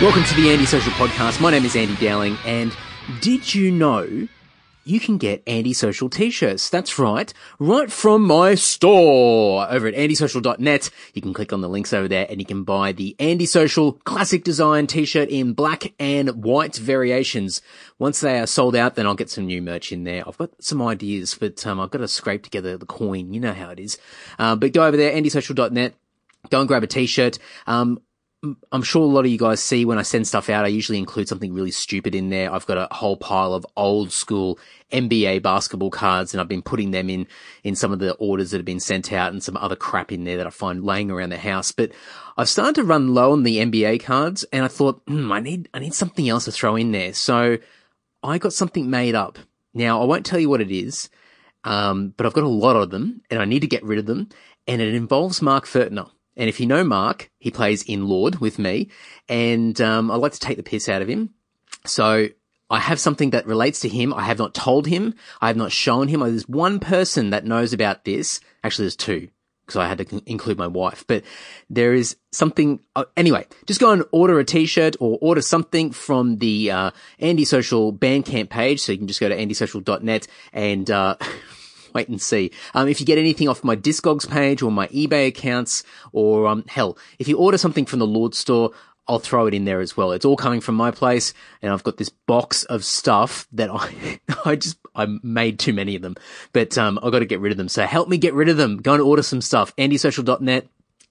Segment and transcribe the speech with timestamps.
[0.00, 1.40] Welcome to the Andy Social Podcast.
[1.40, 2.72] My name is Andy Dowling, and
[3.20, 4.28] did you know
[4.84, 6.70] you can get antisocial t-shirts?
[6.70, 10.90] That's right, right from my store over at andysocial.net.
[11.14, 14.44] You can click on the links over there and you can buy the antisocial classic
[14.44, 17.60] design t-shirt in black and white variations.
[17.98, 20.22] Once they are sold out, then I'll get some new merch in there.
[20.28, 23.34] I've got some ideas, but um, I've got to scrape together the coin.
[23.34, 23.98] You know how it is.
[24.38, 25.94] Uh, but go over there, andysocial.net.
[26.50, 27.40] Go and grab a t-shirt.
[27.66, 28.00] Um,
[28.70, 30.98] I'm sure a lot of you guys see when I send stuff out, I usually
[30.98, 32.52] include something really stupid in there.
[32.52, 34.60] I've got a whole pile of old school
[34.92, 37.26] NBA basketball cards and I've been putting them in,
[37.64, 40.22] in some of the orders that have been sent out and some other crap in
[40.22, 41.72] there that I find laying around the house.
[41.72, 41.90] But
[42.36, 45.68] I've started to run low on the NBA cards and I thought, hmm, I need,
[45.74, 47.14] I need something else to throw in there.
[47.14, 47.58] So
[48.22, 49.38] I got something made up.
[49.74, 51.10] Now I won't tell you what it is.
[51.64, 54.06] Um, but I've got a lot of them and I need to get rid of
[54.06, 54.28] them
[54.68, 56.08] and it involves Mark Furtner.
[56.38, 58.88] And if you know Mark, he plays in Lord with me,
[59.28, 61.34] and um, I like to take the piss out of him.
[61.84, 62.28] So
[62.70, 64.14] I have something that relates to him.
[64.14, 65.14] I have not told him.
[65.40, 66.20] I have not shown him.
[66.20, 68.40] There's one person that knows about this.
[68.62, 69.28] Actually, there's two
[69.66, 71.04] because I had to include my wife.
[71.06, 71.24] But
[71.68, 72.80] there is something.
[72.94, 77.44] Uh, anyway, just go and order a T-shirt or order something from the uh, Andy
[77.44, 78.80] Social Bandcamp page.
[78.80, 80.90] So you can just go to andysocial.net and.
[80.90, 81.16] Uh,
[81.94, 82.50] wait and see.
[82.74, 85.82] Um, if you get anything off my Discogs page or my eBay accounts,
[86.12, 88.72] or um, hell, if you order something from the Lord store,
[89.08, 90.12] I'll throw it in there as well.
[90.12, 91.32] It's all coming from my place,
[91.62, 95.96] and I've got this box of stuff that I, I just, I made too many
[95.96, 96.16] of them,
[96.52, 97.68] but um, I've got to get rid of them.
[97.68, 98.76] So help me get rid of them.
[98.78, 99.74] Go and order some stuff.
[99.76, 100.68] AndySocial.net.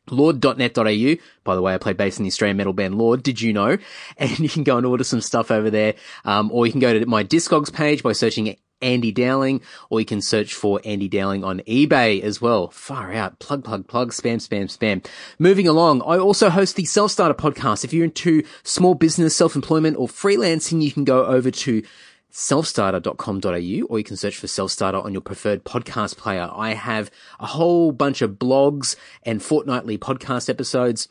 [0.10, 1.16] Lord.net.au.
[1.44, 3.24] By the way, I play bass in the Australian metal band Lord.
[3.24, 3.78] Did you know?
[4.18, 5.96] And you can go and order some stuff over there.
[6.24, 10.06] Um, or you can go to my Discogs page by searching Andy Dowling, or you
[10.06, 12.70] can search for Andy Dowling on eBay as well.
[12.70, 13.40] Far out.
[13.40, 15.06] Plug, plug, plug, spam, spam, spam.
[15.40, 17.84] Moving along, I also host the Self Starter podcast.
[17.84, 21.84] If you're into small business, self-employment, or freelancing, you can go over to
[22.32, 26.50] selfstarter.com.au or you can search for self-starter on your preferred podcast player.
[26.54, 27.10] I have
[27.40, 31.08] a whole bunch of blogs and fortnightly podcast episodes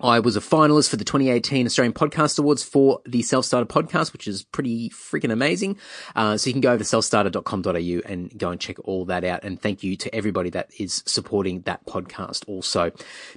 [0.00, 4.12] I was a finalist for the 2018 Australian Podcast Awards for the Self Starter podcast,
[4.12, 5.76] which is pretty freaking amazing.
[6.14, 9.42] Uh, so you can go over to selfstarter.com.au and go and check all that out.
[9.42, 12.92] And thank you to everybody that is supporting that podcast also.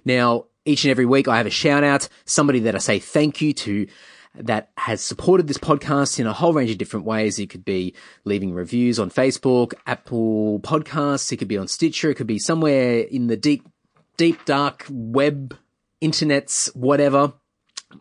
[0.05, 3.41] Now, each and every week I have a shout out, somebody that I say thank
[3.41, 3.87] you to
[4.35, 7.39] that has supported this podcast in a whole range of different ways.
[7.39, 11.31] It could be leaving reviews on Facebook, Apple Podcasts.
[11.31, 12.11] It could be on Stitcher.
[12.11, 13.67] It could be somewhere in the deep,
[14.15, 15.57] deep, dark web
[16.01, 17.33] internets, whatever,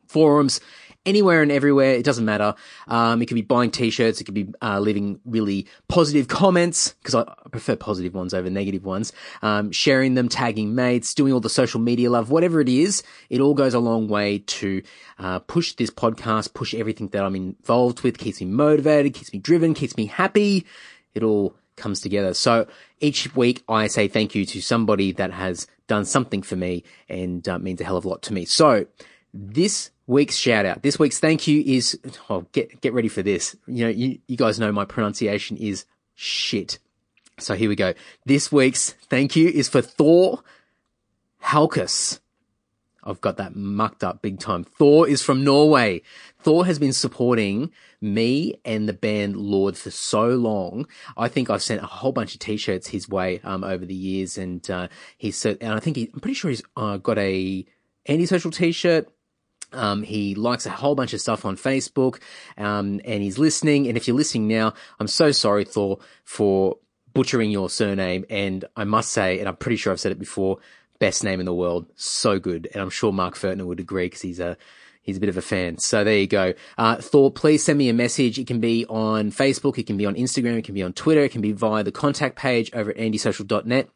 [0.06, 0.60] forums,
[1.06, 1.94] anywhere and everywhere.
[1.94, 2.54] It doesn't matter.
[2.86, 4.20] Um, it could be buying t-shirts.
[4.20, 8.84] It could be uh, leaving really positive comments because I prefer positive ones over negative
[8.84, 9.12] ones.
[9.42, 13.02] Um, sharing them, tagging mates, doing all the social media love, whatever it is.
[13.28, 14.82] It all goes a long way to
[15.18, 19.38] uh, push this podcast, push everything that I'm involved with, keeps me motivated, keeps me
[19.38, 20.66] driven, keeps me happy.
[21.14, 22.34] It all comes together.
[22.34, 22.66] So
[23.00, 27.46] each week I say thank you to somebody that has done something for me and
[27.48, 28.44] uh, means a hell of a lot to me.
[28.44, 28.86] So
[29.34, 31.98] this week's shout out, this week's thank you is,
[32.28, 33.56] oh, get, get ready for this.
[33.66, 36.78] You know, you, you guys know my pronunciation is shit.
[37.38, 37.94] So here we go.
[38.26, 40.42] This week's thank you is for Thor
[41.42, 42.19] Halkus.
[43.10, 44.64] I've got that mucked up big time.
[44.64, 46.02] Thor is from Norway.
[46.38, 50.86] Thor has been supporting me and the band Lord for so long.
[51.16, 54.38] I think I've sent a whole bunch of t-shirts his way, um, over the years
[54.38, 54.88] and, uh,
[55.18, 57.66] he's, and I think he, I'm pretty sure he's, uh, got a
[58.08, 59.08] antisocial t-shirt.
[59.72, 62.20] Um, he likes a whole bunch of stuff on Facebook,
[62.58, 63.86] um, and he's listening.
[63.86, 66.78] And if you're listening now, I'm so sorry, Thor, for
[67.12, 68.24] butchering your surname.
[68.30, 70.58] And I must say, and I'm pretty sure I've said it before,
[71.00, 71.86] best name in the world.
[71.96, 72.68] So good.
[72.72, 74.56] And I'm sure Mark Furtner would agree because he's a,
[75.02, 75.78] he's a bit of a fan.
[75.78, 76.54] So there you go.
[76.78, 78.38] Uh, Thor, please send me a message.
[78.38, 79.78] It can be on Facebook.
[79.78, 80.58] It can be on Instagram.
[80.58, 81.22] It can be on Twitter.
[81.22, 83.88] It can be via the contact page over at andysocial.net.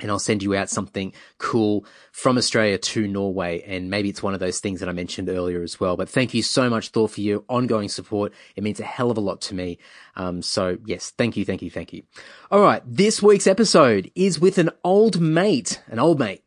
[0.00, 3.62] And I'll send you out something cool from Australia to Norway.
[3.64, 5.96] And maybe it's one of those things that I mentioned earlier as well.
[5.96, 8.32] But thank you so much, Thor, for your ongoing support.
[8.56, 9.78] It means a hell of a lot to me.
[10.16, 12.02] Um, so yes, thank you, thank you, thank you.
[12.50, 12.82] All right.
[12.84, 16.43] This week's episode is with an old mate, an old mate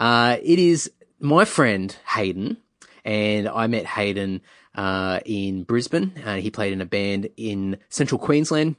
[0.00, 2.56] uh, it is my friend Hayden,
[3.04, 4.40] and I met Hayden
[4.74, 6.14] uh, in Brisbane.
[6.24, 8.76] Uh, he played in a band in Central Queensland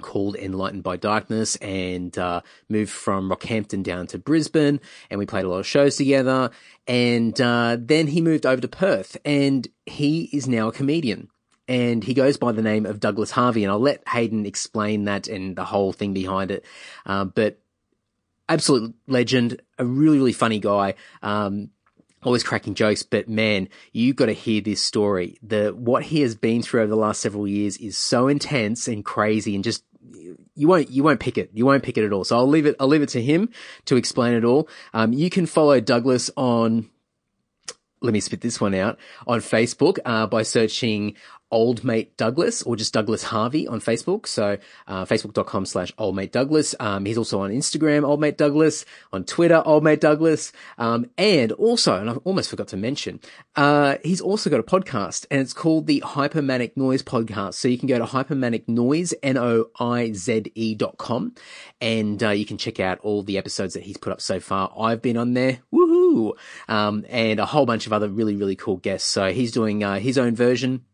[0.00, 4.80] called Enlightened by Darkness and uh, moved from Rockhampton down to Brisbane
[5.10, 6.50] and we played a lot of shows together.
[6.86, 11.28] And uh, then he moved over to Perth and he is now a comedian.
[11.68, 15.28] And he goes by the name of Douglas Harvey and I'll let Hayden explain that
[15.28, 16.64] and the whole thing behind it.
[17.04, 17.60] Uh, but
[18.50, 20.94] absolute legend, a really, really funny guy.
[21.22, 21.70] Um,
[22.22, 25.38] always cracking jokes, but man, you got to hear this story.
[25.42, 29.04] The what he has been through over the last several years is so intense and
[29.04, 29.84] crazy, and just
[30.54, 31.50] you won't you won't pick it.
[31.54, 32.24] You won't pick it at all.
[32.24, 32.76] So I'll leave it.
[32.78, 33.50] I'll leave it to him
[33.86, 34.68] to explain it all.
[34.92, 36.90] Um, you can follow Douglas on.
[38.02, 41.16] Let me spit this one out on Facebook uh, by searching
[41.50, 44.26] Old Mate Douglas or just Douglas Harvey on Facebook.
[44.26, 46.74] So, uh, facebook.com slash Old Mate Douglas.
[46.78, 50.52] Um, he's also on Instagram, Old Mate Douglas, on Twitter, Old Mate Douglas.
[50.78, 53.20] Um, and also, and I almost forgot to mention,
[53.56, 57.54] uh, he's also got a podcast and it's called the Hyper Manic Noize Podcast.
[57.54, 61.34] So you can go to hypermanic noise, N-O-I-Z-E dot com
[61.80, 64.72] and, uh, you can check out all the episodes that he's put up so far.
[64.78, 65.58] I've been on there.
[65.72, 66.32] Woohoo!
[66.68, 69.08] Um, and a whole bunch of other really, really cool guests.
[69.08, 70.84] So he's doing, uh, his own version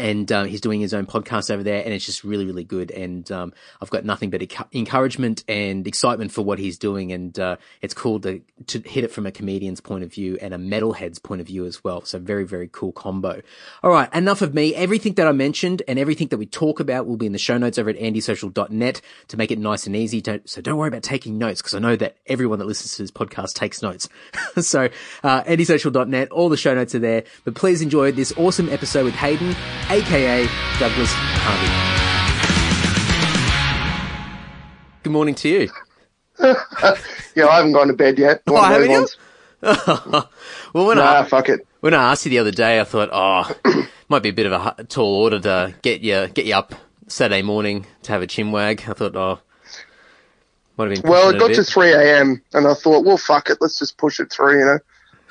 [0.00, 2.90] and um, he's doing his own podcast over there, and it's just really, really good.
[2.90, 4.42] And um, I've got nothing but
[4.72, 9.10] encouragement and excitement for what he's doing, and uh, it's cool to to hit it
[9.12, 12.02] from a comedian's point of view and a metalhead's point of view as well.
[12.04, 13.42] So very, very cool combo.
[13.82, 14.74] All right, enough of me.
[14.74, 17.58] Everything that I mentioned and everything that we talk about will be in the show
[17.58, 20.20] notes over at andysocial.net to make it nice and easy.
[20.20, 23.02] Don't, so don't worry about taking notes because I know that everyone that listens to
[23.02, 24.08] this podcast takes notes.
[24.60, 24.88] so
[25.22, 27.24] uh, andysocial.net, all the show notes are there.
[27.44, 29.54] But please enjoy this awesome episode with Hayden
[29.90, 30.46] aka
[30.78, 31.90] Douglas Harvey.
[35.02, 35.68] Good morning to you.
[37.34, 38.42] yeah, I haven't gone to bed yet.
[38.48, 39.06] Oh, haven't you?
[40.72, 41.66] well, when nah, I fuck it.
[41.80, 43.52] When I asked you the other day, I thought, oh,
[44.08, 46.72] might be a bit of a tall order to get you get you up
[47.08, 48.88] Saturday morning to have a chinwag.
[48.88, 49.40] I thought, oh,
[50.76, 51.10] might have been.
[51.10, 52.40] Well, it got to three a.m.
[52.52, 54.60] and I thought, well, fuck it, let's just push it through.
[54.60, 54.78] You know.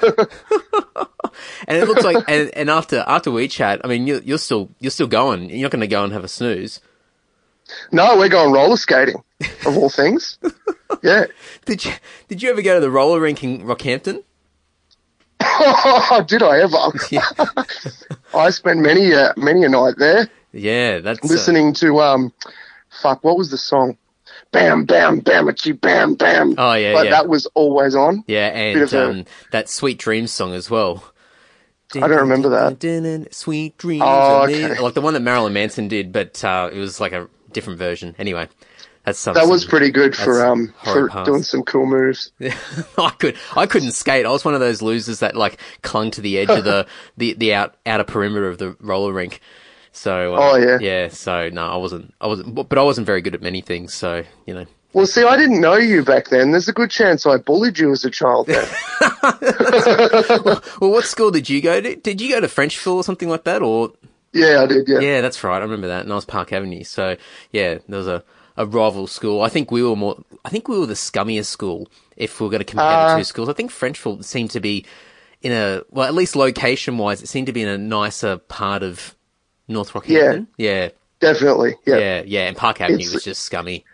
[1.68, 4.69] and it looks like, and, and after after we chat, I mean, you're, you're still
[4.80, 5.50] you're still going.
[5.50, 6.80] You're not going to go and have a snooze.
[7.92, 9.24] No, we're going roller skating,
[9.66, 10.38] of all things.
[11.04, 11.25] Yeah.
[11.66, 11.92] Did you
[12.28, 14.24] Did you ever go to the roller rink in Rockhampton?
[16.28, 16.78] Did I ever?
[17.12, 17.25] Yeah.
[18.34, 20.28] I spent many uh, many a night there.
[20.51, 21.74] Yeah, that's listening uh...
[21.74, 22.34] to um,
[22.90, 23.98] fuck, what was the song?
[24.51, 26.56] Bam, bam, bam, bamachi, bam, bam.
[26.57, 27.12] Oh yeah, but yeah.
[27.12, 28.24] that was always on.
[28.28, 29.25] Yeah, and um, a...
[29.51, 31.04] that Sweet Dreams song as well.
[31.96, 33.34] I don't remember that.
[33.34, 34.04] Sweet Dreams.
[34.06, 34.80] Oh, okay.
[34.80, 38.16] Like the one that Marilyn Manson did, but uh, it was like a different version.
[38.19, 38.48] Anyway,
[39.06, 39.42] that's something.
[39.42, 42.31] That was pretty good for um for doing some cool moves.
[42.98, 44.25] I could I couldn't skate.
[44.25, 46.86] I was one of those losers that like clung to the edge of the
[47.18, 49.42] the the out outer perimeter of the roller rink.
[49.91, 51.07] So uh, oh yeah, yeah.
[51.09, 52.13] So no, I wasn't.
[52.21, 52.56] I wasn't.
[52.56, 53.94] But I wasn't very good at many things.
[53.94, 54.65] So you know.
[54.94, 56.51] Well, see, I didn't know you back then.
[56.51, 58.47] There's a good chance I bullied you as a child.
[58.47, 58.68] Then.
[59.21, 59.38] well,
[60.81, 61.95] well, what school did you go to?
[61.95, 63.94] Did you go to Frenchville or something like that, or?
[64.33, 64.88] Yeah, I did.
[64.88, 65.00] Yeah.
[65.00, 65.57] Yeah, that's right.
[65.57, 66.03] I remember that.
[66.03, 66.83] And I was Park Avenue.
[66.83, 67.18] So
[67.51, 68.24] yeah, there was a
[68.57, 69.41] a rival school.
[69.41, 70.21] I think we were more.
[70.44, 71.88] I think we were the scummiest school
[72.18, 73.50] if we are going to compare uh, the two schools.
[73.50, 74.86] I think Frenchville seemed to be
[75.41, 78.83] in a well, at least location wise, it seemed to be in a nicer part
[78.83, 79.15] of
[79.69, 80.48] North Rockhampton?
[80.57, 80.69] Yeah.
[80.83, 80.89] Yeah.
[81.19, 81.75] Definitely.
[81.86, 81.98] Yeah.
[81.98, 82.24] Yeah.
[82.25, 82.48] Yeah.
[82.48, 83.86] And Park Avenue it's, was just scummy.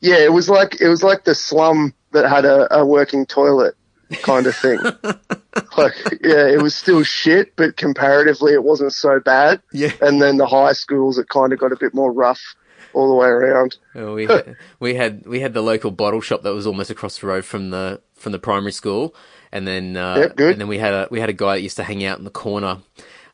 [0.00, 0.18] Yeah.
[0.18, 3.74] It was like, it was like the slum that had a, a working toilet
[4.22, 4.78] kind of thing.
[5.76, 9.60] like, yeah, it was still shit, but comparatively it wasn't so bad.
[9.72, 9.92] Yeah.
[10.00, 12.40] And then the high schools, it kind of got a bit more rough
[12.96, 13.76] all the way around.
[13.94, 17.26] We had, we had we had the local bottle shop that was almost across the
[17.26, 19.14] road from the from the primary school,
[19.52, 20.52] and then uh, yep, good.
[20.52, 22.24] and then we had a we had a guy that used to hang out in
[22.24, 22.78] the corner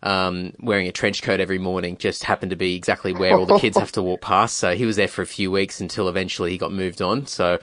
[0.03, 3.59] um, wearing a trench coat every morning just happened to be exactly where all the
[3.59, 4.59] kids have to walk past.
[4.59, 7.27] So he was there for a few weeks until eventually he got moved on.
[7.27, 7.59] So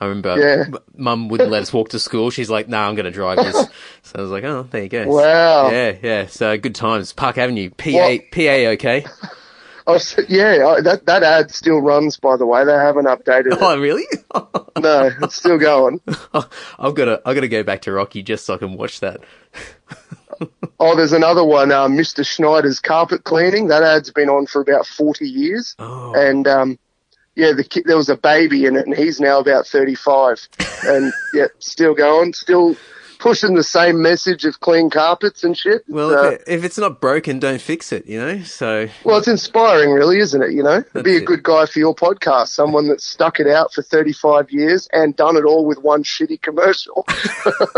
[0.00, 0.78] I remember yeah.
[0.96, 2.30] mum wouldn't let us walk to school.
[2.30, 3.56] She's like, nah, I'm going to drive this.
[4.02, 5.06] so I was like, oh, there you go.
[5.08, 5.70] Wow.
[5.70, 6.26] Yeah, yeah.
[6.26, 7.12] So good times.
[7.12, 9.04] Park Avenue, PA, PA okay?
[9.86, 12.16] Oh, yeah, that that ad still runs.
[12.16, 13.58] By the way, they haven't updated it.
[13.60, 14.04] Oh, really?
[14.78, 16.00] no, it's still going.
[16.32, 19.00] I've got to I've got to go back to Rocky just so I can watch
[19.00, 19.20] that.
[20.80, 22.26] oh, there's another one, uh, Mr.
[22.26, 23.68] Schneider's carpet cleaning.
[23.68, 25.74] That ad's been on for about 40 years.
[25.78, 26.14] Oh.
[26.14, 26.78] And, um,
[27.36, 30.48] yeah, the kid, there was a baby in it, and he's now about 35,
[30.84, 32.76] and yeah, still going, still
[33.20, 35.84] pushing the same message of clean carpets and shit.
[35.88, 38.06] Well, uh, if it's not broken, don't fix it.
[38.06, 40.52] You know, so well, it's inspiring, really, isn't it?
[40.52, 41.26] You know, be a it.
[41.26, 45.36] good guy for your podcast, someone that's stuck it out for thirty-five years and done
[45.36, 47.06] it all with one shitty commercial.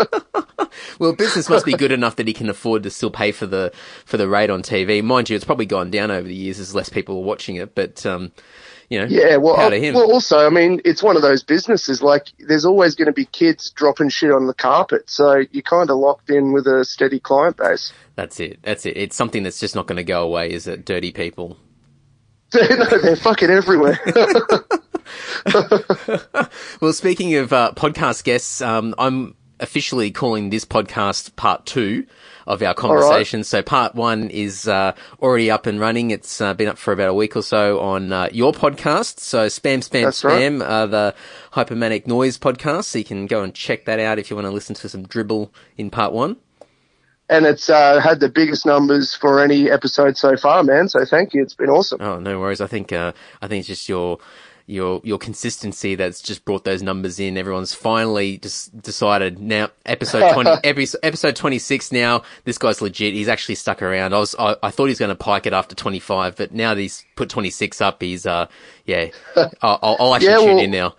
[0.98, 3.72] well, business must be good enough that he can afford to still pay for the
[4.06, 5.02] for the rate on TV.
[5.02, 7.74] Mind you, it's probably gone down over the years as less people are watching it,
[7.74, 8.06] but.
[8.06, 8.32] um
[8.92, 12.02] you know, yeah, well, well, also, I mean, it's one of those businesses.
[12.02, 15.88] Like, there's always going to be kids dropping shit on the carpet, so you're kind
[15.88, 17.90] of locked in with a steady client base.
[18.16, 18.58] That's it.
[18.60, 18.98] That's it.
[18.98, 20.50] It's something that's just not going to go away.
[20.52, 21.56] Is it dirty people?
[22.54, 23.98] no, they're fucking everywhere.
[26.82, 32.06] well, speaking of uh, podcast guests, um, I'm officially calling this podcast part two
[32.46, 33.44] of our conversation.
[33.44, 36.10] So part one is uh, already up and running.
[36.10, 39.20] It's uh, been up for about a week or so on uh, your podcast.
[39.20, 40.40] So spam, spam, That's right.
[40.40, 41.14] spam, uh, the
[41.52, 42.84] Hyper Manic Noize podcast.
[42.84, 45.04] So you can go and check that out if you want to listen to some
[45.04, 46.36] dribble in part one.
[47.28, 50.88] And it's uh, had the biggest numbers for any episode so far, man.
[50.88, 51.42] So thank you.
[51.42, 52.02] It's been awesome.
[52.02, 52.60] Oh, no worries.
[52.60, 54.18] I think uh, I think it's just your
[54.66, 57.36] your your consistency that's just brought those numbers in.
[57.36, 61.92] Everyone's finally just decided now episode twenty episode, episode twenty six.
[61.92, 63.12] Now this guy's legit.
[63.14, 64.14] He's actually stuck around.
[64.14, 66.52] I was I, I thought he was going to pike it after twenty five, but
[66.52, 68.46] now that he's put twenty six up, he's uh
[68.86, 69.08] yeah.
[69.36, 70.94] I'll, I'll- I'll actually Yeah, tune well- in now.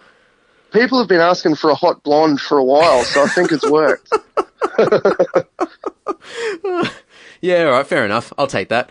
[0.71, 3.69] People have been asking for a hot blonde for a while, so I think it's
[3.69, 4.11] worked.
[7.41, 8.31] Yeah, all right, fair enough.
[8.37, 8.89] I'll take that.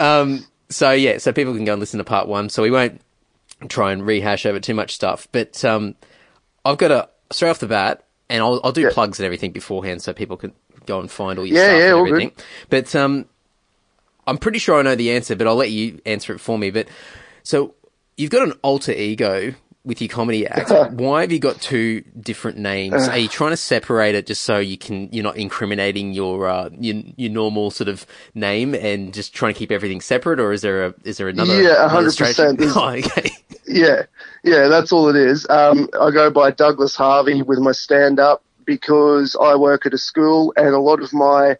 [0.00, 2.48] um, so yeah, so people can go and listen to part one.
[2.48, 3.00] So we won't
[3.68, 5.28] try and rehash over too much stuff.
[5.32, 5.94] But um,
[6.64, 8.90] I've got a straight off the bat, and I'll, I'll do Yeah.
[8.90, 10.52] plugs and everything beforehand, so people can
[10.86, 12.32] go and find all your Yeah, stuff yeah, and everything.
[12.68, 13.26] But um,
[14.26, 16.70] I'm pretty sure I know the answer, but I'll let you answer it for me.
[16.70, 16.88] But
[17.42, 17.74] so
[18.16, 20.70] you've got an alter ego with your comedy act.
[20.90, 23.08] Why have you got two different names?
[23.08, 26.68] Are you trying to separate it just so you can you're not incriminating your uh,
[26.78, 30.62] your, your normal sort of name and just trying to keep everything separate, or is
[30.62, 31.54] there a is there another?
[31.54, 32.60] Yeah, 100%.
[32.76, 33.30] Oh, okay.
[33.70, 34.02] Yeah,
[34.42, 35.46] yeah, that's all it is.
[35.48, 39.98] Um, I go by Douglas Harvey with my stand up because I work at a
[39.98, 41.56] school and a lot of my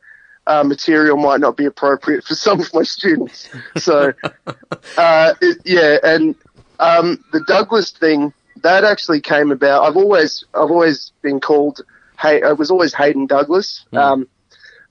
[0.47, 3.49] uh, material might not be appropriate for some of my students.
[3.77, 4.13] So,
[4.97, 6.35] uh, it, yeah, and
[6.81, 9.85] um, the Douglas thing that actually came about.
[9.85, 11.83] I've always I've always been called.
[12.19, 14.29] Hey, I was always Hayden Douglas, um,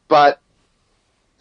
[0.07, 0.39] but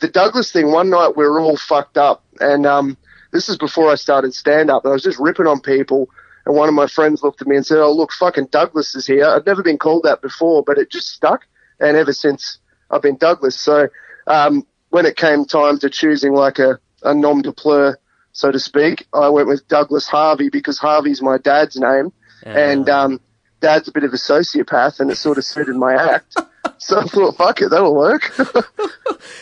[0.00, 0.70] the Douglas thing.
[0.70, 2.96] One night we were all fucked up, and um,
[3.30, 4.86] this is before I started stand up.
[4.86, 6.08] I was just ripping on people,
[6.46, 9.06] and one of my friends looked at me and said, "Oh, look, fucking Douglas is
[9.06, 11.46] here." I'd never been called that before, but it just stuck,
[11.80, 12.58] and ever since
[12.90, 13.58] I've been Douglas.
[13.58, 13.88] So
[14.26, 17.96] um, when it came time to choosing like a, a nom de plume,
[18.32, 22.12] so to speak, I went with Douglas Harvey because Harvey's my dad's name,
[22.44, 23.20] and um,
[23.60, 26.36] dad's a bit of a sociopath, and it sort of suited my act.
[26.78, 28.32] So I thought, fuck it, that'll work.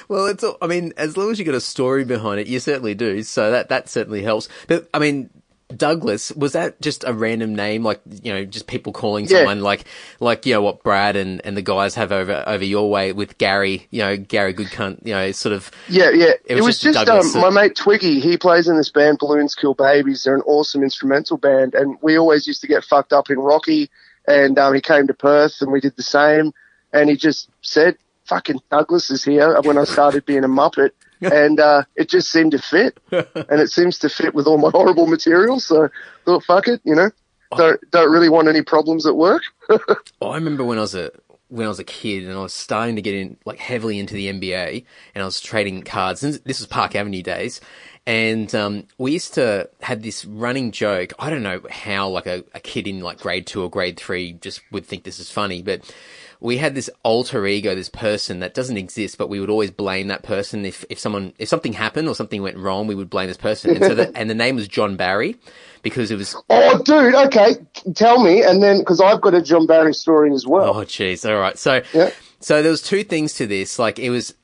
[0.09, 0.43] Well, it's.
[0.43, 3.23] all- I mean, as long as you've got a story behind it, you certainly do.
[3.23, 4.49] So that that certainly helps.
[4.69, 5.28] But I mean,
[5.76, 9.38] Douglas was that just a random name, like you know, just people calling Yeah.
[9.38, 9.85] someone like
[10.21, 13.37] like you know what Brad and, and the guys have over over your way with
[13.38, 15.71] Gary, you know, Gary Goodcunt, you know, sort of.
[15.88, 16.31] Yeah, yeah.
[16.31, 18.21] It It was was, just just, um, my mate Twiggy.
[18.21, 20.23] He plays in this band Balloons Kill Babies.
[20.25, 23.90] They're an awesome instrumental band, and we always used to get fucked up in Rocky.
[24.28, 26.52] And um, he came to Perth, and we did the same.
[27.00, 31.61] And he just said, "Fucking Douglas is here." When I started being a muppet, and
[31.61, 35.07] uh, it just seemed to fit, and it seems to fit with all my horrible
[35.07, 35.61] material.
[35.61, 35.88] So
[36.25, 37.11] thought, "Fuck it," you know.
[37.57, 39.43] Don't don't really want any problems at work.
[40.21, 41.11] Oh, I remember when I was a
[41.49, 44.15] when I was a kid and I was starting to get in like heavily into
[44.15, 44.85] the NBA
[45.15, 46.23] and I was trading cards.
[46.23, 47.61] And this was Park Avenue days.
[48.07, 51.12] And um, we used to have this running joke.
[51.19, 54.33] I don't know how like a, a kid in like grade two or grade three
[54.33, 55.93] just would think this is funny, but
[56.40, 60.09] we had this alter ego, this person that doesn't exist, but we would always blame
[60.09, 63.28] that person if, if someone if something happened or something went wrong, we would blame
[63.28, 63.71] this person.
[63.76, 65.37] And so the, and the name was John Barry
[65.83, 67.14] because it was oh, dude.
[67.14, 67.57] Okay,
[67.95, 70.76] tell me, and then because I've got a John Barry story as well.
[70.76, 71.28] Oh, jeez.
[71.28, 71.59] All right.
[71.59, 72.11] So, Yeah.
[72.40, 73.78] so there was two things to this.
[73.78, 74.35] Like, it was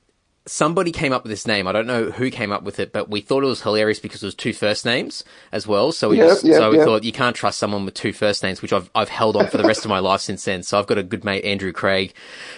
[0.47, 1.67] somebody came up with this name.
[1.69, 4.23] I don't know who came up with it, but we thought it was hilarious because
[4.23, 5.23] it was two first names
[5.53, 5.93] as well.
[5.93, 6.85] So we Yeah, just, yeah, so we yeah.
[6.85, 9.57] thought you can't trust someone with two first names, which I've I've held on for
[9.59, 10.63] the rest of my life since then.
[10.63, 12.13] So I've got a good mate Andrew Craig,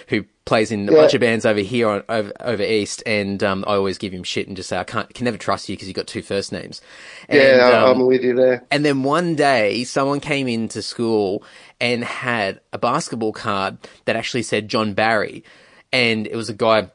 [0.09, 0.99] who plays in a Yeah.
[0.99, 4.23] bunch of bands over here on over, over east, and um, I always give him
[4.25, 6.53] shit and just say I can't can never trust you because you got two first
[6.53, 6.81] names.
[7.29, 8.65] And, Yeah, I- um, I'm with you there.
[8.71, 11.45] and then one day, someone came into school
[11.81, 13.77] and had a basketball card
[14.07, 15.45] that actually said John Barry.
[15.93, 16.91] And it was a guy,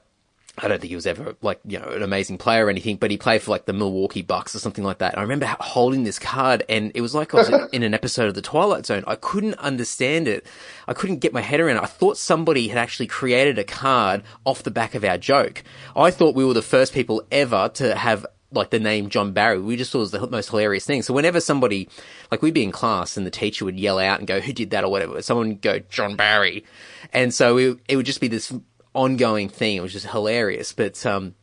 [0.61, 3.11] I don't think he was ever like, you know, an amazing player or anything, but
[3.11, 5.13] he played for like the Milwaukee Bucks or something like that.
[5.13, 8.27] And I remember holding this card and it was like I was in an episode
[8.27, 9.03] of The Twilight Zone.
[9.07, 10.45] I couldn't understand it.
[10.87, 11.83] I couldn't get my head around it.
[11.83, 15.63] I thought somebody had actually created a card off the back of our joke.
[15.95, 19.59] I thought we were the first people ever to have like the name John Barry.
[19.59, 21.01] We just thought it was the most hilarious thing.
[21.01, 21.89] So whenever somebody,
[22.31, 24.71] like we'd be in class and the teacher would yell out and go, who did
[24.71, 26.65] that or whatever, someone would go, John Barry.
[27.13, 28.51] And so it, it would just be this
[28.93, 29.77] ongoing thing.
[29.77, 30.73] It was just hilarious.
[30.73, 31.35] But, um,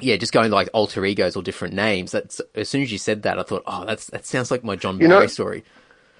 [0.00, 2.12] yeah, just going to like alter egos or different names.
[2.12, 4.76] That's as soon as you said that, I thought, oh, that's that sounds like my
[4.76, 5.64] John know- Barry story.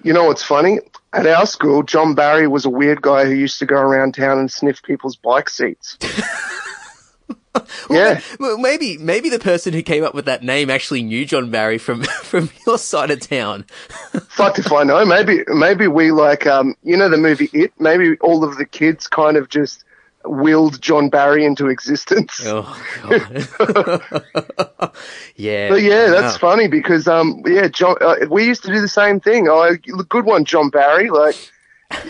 [0.03, 0.79] You know what's funny?
[1.13, 4.39] At our school, John Barry was a weird guy who used to go around town
[4.39, 5.95] and sniff people's bike seats.
[7.89, 8.21] yeah.
[8.39, 11.77] Well, maybe maybe the person who came up with that name actually knew John Barry
[11.77, 13.63] from from your side of town.
[14.29, 15.05] Fuck if I know.
[15.05, 17.73] Maybe maybe we like um you know the movie It.
[17.79, 19.83] Maybe all of the kids kind of just
[20.25, 22.41] willed John Barry into existence.
[22.45, 22.63] Oh
[25.35, 25.69] yeah.
[25.69, 29.19] But yeah, that's funny because um yeah, John, uh, we used to do the same
[29.19, 29.47] thing.
[29.47, 29.75] Oh,
[30.09, 31.09] good one, John Barry.
[31.09, 31.35] Like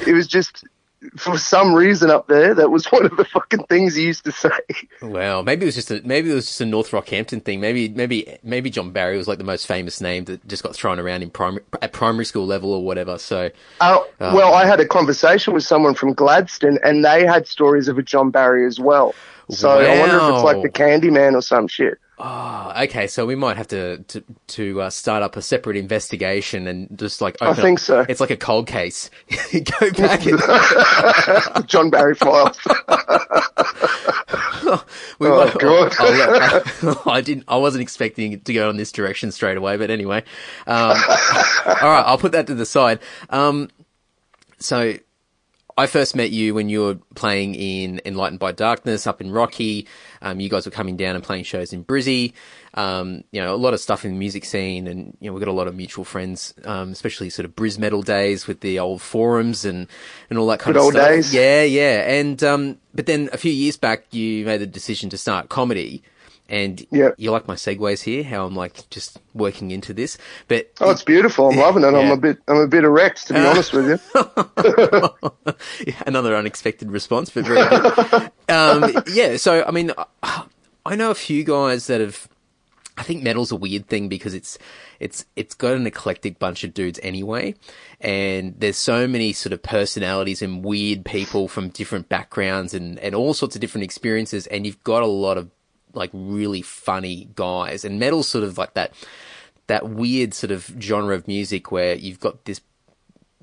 [0.06, 0.64] it was just
[1.18, 4.32] for some reason up there that was one of the fucking things he used to
[4.32, 4.50] say.
[5.02, 7.60] Well, maybe it was just a maybe it was just a North Rockhampton thing.
[7.60, 11.00] Maybe maybe maybe John Barry was like the most famous name that just got thrown
[11.00, 13.18] around in primary at primary school level or whatever.
[13.18, 17.88] So Uh, well, I had a conversation with someone from Gladstone, and they had stories
[17.88, 19.16] of a John Barry as well.
[19.50, 20.62] So I wonder if it's like Wow.
[20.64, 21.98] the Candyman or some shit.
[22.22, 26.68] Oh, okay, so we might have to to, to uh, start up a separate investigation
[26.68, 28.06] and just like I think up- so.
[28.08, 29.10] It's like a cold case.
[29.52, 30.40] Go back and
[31.68, 32.58] John Barry files.
[35.20, 35.94] we Oh, might- God.
[36.00, 37.44] I'll let- I didn't.
[37.48, 40.24] I wasn't expecting it to go in this direction straight away, but anyway.
[40.68, 43.00] Um, all right, I'll put that to the side.
[43.30, 43.70] Um,
[44.60, 44.94] so
[45.78, 49.88] I first met you when you were playing in Enlightened by Darkness up in Rocky.
[50.22, 52.34] Um, you guys were coming down and playing shows in Brizzy.
[52.74, 55.44] Um, you know, a lot of stuff in the music scene and, you know, we've
[55.44, 58.80] got a lot of mutual friends, um, especially sort of Briz metal days with the
[58.80, 59.88] old forums and,
[60.30, 61.08] and all that kind Good of old stuff.
[61.08, 61.34] days.
[61.34, 62.10] Yeah, yeah.
[62.12, 66.04] And, um, but then a few years back, you made the decision to start comedy.
[66.52, 67.16] And Yep.
[67.18, 70.18] you like my segues here, how I'm like just working into this.
[70.50, 71.50] But Oh, it's beautiful.
[71.50, 71.88] I'm loving it.
[71.88, 73.98] I'm a bit, I'm a bit erect to be honest with you.
[76.06, 78.32] another unexpected response, but very good.
[78.50, 79.92] um, yeah, so I mean,
[80.86, 82.28] I know a few guys that have.
[82.98, 84.58] I think metal's a weird thing because it's
[85.00, 87.56] it's it's got an eclectic bunch of dudes anyway,
[88.02, 93.16] and there's so many sort of personalities and weird people from different backgrounds and and
[93.16, 95.50] all sorts of different experiences, and you've got a lot of
[95.94, 98.94] like really funny guys, and metal's sort of like that
[99.68, 102.62] that weird sort of genre of music where you've got this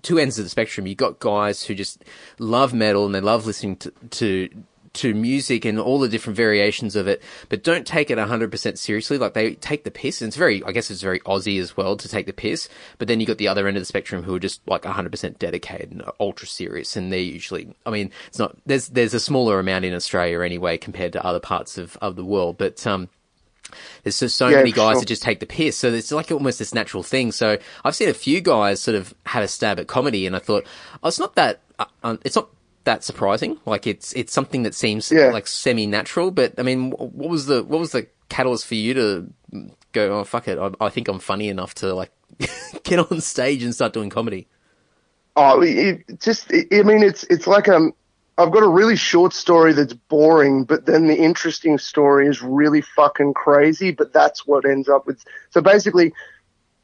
[0.02, 0.86] two ends of the spectrum.
[0.86, 2.04] You've got guys who just
[2.38, 4.48] love metal and they love listening to, to,
[4.94, 9.18] to music and all the different variations of it, but don't take it 100% seriously.
[9.18, 10.20] Like they take the piss.
[10.20, 12.68] And it's very, I guess it's very Aussie as well to take the piss.
[12.98, 15.38] But then you got the other end of the spectrum who are just like 100%
[15.38, 16.96] dedicated and ultra serious.
[16.96, 20.78] And they're usually, I mean, it's not, there's, there's a smaller amount in Australia anyway
[20.78, 22.58] compared to other parts of, of the world.
[22.58, 23.08] But, um,
[24.02, 25.00] there's just so Yeah, many guys sure.
[25.00, 25.76] that just take the piss.
[25.76, 27.32] So it's like almost this natural thing.
[27.32, 30.38] So I've seen a few guys sort of have a stab at comedy, and I
[30.38, 30.64] thought,
[31.02, 32.48] oh, it's not that, uh, um, it's not
[32.88, 33.58] that surprising.
[33.66, 35.26] Like it's it's something that seems Yeah.
[35.30, 36.30] like semi natural.
[36.30, 39.32] But I mean, what was the what was the catalyst for you to
[39.92, 40.18] go?
[40.18, 42.10] Oh fuck it, I, I think I'm funny enough to like
[42.82, 44.48] get on stage and start doing comedy.
[45.36, 47.94] Oh, it, just, it, I mean, it's, it's like, um,
[48.38, 52.80] I've got a really short story that's boring, but then the interesting story is really
[52.80, 55.22] fucking crazy, but that's what ends up with.
[55.50, 56.12] So basically,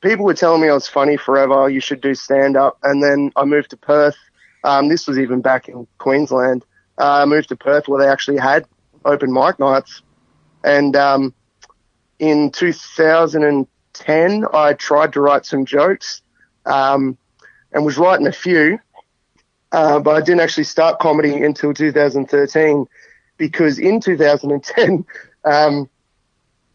[0.02, 1.68] people were telling me I was funny forever.
[1.68, 2.78] You should do stand up.
[2.84, 4.16] And then I moved to Perth.
[4.64, 6.64] Um, this was even back in Queensland.
[6.98, 8.66] Uh, I moved to Perth where they actually had
[9.04, 10.02] open mic nights.
[10.64, 11.34] And, um,
[12.18, 16.22] in 2010, I tried to write some jokes,
[16.64, 17.18] um,
[17.72, 18.78] and was writing a few,
[19.72, 22.86] uh, but I didn't actually start comedy until 2013
[23.36, 25.04] because in 2010,
[25.44, 25.88] um,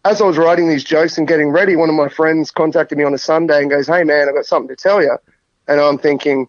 [0.05, 3.03] as I was writing these jokes and getting ready, one of my friends contacted me
[3.03, 5.17] on a Sunday and goes, Hey man, I've got something to tell you.
[5.67, 6.47] And I'm thinking,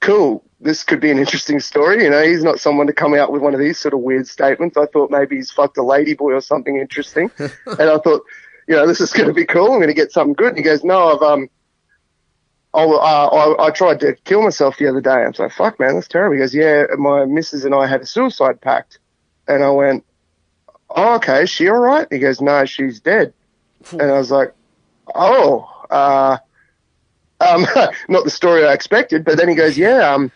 [0.00, 2.04] cool, this could be an interesting story.
[2.04, 4.26] You know, he's not someone to come out with one of these sort of weird
[4.26, 4.76] statements.
[4.76, 7.30] I thought maybe he's fucked a lady boy or something interesting.
[7.38, 8.22] and I thought,
[8.66, 9.72] you know, this is going to be cool.
[9.72, 10.48] I'm going to get something good.
[10.48, 11.48] And he goes, no, I've, um,
[12.74, 15.10] I, uh, I, I tried to kill myself the other day.
[15.10, 16.34] I was like, fuck, man, that's terrible.
[16.34, 18.98] He goes, yeah, my missus and I had a suicide pact.
[19.46, 20.04] And I went,
[20.90, 22.06] oh, okay, is she all right?
[22.10, 23.32] He goes, no, she's dead.
[23.92, 24.52] And I was like,
[25.14, 26.38] oh, uh,
[27.40, 27.66] um,
[28.08, 29.24] not the story I expected.
[29.24, 30.30] But then he goes, yeah, um,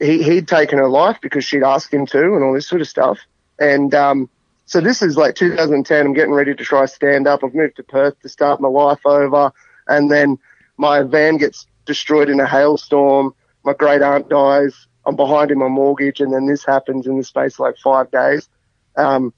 [0.00, 2.88] he, he'd taken her life because she'd asked him to and all this sort of
[2.88, 3.18] stuff.
[3.58, 4.28] And, um,
[4.66, 6.06] so this is like 2010.
[6.06, 7.44] I'm getting ready to try stand up.
[7.44, 9.52] I've moved to Perth to start my life over.
[9.86, 10.38] And then
[10.76, 13.32] my van gets destroyed in a hailstorm.
[13.64, 14.88] My great aunt dies.
[15.06, 16.20] I'm behind in my mortgage.
[16.20, 18.48] And then this happens in the space of like five days.
[18.96, 19.32] Um,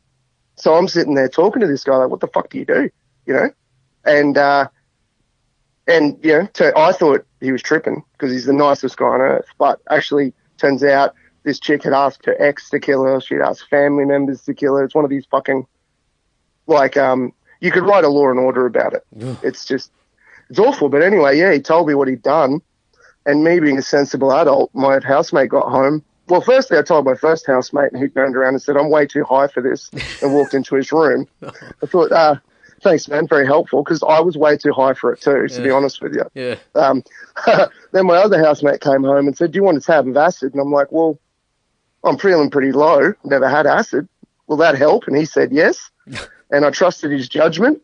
[0.57, 2.91] so I'm sitting there talking to this guy, like, what the fuck do you do?
[3.27, 3.51] You know?
[4.05, 4.69] And, uh,
[5.89, 9.21] and, you know, to, I thought he was tripping because he's the nicest guy on
[9.21, 9.47] earth.
[9.59, 13.21] But actually, turns out this chick had asked her ex to kill her.
[13.21, 14.85] She'd asked family members to kill her.
[14.85, 15.67] It's one of these fucking,
[16.67, 19.05] like, um, you could write a law and order about it.
[19.43, 19.91] It's just,
[20.51, 20.89] it's awful.
[20.89, 22.61] But anyway, yeah, he told me what he'd done.
[23.27, 27.15] And me being a sensible adult, my housemate got home well, firstly, I told my
[27.15, 29.91] first housemate, and he turned around and said, "I'm way too high for this,"
[30.23, 31.27] and walked into his room.
[31.43, 32.37] I thought, uh,
[32.81, 35.49] "Thanks, man, very helpful," because I was way too high for it too.
[35.49, 36.25] To be honest with you.
[36.35, 36.57] Yeah.
[36.75, 37.03] Um,
[37.93, 40.53] then my other housemate came home and said, "Do you want a tab of acid?"
[40.53, 41.19] And I'm like, "Well,
[42.05, 43.13] I'm feeling pretty low.
[43.25, 44.09] Never had acid.
[44.47, 45.91] Will that help?" And he said, "Yes."
[46.51, 47.83] and I trusted his judgment.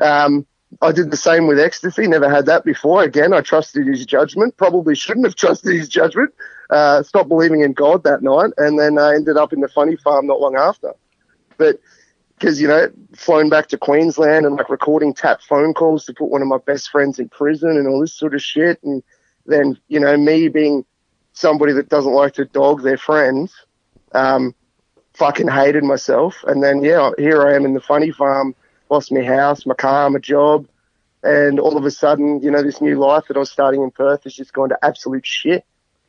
[0.00, 0.46] Um,
[0.82, 2.06] I did the same with ecstasy.
[2.06, 3.02] Never had that before.
[3.02, 4.56] Again, I trusted his judgment.
[4.56, 6.34] Probably shouldn't have trusted his judgment.
[6.70, 9.96] Uh, stopped believing in God that night, and then I ended up in the funny
[9.96, 10.92] farm not long after.
[11.58, 11.80] But
[12.38, 16.30] because you know, flown back to Queensland and like recording tap phone calls to put
[16.30, 19.02] one of my best friends in prison and all this sort of shit, and
[19.46, 20.84] then you know me being
[21.32, 23.54] somebody that doesn't like to dog their friends,
[24.12, 24.54] um,
[25.14, 28.54] fucking hated myself, and then yeah, here I am in the funny farm,
[28.90, 30.68] lost my house, my car, my job,
[31.22, 33.90] and all of a sudden, you know, this new life that I was starting in
[33.90, 35.64] Perth has just gone to absolute shit,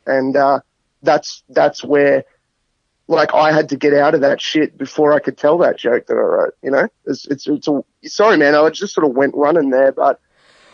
[0.05, 0.59] and uh,
[1.03, 2.25] that's that's where
[3.07, 6.07] like I had to get out of that shit before I could tell that joke
[6.07, 6.53] that I wrote.
[6.61, 8.55] You know, it's it's, it's a sorry, man.
[8.55, 10.19] I just sort of went running there, but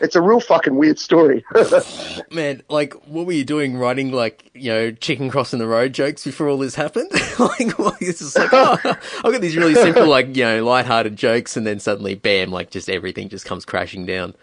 [0.00, 1.44] it's a real fucking weird story.
[2.30, 6.24] Man, like, what were you doing writing, like, you know, chicken crossing the road jokes
[6.24, 7.10] before all this happened?
[7.38, 11.16] like, well, it's just like, oh, I've got these really simple, like, you know, lighthearted
[11.16, 14.34] jokes, and then suddenly, bam, like, just everything just comes crashing down.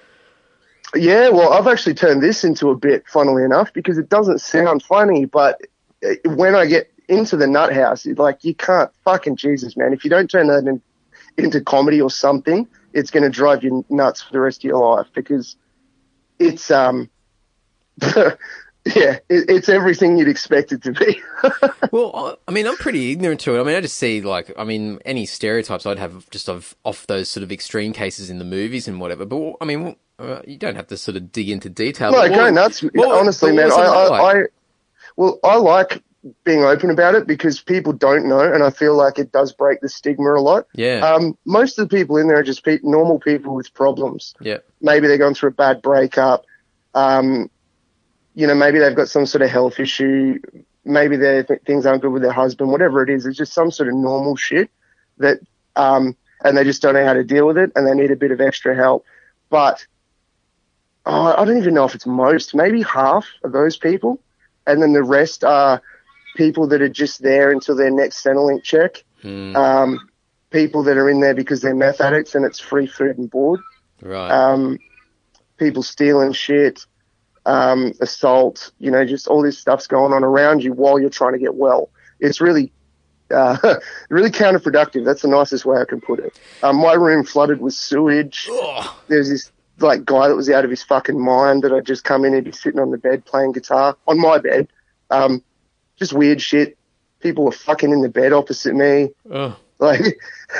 [0.96, 4.84] yeah, well, I've actually turned this into a bit, funnily enough, because it doesn't sound
[4.84, 5.62] funny, but
[6.04, 9.94] uh, when I get into the nut house, like you can't fucking Jesus, man.
[9.94, 10.82] If you don't turn that in,
[11.38, 14.80] into comedy or something, it's going to drive you nuts for the rest of your
[14.96, 15.56] life because
[16.40, 17.10] it's um,
[18.02, 18.34] yeah,
[18.86, 21.22] it, it's everything you'd expect it to be.
[21.92, 23.60] Well, I- mean, I'm pretty ignorant to it.
[23.60, 27.06] I mean, I just see, like, I mean, any stereotypes I'd have just of off
[27.08, 29.26] those sort of extreme cases in the movies and whatever.
[29.26, 32.12] But, I mean, uh, you don't have to sort of dig into detail.
[32.14, 32.82] No, go nuts.
[32.82, 34.32] what- Honestly, what man, I, it I.
[34.32, 34.44] I,
[35.18, 36.02] well, I like
[36.44, 39.82] being open about it because people don't know, and I feel like it does break
[39.82, 40.68] the stigma a lot.
[40.76, 41.00] Yeah.
[41.00, 44.36] Um, most of the people in there are just pe- normal people with problems.
[44.40, 44.58] yeah.
[44.82, 46.46] Maybe they're going through a bad breakup.
[46.94, 47.50] Um,
[48.36, 50.40] you know, maybe they've got some sort of health issue.
[50.86, 52.72] Maybe their th- things aren't good with their husband.
[52.72, 54.70] Whatever it is, it's just some sort of normal shit
[55.18, 55.40] that,
[55.76, 58.16] um, and they just don't know how to deal with it, and they need a
[58.16, 59.06] bit of extra help.
[59.50, 59.86] But
[61.06, 64.20] oh, I don't even know if it's most, maybe half of those people,
[64.68, 65.82] and then the rest are
[66.36, 69.04] people that are just there until their next Centrelink check.
[69.22, 70.10] Hmm, Um,
[70.50, 73.60] people that are in there because they're meth addicts and it's free food and board.
[74.02, 74.32] right.
[74.32, 74.78] Um,
[75.58, 76.86] people stealing shit,
[77.46, 81.34] um, assault, you know, just all this stuff's going on around you while you're trying
[81.34, 81.90] to get well.
[82.20, 82.72] It's really,
[83.34, 83.58] uh,
[84.10, 85.06] really counterproductive.
[85.06, 86.40] That's the nicest way I can put it.
[86.64, 88.48] Um, my room flooded with sewage.
[88.50, 92.04] oh, There's this like guy that was out of his fucking mind that I'd just
[92.04, 94.68] come in and be sitting on the bed playing guitar on my bed.
[95.10, 95.44] Um,
[96.02, 96.78] just weird shit.
[97.20, 99.12] People were fucking in the bed opposite me.
[99.32, 99.56] oh.
[99.80, 100.20] Like,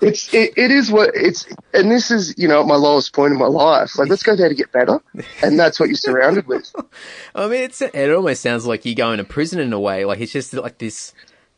[0.00, 3.38] it's it, it is what it's, and this is you know my lowest point in
[3.40, 3.98] my life.
[3.98, 5.00] Like, let's go there to get better,
[5.42, 6.72] and that's what you're surrounded with.
[7.34, 10.04] I mean, it's, it almost sounds like you go into prison in a way.
[10.04, 11.12] Like, it's just like this,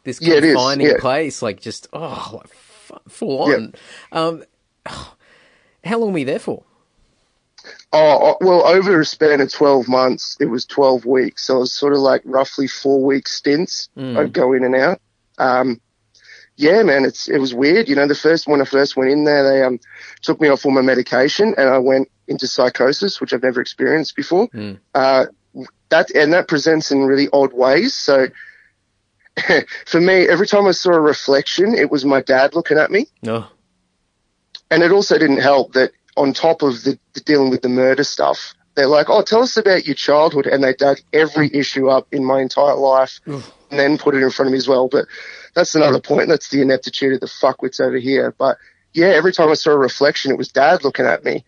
[0.04, 0.94] this Yeah, it is, confining yeah.
[0.98, 1.42] place.
[1.42, 3.56] Like, just, oh, like, fu- full Yeah.
[3.56, 3.74] on.
[4.12, 4.44] Um,
[5.84, 6.64] how long were you there for?
[7.92, 11.46] Oh, oh, well, over a span of 12 months, it was 12 weeks.
[11.46, 13.88] So it was sort of like roughly four week stints.
[14.16, 15.00] I'd go in and out.
[15.38, 15.80] Um,
[16.56, 17.88] yeah, man, it's, it was weird.
[17.88, 19.78] You know, the first, when I first went in there, they, um,
[20.22, 24.16] took me off all my medication and I went into psychosis, which I've never experienced
[24.16, 24.48] before.
[24.94, 25.26] Uh,
[25.90, 27.94] that, and that presents in really odd ways.
[27.94, 28.26] So
[29.86, 33.06] for me, every time I saw a reflection, it was my dad looking at me
[33.22, 33.46] No.
[34.70, 38.04] and it also didn't help that on top of the, the dealing with the murder
[38.04, 42.08] stuff, they're like, "Oh, tell us about your childhood," and they dug every issue up
[42.12, 43.20] in my entire life,
[43.70, 44.88] and then put it in front of me as well.
[44.88, 45.06] But
[45.54, 46.28] that's another point.
[46.28, 48.34] That's the ineptitude of the fuckwits over here.
[48.36, 48.58] But
[48.92, 51.44] yeah, every time I saw a reflection, it was Dad looking at me,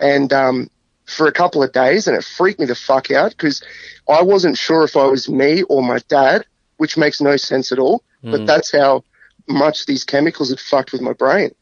[0.00, 0.70] and um,
[1.06, 3.62] for a couple of days, and it freaked me the fuck out because
[4.08, 7.78] I wasn't sure if I was me or my dad, which makes no sense at
[7.78, 8.02] all.
[8.22, 9.04] But that's how
[9.48, 11.54] much these chemicals had fucked with my brain.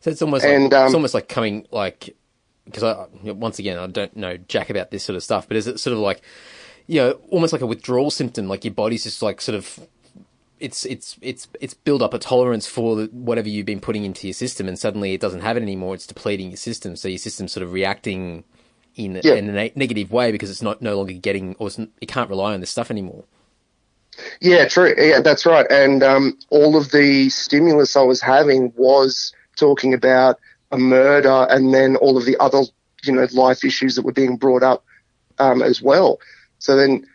[0.00, 2.16] So it's almost And, like, um, it's almost like coming like
[2.64, 5.66] because I once again I don't know jack about this sort of stuff, but is
[5.66, 6.22] it sort of like
[6.86, 8.48] you know almost like a withdrawal symptom?
[8.48, 9.78] Like your body's just like sort of
[10.58, 14.34] it's it's it's it's build up a tolerance for whatever you've been putting into your
[14.34, 15.94] system, and suddenly it doesn't have it anymore.
[15.94, 18.44] It's depleting your system, so your system's sort of reacting
[18.96, 19.34] in, Yeah.
[19.34, 22.28] in a ne- negative way because it's not no longer getting or it's, it can't
[22.28, 23.24] rely on this stuff anymore.
[24.40, 24.94] Yeah, true.
[24.98, 25.66] Yeah, that's right.
[25.70, 30.38] And um, all of the stimulus I was having was talking about
[30.72, 32.62] a murder and then all of the other,
[33.04, 34.84] you know, life issues that were being brought up
[35.38, 36.18] um, as well.
[36.58, 37.06] So then,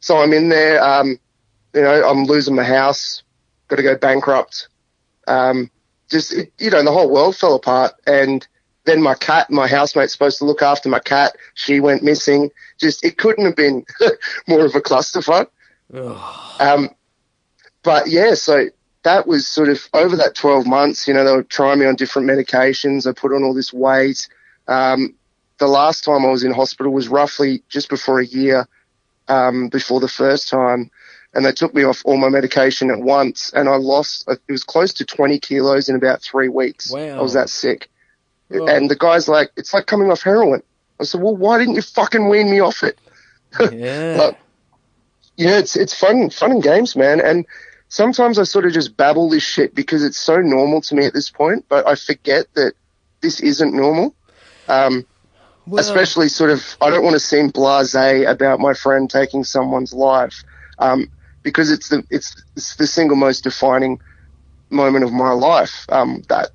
[0.00, 0.82] so I'm in there.
[0.82, 1.18] Um,
[1.74, 3.22] you know, I'm losing my house,
[3.68, 4.68] got to go bankrupt.
[5.26, 5.70] Um,
[6.10, 7.92] just, it, you know, the whole world fell apart.
[8.06, 8.46] And
[8.84, 11.36] then my cat, my housemate's supposed to look after my cat.
[11.54, 12.50] She went missing.
[12.78, 13.84] Just, it couldn't have been
[14.46, 15.48] more of a clusterfuck.
[16.60, 16.90] um,
[17.82, 18.66] but yeah, so
[19.06, 21.94] that was sort of over that 12 months, you know, they were trying me on
[21.94, 23.06] different medications.
[23.06, 24.28] I put on all this weight.
[24.66, 25.14] Um,
[25.58, 28.66] the last time I was in hospital was roughly just before a year,
[29.28, 30.90] um, before the first time.
[31.34, 34.64] And they took me off all my medication at once and I lost, it was
[34.64, 36.90] close to 20 kilos in about three weeks.
[36.90, 37.18] Wow.
[37.18, 37.88] I was that sick.
[38.52, 38.66] Oh.
[38.66, 40.64] And the guy's like, it's like coming off heroin.
[40.98, 42.98] I said, well, why didn't you fucking wean me off it?
[43.72, 44.32] Yeah.
[45.38, 47.20] Yeah, it's it's fun fun and games, man.
[47.20, 47.44] And
[47.88, 51.12] sometimes I sort of just babble this shit because it's so normal to me at
[51.12, 52.74] this point, but I forget that
[53.20, 54.14] this isn't normal.
[54.68, 55.06] Um,
[55.66, 59.92] Well, especially sort of, I don't want to seem blasé about my friend taking someone's
[59.92, 60.44] life,
[60.78, 61.10] um,
[61.42, 64.00] because it's the it's, it's the single most defining
[64.70, 65.86] moment of my life.
[65.88, 66.50] Um, that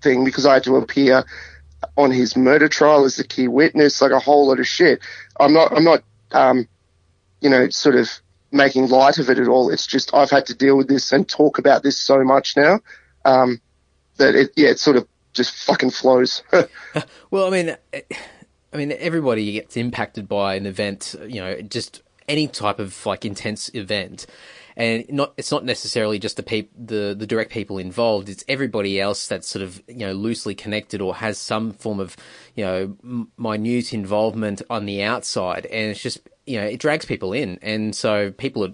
[0.00, 1.24] thing because I had to appear
[1.96, 5.00] on his murder trial as the key witness, like a whole lot of shit.
[5.38, 6.66] I'm not I'm not um,
[7.40, 8.08] you know, sort of
[8.52, 9.70] making light of it at all.
[9.70, 12.80] It's just I've had to deal with this and talk about this so much now
[13.24, 13.60] um,
[14.18, 16.42] that it yeah, it sort of just fucking flows.
[17.30, 17.76] Well, I mean,
[18.74, 21.14] I mean, everybody gets impacted by an event.
[21.26, 24.26] You know, just any type of like intense event,
[24.76, 28.28] and not it's not necessarily just the peop- the the direct people involved.
[28.28, 32.16] It's everybody else that's sort of you know loosely connected or has some form of
[32.54, 37.04] you know m- minute involvement on the outside, and it's just you know it drags
[37.04, 38.72] people in, and so people are.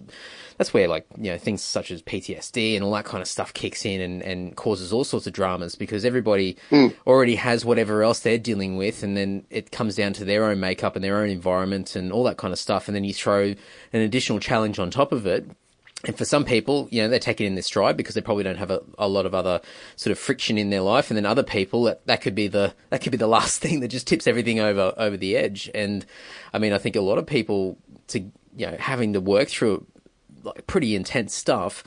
[0.57, 3.55] That's where like you know things such as PTSD and all that kind of stuff
[3.55, 6.93] kicks in and, and causes all sorts of dramas because everybody mm.
[7.07, 10.59] already has whatever else they're dealing with, and then it comes down to their own
[10.59, 13.55] makeup and their own environment and all that kind of stuff, and then you throw
[13.93, 15.49] an additional challenge on top of it,
[16.05, 18.45] and for some people, you know, they take it in their stride because they probably
[18.45, 19.61] don't have a, a lot of other
[19.97, 21.11] sort of friction in their life.
[21.11, 23.81] And then other people, that, that could be the, that could be the last thing
[23.81, 25.69] that just tips everything over, over the edge.
[25.75, 26.07] And
[26.53, 29.87] I mean, I think a lot of people to, you know, having to work through
[30.45, 31.83] like pretty intense stuff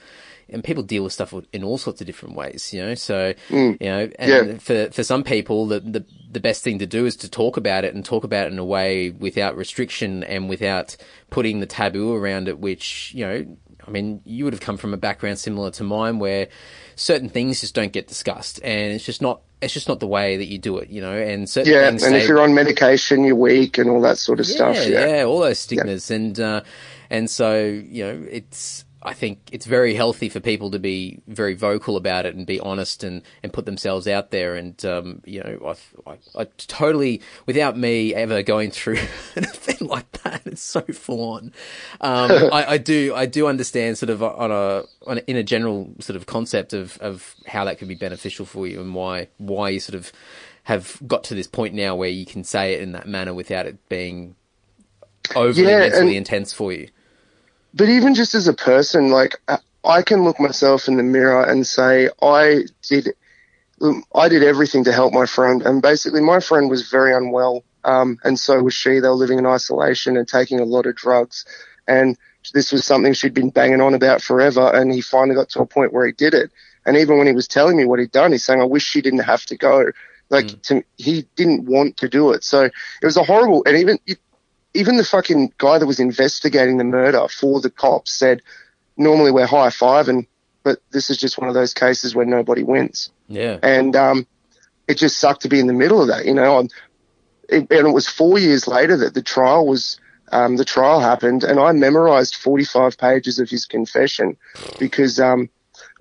[0.52, 2.94] and people deal with stuff in all sorts of different ways, you know.
[2.94, 3.78] So, mm.
[3.80, 4.58] you know, and Yeah.
[4.58, 7.86] for for some people, the, the the best thing to do is to talk about
[7.86, 10.98] it and talk about it in a way without restriction and without
[11.30, 12.60] putting the taboo around it.
[12.60, 16.20] Which you know, I mean, you would have come from a background similar to mine
[16.20, 16.48] where
[16.96, 20.38] certain things just don't get discussed, and it's just not it's just not the way
[20.38, 21.12] that you do it, you know.
[21.16, 24.18] And certain yeah, things and stay- if you're on medication, you're weak and all that
[24.18, 24.76] sort of stuff.
[24.88, 26.62] yeah, Yeah, all those stigmas, and uh,
[27.10, 31.56] and so you know, it's I think it's very healthy for people to be very
[31.56, 34.56] vocal about it and be honest and, and put themselves out there.
[34.56, 38.98] And um, you know, I, I, I totally without me ever going through
[39.36, 41.54] an event like that, it's so full on.
[42.00, 45.44] Um, I, I do I do understand sort of on a on a, in a
[45.44, 49.28] general sort of concept of of how that could be beneficial for you and why
[49.38, 50.12] why you sort of
[50.64, 53.66] have got to this point now where you can say it in that manner without
[53.66, 54.36] it being
[55.36, 56.88] overly Yeah, mentally and- intense for you.
[57.74, 61.44] But even just as a person, like uh, I can look myself in the mirror
[61.44, 63.10] and say I did,
[63.82, 67.64] um, I did everything to help my friend, and basically my friend was very unwell,
[67.84, 69.00] um, and so was she.
[69.00, 71.46] They were living in isolation and taking a lot of drugs,
[71.88, 72.18] and
[72.54, 75.66] this was something she'd been banging on about forever, and he finally got to a
[75.66, 76.52] point where he did it.
[76.86, 79.02] And even when he was telling me what he'd done, he's saying, "I wish she
[79.02, 79.92] didn't have to go."
[80.30, 83.64] Like to, he didn't want to do it, so it was a horrible.
[83.66, 84.00] And even
[84.74, 88.42] even the fucking guy that was investigating the murder for the cops said,
[88.98, 90.28] normally we're high fiving,
[90.64, 93.12] but this is just one of those cases where nobody wins.
[93.28, 93.58] Yeah.
[93.62, 94.28] And um,
[94.88, 96.60] it just sucked to be in the middle of that, you know.
[96.60, 96.74] And
[97.50, 100.00] it, and it was four years later that the trial was,
[100.32, 104.38] um, the trial happened, and I memorized 45 pages of his confession
[104.80, 105.50] because um,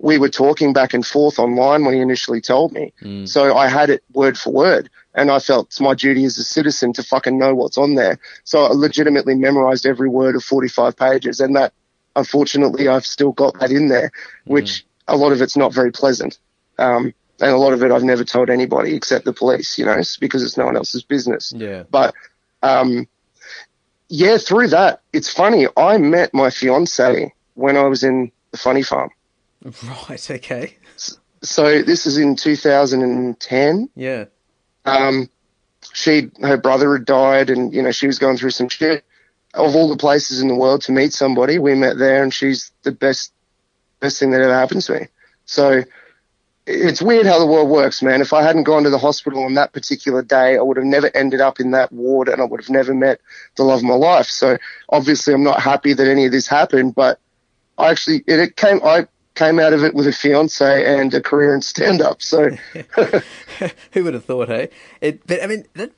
[0.01, 2.91] we were talking back and forth online when he initially told me.
[3.25, 6.43] So I had it word for word, and I felt it's my duty as a
[6.43, 8.19] citizen to fucking know what's on there.
[8.43, 11.73] So I legitimately memorized every word of 45 pages, and that,
[12.15, 14.11] unfortunately, I've still got that in there,
[14.45, 16.39] which a lot of it's not very pleasant.
[16.79, 19.93] Um, and a lot of it I've never told anybody except the police, you know,
[19.93, 21.53] it's because it's no one else's business.
[21.55, 21.83] Yeah.
[21.89, 22.15] But
[22.63, 23.07] um,
[24.09, 25.67] yeah, through that, it's funny.
[25.77, 29.11] I met my fiance when I was in the funny farm.
[30.09, 30.31] Right.
[30.31, 30.77] Okay.
[31.43, 33.89] So this is in 2010.
[33.95, 34.25] Yeah.
[34.85, 35.29] Um,
[35.93, 39.03] she, her brother had died, and you know she was going through some shit.
[39.53, 42.71] Of all the places in the world to meet somebody, we met there, and she's
[42.83, 43.33] the best,
[43.99, 45.07] best thing that ever happened to me.
[45.45, 45.83] So
[46.65, 48.21] it's weird how the world works, man.
[48.21, 51.11] If I hadn't gone to the hospital on that particular day, I would have never
[51.15, 53.19] ended up in that ward, and I would have never met
[53.57, 54.27] the love of my life.
[54.27, 54.57] So
[54.89, 57.19] obviously, I'm not happy that any of this happened, but
[57.77, 59.07] I actually it, it came I
[59.41, 62.21] came out of it with a fiance and a career in stand up.
[62.21, 62.49] So
[63.91, 64.69] who would have thought, hey?
[65.01, 65.91] It, but I mean, that,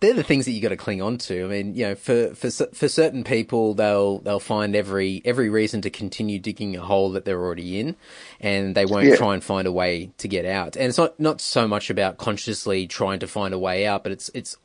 [0.00, 1.44] they're the things that you got to cling on to.
[1.44, 5.80] I mean, you know, for for for certain people, they'll they'll find every every reason
[5.82, 7.96] to continue digging a hole that they're already in,
[8.38, 9.16] and they won't yeah.
[9.16, 10.76] try and find a way to get out.
[10.76, 14.12] And it's not not so much about consciously trying to find a way out, but
[14.12, 14.58] it's it's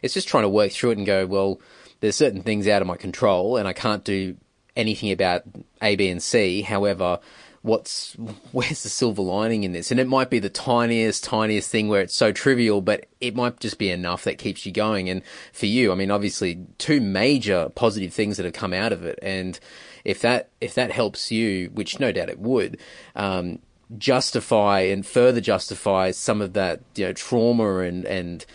[0.00, 1.60] it's just trying to work through it and go, well,
[2.00, 4.36] there's certain things out of my control, and I can't do
[4.74, 5.42] anything about
[5.82, 6.62] A, B, and C.
[6.62, 7.20] However,
[7.64, 8.12] what's
[8.52, 9.90] where's the silver lining in this?
[9.90, 13.58] And it might be the tiniest, tiniest thing where it's so trivial, but it might
[13.58, 15.08] just be enough that keeps you going.
[15.08, 15.22] And
[15.52, 19.18] for you, I mean, obviously, two major positive things that have come out of it,
[19.22, 19.58] and
[20.04, 22.78] if that if that helps you, which no doubt it would.
[23.16, 23.58] Um,
[23.98, 28.46] justify and further justify some of that you know trauma and and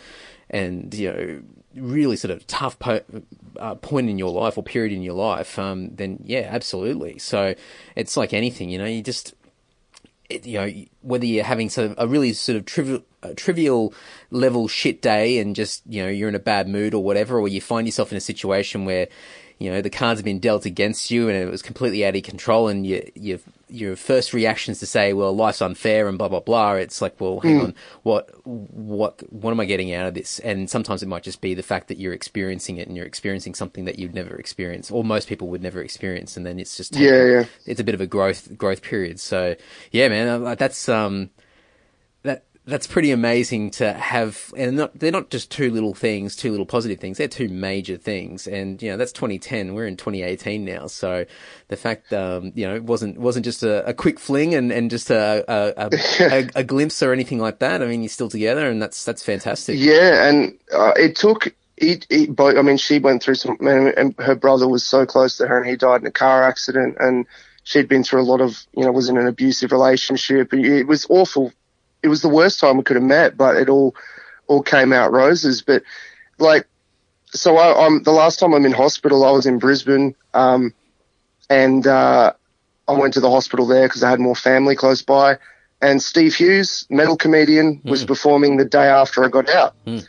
[0.49, 1.41] and you know
[1.75, 3.03] really sort of tough po-
[3.59, 7.19] uh, point in your life or period in your life, um, then yeah, absolutely.
[7.19, 7.55] So
[7.95, 9.33] it's like anything, you know, you just,
[10.29, 13.03] it, you know, whether you're having sort of a really sort of trivial,
[13.35, 13.93] trivial
[14.31, 17.47] level shit day and just, you know, you're in a bad mood or whatever, or
[17.47, 19.07] you find yourself in a situation where,
[19.59, 22.23] you know, the cards have been dealt against you and it was completely out of
[22.23, 26.39] control and you, you your first reactions to say, well, life's unfair and blah, blah,
[26.39, 26.73] blah.
[26.73, 27.63] It's like, well, hang mm.
[27.65, 30.39] on, what, what, what am I getting out of this?
[30.39, 33.53] And sometimes it might just be the fact that you're experiencing it and you're experiencing
[33.53, 36.35] something that you'd never experience or most people would never experience.
[36.35, 37.45] And then it's just, yeah, yeah.
[37.65, 39.19] It's a bit of a growth, growth period.
[39.19, 39.55] So
[39.91, 41.29] yeah, man, that's, um,
[42.69, 46.65] that's pretty amazing to have, and not, they're not just two little things, two little
[46.65, 47.17] positive things.
[47.17, 49.73] They're two major things, and you know that's 2010.
[49.73, 51.25] We're in 2018 now, so
[51.67, 54.89] the fact, um, you know, it wasn't wasn't just a, a quick fling and, and
[54.89, 57.81] just a a, a, a, glimpse or anything like that.
[57.81, 59.77] I mean, you're still together, and that's that's fantastic.
[59.77, 61.53] Yeah, and uh, it took.
[61.81, 65.37] It, it, but I mean, she went through some, and her brother was so close
[65.37, 67.25] to her, and he died in a car accident, and
[67.63, 70.53] she'd been through a lot of, you know, was in an abusive relationship.
[70.53, 71.53] It was awful
[72.01, 73.95] it was the worst time we could have met, but it all
[74.47, 75.61] all came out roses.
[75.61, 75.83] But
[76.37, 76.67] like,
[77.27, 80.73] so I, am the last time I'm in hospital, I was in Brisbane, um,
[81.49, 82.33] and uh,
[82.87, 85.37] I went to the hospital there because I had more family close by.
[85.81, 87.89] And Steve Hughes, metal comedian, mm.
[87.89, 89.75] was performing the day after I got out.
[89.85, 90.05] Mm.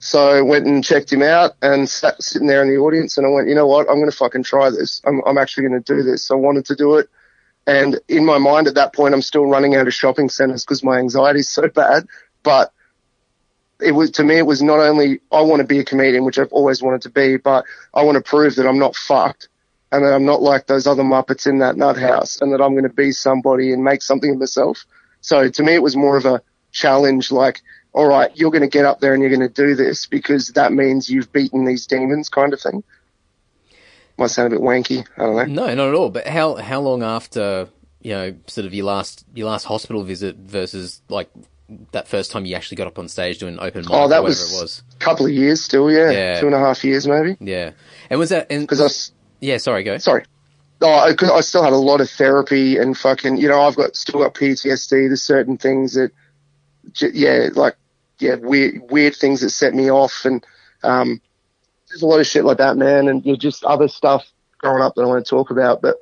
[0.00, 3.26] So I went and checked him out and sat sitting there in the audience, and
[3.26, 5.00] I went, you know what, I'm going to fucking try this.
[5.04, 6.30] I'm, I'm actually going to do this.
[6.30, 7.08] I wanted to do it.
[7.66, 10.84] And in my mind at that point, I'm still running out of shopping centers because
[10.84, 12.06] my anxiety is so bad.
[12.42, 12.72] But
[13.80, 16.38] it was, to me, it was not only I want to be a comedian, which
[16.38, 19.48] I've always wanted to be, but I want to prove that I'm not fucked
[19.90, 22.72] and that I'm not like those other Muppets in that nut house and that I'm
[22.72, 24.84] going to be somebody and make something of myself.
[25.20, 28.68] So to me, it was more of a challenge like, all right, you're going to
[28.68, 31.86] get up there and you're going to do this because that means you've beaten these
[31.86, 32.82] demons kind of thing
[34.18, 35.06] might sound a bit wanky.
[35.16, 35.66] I don't know.
[35.66, 36.10] No, not at all.
[36.10, 37.68] But how how long after
[38.04, 41.30] you know, sort of your last your last hospital visit versus like
[41.92, 43.90] that first time you actually got up on stage doing open mic?
[43.90, 45.90] Oh, that was, it was a couple of years still.
[45.90, 47.36] Yeah, yeah, two and a half years maybe.
[47.40, 47.72] Yeah,
[48.10, 49.56] and was that because I was, yeah?
[49.56, 49.96] Sorry, go.
[49.96, 50.24] Sorry.
[50.82, 53.96] Oh, I, I still had a lot of therapy and fucking, you know, I've got
[53.96, 54.90] still got PTSD.
[54.90, 56.10] There's certain things that,
[57.14, 57.76] yeah, like,
[58.18, 60.44] yeah, weird, weird things that set me off, and
[60.82, 61.22] um,
[61.94, 64.26] there's a lot of shit like that, man, and you just other stuff
[64.58, 65.80] growing up that I want to talk about.
[65.80, 65.96] But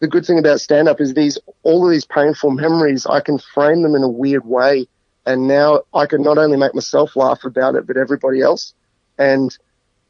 [0.00, 3.38] the good thing about stand up is these all of these painful memories, I can
[3.38, 4.86] frame them in a weird way,
[5.24, 8.74] and now I can not only make myself laugh about it, but everybody else,
[9.18, 9.56] and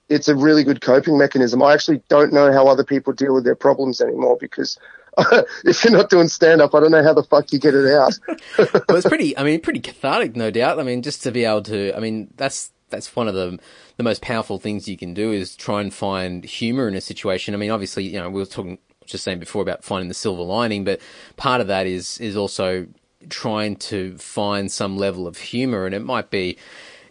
[0.09, 1.63] it's a really good coping mechanism.
[1.63, 4.77] I actually don't know how other people deal with their problems anymore because
[5.65, 7.95] if you're not doing stand up, I don't know how the fuck you get it
[7.95, 8.19] out.
[8.59, 10.81] well, it's pretty, I mean, pretty cathartic, no doubt.
[10.81, 13.61] I mean, just to be able to, I mean, that's, that's one of the
[14.01, 17.53] the most powerful things you can do is try and find humor in a situation.
[17.53, 20.41] I mean, obviously, you know, we were talking just saying before about finding the silver
[20.41, 21.03] lining, but
[21.37, 22.87] part of that is is also
[23.29, 26.57] trying to find some level of humor, and it might be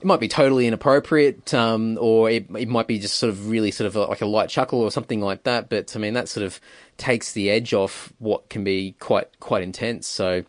[0.01, 3.69] it might be totally inappropriate, um, or it, it might be just sort of really
[3.69, 5.69] sort of a, like a light chuckle or something like that.
[5.69, 6.59] But I mean, that sort of
[6.97, 10.07] takes the edge off what can be quite quite intense.
[10.07, 10.43] So,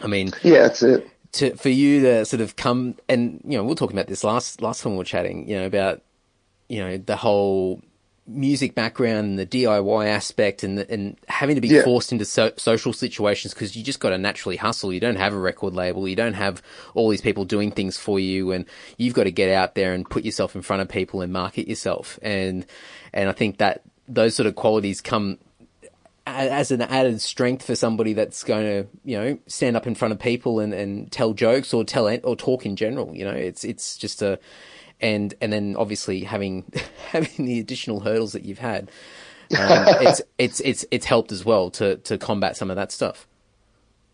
[0.00, 3.64] I mean, yeah, that's it to for you to sort of come and you know
[3.64, 6.02] we are talking about this last last time we were chatting you know about
[6.68, 7.82] you know the whole
[8.26, 11.82] music background and the DIY aspect and the, and having to be yeah.
[11.82, 14.92] forced into so, social situations because you just got to naturally hustle.
[14.92, 16.06] You don't have a record label.
[16.06, 16.62] You don't have
[16.94, 18.64] all these people doing things for you, and
[18.96, 21.68] you've got to get out there and put yourself in front of people and market
[21.68, 22.18] yourself.
[22.22, 22.64] And
[23.12, 25.38] and I think that those sort of qualities come
[26.26, 30.12] as an added strength for somebody that's going to, you know, stand up in front
[30.12, 33.14] of people and, and tell jokes or tell or talk in general.
[33.14, 34.38] You know, it's it's just a,
[35.00, 36.70] and and then obviously having
[37.10, 38.90] having the additional hurdles that you've had.
[39.58, 43.26] um, it's it's it's it's helped as well to to combat some of that stuff.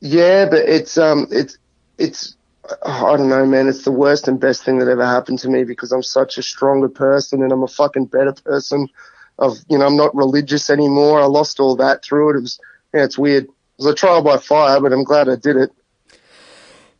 [0.01, 1.59] Yeah, but it's um it's
[1.99, 2.37] it's
[2.85, 3.69] I don't know, man.
[3.69, 6.43] It's the worst and best thing that ever happened to me because I'm such a
[6.43, 8.89] stronger person and I'm a fucking better person.
[9.39, 11.21] Of you know, I'm not religious anymore.
[11.21, 12.37] I lost all that through it.
[12.39, 12.61] It was
[12.93, 13.45] yeah, it's weird.
[13.45, 15.71] It was a trial by fire, but I'm glad I did it.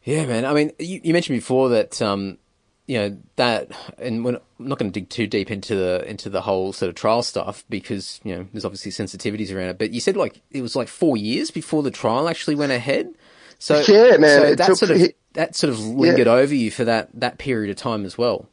[0.05, 0.45] Yeah, man.
[0.45, 2.39] I mean, you, you mentioned before that um,
[2.87, 6.09] you know that, and we're not, I'm not going to dig too deep into the
[6.09, 9.79] into the whole sort of trial stuff because you know there's obviously sensitivities around it.
[9.79, 13.13] But you said like it was like four years before the trial actually went ahead.
[13.59, 16.71] So Yeah, man, so that took- sort of it- that sort of lingered over you
[16.71, 18.49] for that that period of time as well.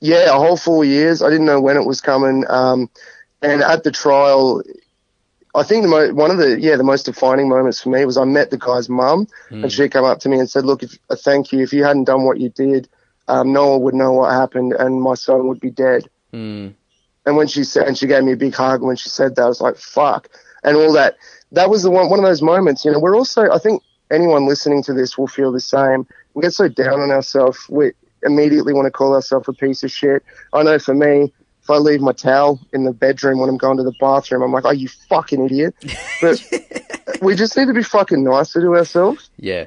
[0.00, 1.22] Yeah, a whole four years.
[1.22, 2.44] I didn't know when it was coming.
[2.48, 2.90] Um,
[3.42, 4.62] and at the trial,
[5.54, 8.16] I think the mo- one of the yeah the most defining moments for me was
[8.16, 10.98] I met the guy's mum, and she came up to me and said, "Look, if,
[11.08, 11.60] uh, thank you.
[11.60, 12.88] If you hadn't done what you did,
[13.28, 16.74] um, no one would know what happened, and my son would be dead." Mm.
[17.24, 19.42] And when she said, and she gave me a big hug when she said that,
[19.42, 20.28] I was like, "Fuck!"
[20.62, 21.16] And all that.
[21.52, 22.84] That was the one one of those moments.
[22.84, 26.06] You know, we're also I think anyone listening to this will feel the same.
[26.34, 27.58] We get so down on ourselves.
[27.68, 27.92] We
[28.26, 30.22] immediately want to call ourselves a piece of shit.
[30.52, 33.76] I know for me, if I leave my towel in the bedroom when I'm going
[33.78, 35.74] to the bathroom, I'm like, oh, you fucking idiot.
[36.20, 36.42] But
[37.22, 39.30] we just need to be fucking nicer to ourselves.
[39.38, 39.66] Yeah.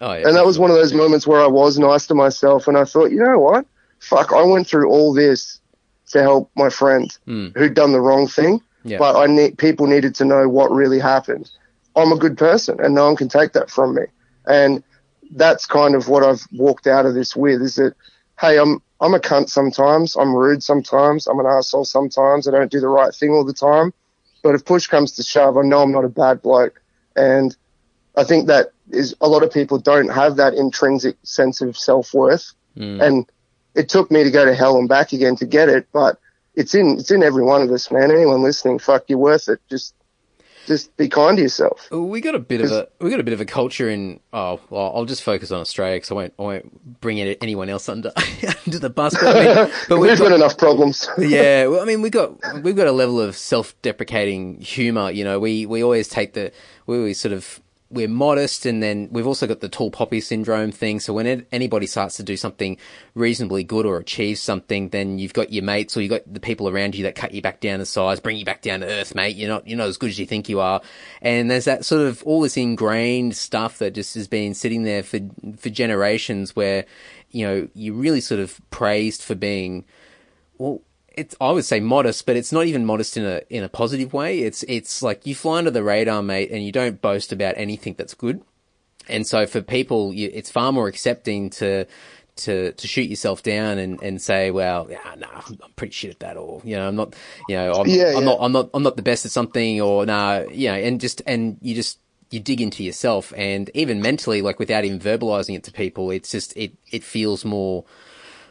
[0.00, 0.26] Oh yeah.
[0.28, 2.84] And that was one of those moments where I was nice to myself and I
[2.84, 3.66] thought, you know what?
[4.00, 5.60] Fuck, I went through all this
[6.10, 7.56] to help my friend Mm.
[7.56, 8.60] who'd done the wrong thing.
[8.84, 8.98] Yeah.
[8.98, 11.50] But I need people needed to know what really happened.
[11.96, 14.02] I'm a good person and no one can take that from me.
[14.46, 14.82] And
[15.32, 17.94] that's kind of what I've walked out of this with is that,
[18.40, 22.70] hey, I'm I'm a cunt sometimes, I'm rude sometimes, I'm an asshole sometimes, I don't
[22.70, 23.92] do the right thing all the time.
[24.42, 26.80] But if push comes to shove, I know I'm not a bad bloke.
[27.16, 27.56] And
[28.16, 32.14] I think that is a lot of people don't have that intrinsic sense of self
[32.14, 32.52] worth.
[32.76, 33.02] Mm.
[33.02, 33.32] And
[33.74, 36.18] it took me to go to hell and back again to get it, but
[36.54, 38.10] it's in it's in every one of us, man.
[38.10, 39.60] Anyone listening, fuck, you're worth it.
[39.70, 39.94] Just
[40.68, 41.88] just be kind to yourself.
[41.90, 44.20] We got a bit of a we got a bit of a culture in.
[44.32, 47.68] Oh, well, I'll just focus on Australia because I won't I won't bring any- anyone
[47.68, 48.12] else under
[48.66, 49.14] under the bus.
[49.20, 51.08] But, I mean, but we've We've got, got enough problems.
[51.18, 55.10] yeah, well, I mean, we got we've got a level of self-deprecating humor.
[55.10, 56.52] You know, we we always take the
[56.86, 57.60] we always sort of
[57.90, 61.00] we're modest, and then we've also got the tall poppy syndrome thing.
[61.00, 62.76] So when anybody starts to do something
[63.14, 66.68] reasonably good or achieve something, then you've got your mates or you've got the people
[66.68, 69.14] around you that cut you back down to size, bring you back down to earth,
[69.14, 69.36] mate.
[69.36, 70.82] You're not you're not as good as you think you are,
[71.22, 75.02] and there's that sort of all this ingrained stuff that just has been sitting there
[75.02, 75.20] for
[75.56, 76.84] for generations, where
[77.30, 79.84] you know you're really sort of praised for being
[80.58, 80.82] well,
[81.18, 84.12] it's I would say modest, but it's not even modest in a in a positive
[84.12, 84.40] way.
[84.40, 87.94] It's it's like you fly under the radar, mate, and you don't boast about anything
[87.98, 88.42] that's good.
[89.08, 91.86] And so for people, you, it's far more accepting to
[92.36, 96.10] to to shoot yourself down and, and say, well, yeah, no, I'm, I'm pretty shit
[96.10, 97.14] at that, or you know, I'm not,
[97.48, 98.20] you know, I'm, Yeah, I'm yeah.
[98.24, 101.22] not, I'm not, I'm not the best at something, or no, you know, and just
[101.26, 101.98] and you just
[102.30, 106.30] you dig into yourself, and even mentally, like without even verbalizing it to people, it's
[106.30, 107.84] just it it feels more.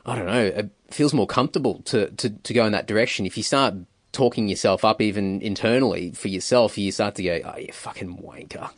[0.07, 3.25] I don't know, it feels more comfortable to, to, to go in that direction.
[3.25, 3.73] If you start
[4.13, 8.69] talking yourself up even internally for yourself, you start to go, oh, you fucking wanker.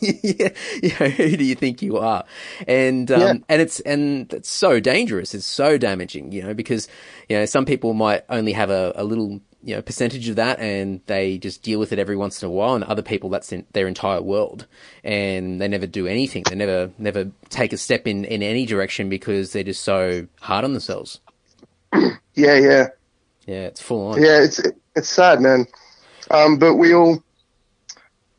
[0.00, 0.48] yeah,
[0.82, 2.24] you know, who do you think you are?
[2.66, 3.34] And, um, Yeah.
[3.48, 5.34] and it's, and it's so dangerous.
[5.34, 6.88] It's so damaging, you know, because,
[7.28, 10.58] you know, some people might only have a, a little, you know, percentage of that
[10.58, 12.74] and they just deal with it every once in a while.
[12.74, 14.66] And other people, that's in their entire world
[15.04, 16.44] and they never do anything.
[16.48, 20.64] They never, never take a step in, in any direction because they're just so hard
[20.64, 21.20] on themselves.
[22.34, 22.86] Yeah, yeah.
[23.46, 24.22] Yeah, it's full on.
[24.22, 24.60] Yeah, it's
[24.94, 25.66] it's sad, man.
[26.30, 27.22] Um, but we all,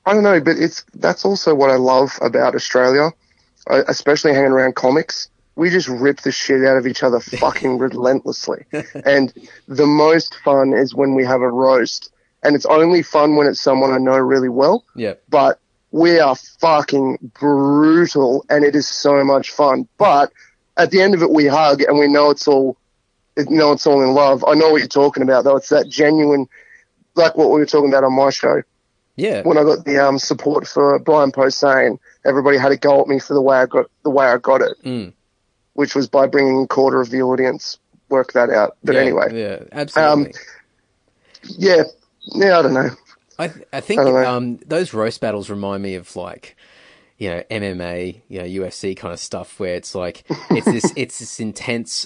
[0.05, 3.11] I don't know, but it's that's also what I love about Australia,
[3.69, 5.29] uh, especially hanging around comics.
[5.55, 8.65] We just rip the shit out of each other fucking relentlessly,
[9.05, 9.33] and
[9.67, 12.11] the most fun is when we have a roast,
[12.43, 14.85] and it's only fun when it's someone I know really well.
[14.95, 15.15] Yeah.
[15.29, 15.59] But
[15.91, 19.87] we are fucking brutal, and it is so much fun.
[19.97, 20.31] But
[20.77, 22.77] at the end of it, we hug, and we know it's all
[23.37, 24.43] you know it's all in love.
[24.47, 25.57] I know what you're talking about though.
[25.57, 26.47] It's that genuine,
[27.15, 28.61] like what we were talking about on my show
[29.15, 29.41] Yeah.
[29.43, 33.19] when I got the um, support for Brian saying everybody had a go at me
[33.19, 35.13] for the way I got the way I got it, Mm.
[35.81, 38.77] Which was by bringing a quarter of the audience work that out.
[38.83, 40.33] But Yeah, anyway, Yeah, absolutely.
[41.57, 41.83] yeah,
[42.35, 42.89] yeah, I don't know.
[43.39, 46.55] I th- I think I um, those roast battles remind me of like
[47.17, 51.17] you know MMA, you know UFC kind of stuff where it's like it's this it's
[51.17, 52.05] this intense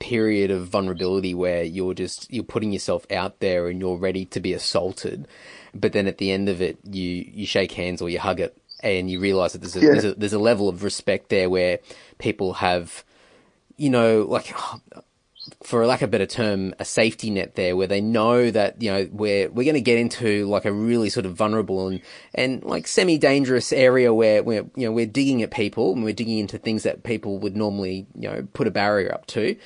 [0.00, 4.40] period of vulnerability where you're just you're putting yourself out there and you're ready to
[4.40, 5.28] be assaulted,
[5.72, 8.56] but then at the end of it you you shake hands or you hug it
[8.82, 9.92] and you realize that there's a, Yeah.
[9.92, 11.78] there's a there's a level of respect there where
[12.18, 13.04] people have
[13.76, 14.54] you know like
[15.62, 18.82] for a lack of a better term, a safety net there where they know that,
[18.82, 22.02] you know, we're, we're going to get into like a really sort of vulnerable and,
[22.34, 26.38] and like semi-dangerous area where we're, you know, we're digging at people and we're digging
[26.38, 29.56] into things that people would normally, you know, put a barrier up to.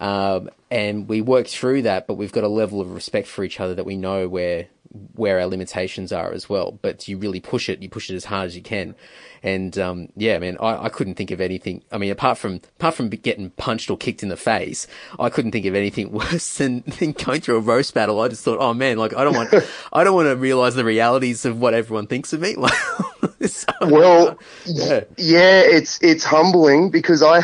[0.00, 3.58] Um, and we work through that, but we've got a level of respect for each
[3.58, 4.68] other that we know where,
[5.14, 6.78] where our limitations are as well.
[6.82, 8.94] But you really push it, you push it as hard as you can.
[9.42, 11.82] And um, yeah, man, I, I couldn't think of anything.
[11.90, 14.86] I mean, apart from apart from getting punched or kicked in the face,
[15.18, 18.20] I couldn't think of anything worse than, than going through a roast battle.
[18.20, 19.52] I just thought, oh man, like I don't want,
[19.92, 22.54] I don't want to realize the realities of what everyone thinks of me.
[22.54, 22.72] Like,
[23.46, 27.40] so, Well, yeah, Yeah, it's it's humbling because I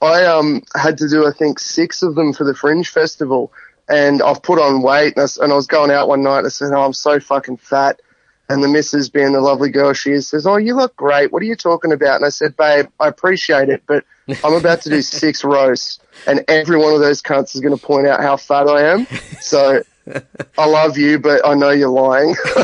[0.00, 3.52] I um had to do I think six of them for the Fringe Festival,
[3.88, 6.46] and I've put on weight, and I, and I was going out one night, and
[6.46, 8.00] I said, "Oh, I'm so fucking fat,"
[8.48, 11.32] and the missus, being the lovely girl she is, says, "Oh, you look great.
[11.32, 14.04] What are you talking about?" And I said, "Babe, I appreciate it, but
[14.44, 17.86] I'm about to do six roasts, and every one of those cunts is going to
[17.86, 19.06] point out how fat I am.
[19.40, 19.82] So
[20.58, 22.34] I love you, but I know you're lying."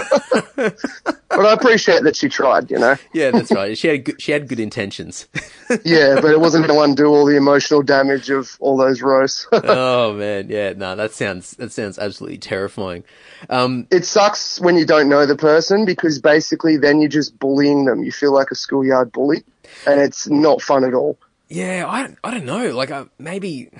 [0.56, 2.96] but I appreciate that she tried, you know.
[3.12, 3.76] yeah, that's right.
[3.76, 5.28] She had good, she had good intentions.
[5.84, 9.46] Yeah, but it wasn't going to undo all the emotional damage of all those roasts.
[9.52, 13.04] oh man, yeah, no, that sounds that sounds absolutely terrifying.
[13.48, 17.84] Um, it sucks when you don't know the person because basically then you're just bullying
[17.84, 18.02] them.
[18.02, 19.44] You feel like a schoolyard bully,
[19.86, 21.16] and it's not fun at all.
[21.48, 22.70] Yeah, I, I don't know.
[22.70, 23.70] Like, uh, maybe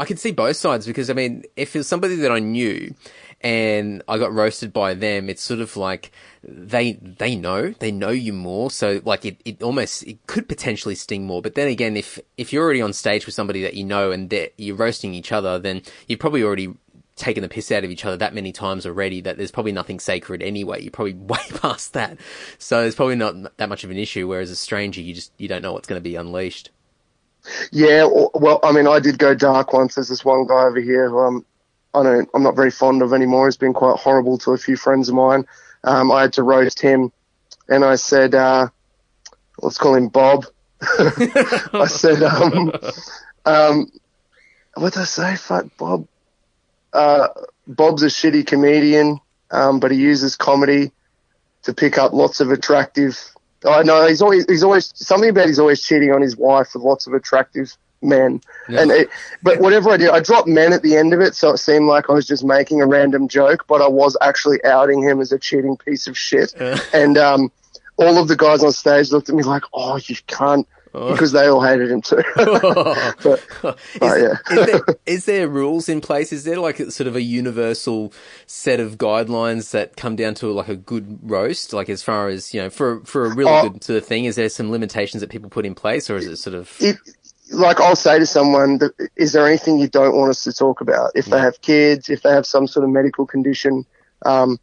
[0.00, 2.94] I could see both sides because, I mean, if it was somebody that I knew
[3.42, 6.10] and I got roasted by them, it's sort of like
[6.42, 8.70] they, they know, they know you more.
[8.70, 11.42] So, like, it, it almost, it could potentially sting more.
[11.42, 14.30] But then again, if, if you're already on stage with somebody that you know and
[14.30, 16.72] they're- you're roasting each other, then you've probably already
[17.16, 20.00] taken the piss out of each other that many times already that there's probably nothing
[20.00, 20.80] sacred anyway.
[20.80, 22.16] You're probably way past that.
[22.56, 24.26] So it's probably not that much of an issue.
[24.26, 26.70] Whereas a stranger, you just, you don't know what's going to be unleashed.
[27.72, 29.94] Yeah, well, I mean, I did go dark once.
[29.94, 31.44] There's this one guy over here who I'm,
[31.94, 33.46] I don't, I'm not very fond of anymore.
[33.46, 35.46] He's been quite horrible to a few friends of mine.
[35.84, 37.12] Um, I had to roast him,
[37.68, 38.68] and I said, uh,
[39.62, 40.46] let's call him Bob.
[40.82, 42.72] I said, um,
[43.44, 43.90] um,
[44.74, 45.36] what did I say?
[45.36, 46.06] Fuck Bob.
[46.92, 47.28] Uh,
[47.66, 49.20] Bob's a shitty comedian,
[49.50, 50.92] um, but he uses comedy
[51.62, 53.18] to pick up lots of attractive.
[53.66, 56.82] I know he's always he's always something about he's always cheating on his wife with
[56.82, 58.40] lots of attractive men.
[58.68, 58.82] Yeah.
[58.82, 59.08] And it,
[59.42, 61.86] but whatever I did, I dropped men at the end of it, so it seemed
[61.86, 65.32] like I was just making a random joke, but I was actually outing him as
[65.32, 66.54] a cheating piece of shit.
[66.94, 67.52] and um,
[67.96, 71.46] all of the guys on stage looked at me like, "Oh, you can't," because they
[71.46, 72.22] all hated him too.
[72.36, 74.34] but is, Oh, yeah.
[74.50, 76.32] is, there, is there rules in place?
[76.32, 78.12] Is there like a, sort of a universal
[78.46, 81.72] set of guidelines that come down to like a good roast?
[81.72, 83.68] Like as far as you know, for for a really Oh.
[83.68, 86.26] good sort of thing, is there some limitations that people put in place, or is
[86.26, 86.96] it sort of it,
[87.52, 88.78] like I'll say to someone,
[89.16, 91.12] is there anything you don't want us to talk about?
[91.14, 93.84] If they have kids, if they have some sort of medical condition,
[94.24, 94.58] um,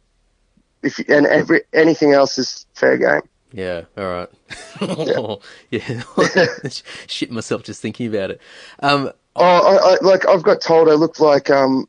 [0.82, 3.22] if and every anything else is fair game.
[3.52, 3.82] Yeah?
[3.96, 5.40] All right,
[5.70, 6.02] yeah,
[7.06, 8.40] shit myself just thinking about it.
[8.80, 11.88] Um, Oh, I, I, like I've got told I look like um,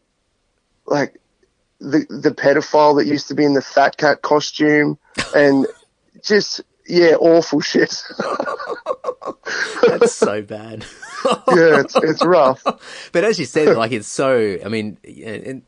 [0.86, 1.20] like
[1.80, 4.97] the the pedophile that used to be in the fat cat costume,
[5.36, 5.66] and
[6.24, 8.03] just yeah, awful shit.
[9.88, 10.86] that's so bad.
[11.26, 12.64] yeah, it's it's rough.
[13.12, 14.57] But as you said, like it's so.
[14.64, 14.97] I mean,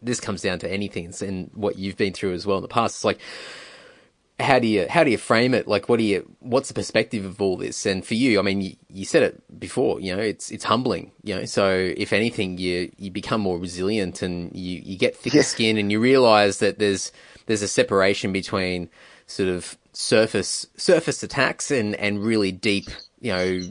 [0.01, 2.97] this comes down to anything and what you've been through as well in the past.
[2.97, 3.19] It's like,
[4.41, 5.67] how do you how do you frame it?
[5.67, 6.29] Like, what do you?
[6.39, 7.85] What's the perspective of all this?
[7.85, 9.99] And for you, I mean, you, you said it before.
[9.99, 11.11] You know, it's it's humbling.
[11.23, 15.37] You know, so if anything, you you become more resilient and you you get thicker
[15.37, 15.43] Yeah.
[15.43, 17.11] skin and you realize that there's
[17.45, 18.89] there's a separation between
[19.27, 22.89] sort of surface surface attacks and and really deep.
[23.19, 23.61] You know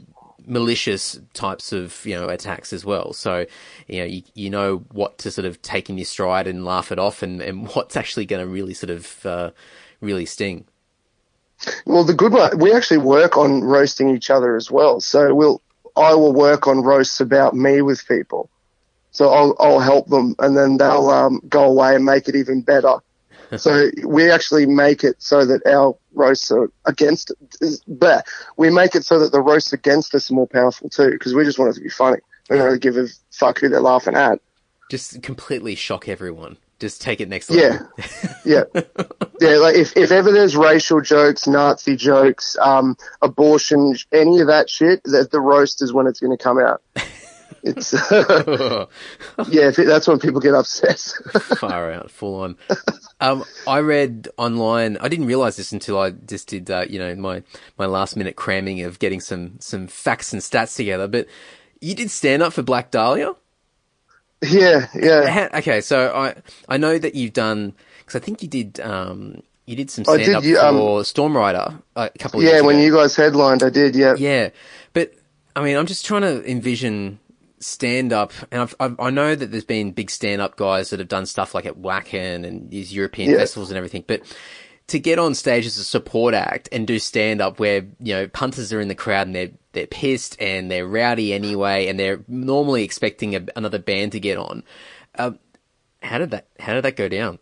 [0.47, 3.13] malicious types of you know attacks as well.
[3.13, 3.45] So
[3.87, 6.91] you know you, you know what to sort of take in your stride and laugh
[6.91, 9.51] it off, and, and what's actually going to really sort of uh,
[10.01, 10.65] really sting.
[11.85, 14.99] Well, the good one, we actually work on roasting each other as well.
[14.99, 15.61] So we'll,
[15.95, 18.49] I will work on roasts about me with people.
[19.11, 22.61] So I'll, I'll help them and then they'll um, go away and make it even
[22.61, 22.97] better.
[23.57, 27.31] so we actually make it so that our roasts are against,
[27.87, 28.25] but
[28.57, 31.43] we make it so that the roasts against us are more powerful too, because we
[31.43, 32.17] just want it to be funny.
[32.49, 34.39] We don't really give a fuck who they're laughing at.
[34.89, 36.57] Just completely shock everyone.
[36.81, 37.69] Just take it next Yeah.
[37.69, 37.87] level.
[38.43, 38.63] Yeah.
[39.39, 44.67] yeah, like if, if ever there's racial jokes, Nazi jokes, um, abortion, any of that
[44.69, 46.81] shit, the, the roast is when it's going to come out.
[47.63, 47.93] It's,
[49.49, 50.99] yeah, if it, that's when people get upset.
[51.59, 52.57] Far out, full on.
[53.19, 54.97] Um, I read online.
[54.97, 57.43] I didn't realize this until I just did, uh, you know, my
[57.77, 61.07] my last minute cramming of getting some some facts and stats together.
[61.07, 61.27] But
[61.79, 63.35] you did stand up for Black Dahlia.
[64.43, 65.49] Yeah, yeah.
[65.55, 66.35] Okay, so I
[66.69, 70.35] I know that you've done because I think you did um you did some stand
[70.35, 73.69] up um, for Storm Rider a couple of Yeah, years when you guys headlined, I
[73.69, 74.15] did, yeah.
[74.15, 74.49] Yeah,
[74.93, 75.13] but
[75.55, 77.19] I mean, I'm just trying to envision
[77.59, 80.99] stand up, and I've, I've, I know that there's been big stand up guys that
[80.99, 83.37] have done stuff like at Wacken and these European Yeah.
[83.37, 84.21] festivals and everything, but
[84.91, 88.27] to get on stage as a support act and do stand up where you know
[88.27, 92.19] punters are in the crowd and they're they're pissed and they're rowdy anyway, and they're
[92.27, 94.63] normally expecting a, another band to get on.
[95.17, 95.39] Um,
[96.01, 97.39] how did that How did that go down?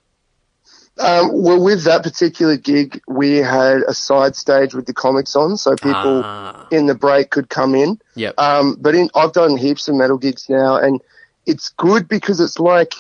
[0.99, 5.55] Um, well, with that particular gig, we had a side stage with the comics on,
[5.55, 6.67] so people Ah.
[6.71, 7.97] in the break could come in.
[8.15, 8.37] Yep.
[8.37, 10.99] Um, but in, I've done heaps of metal gigs now, and
[11.45, 12.93] it's good because it's like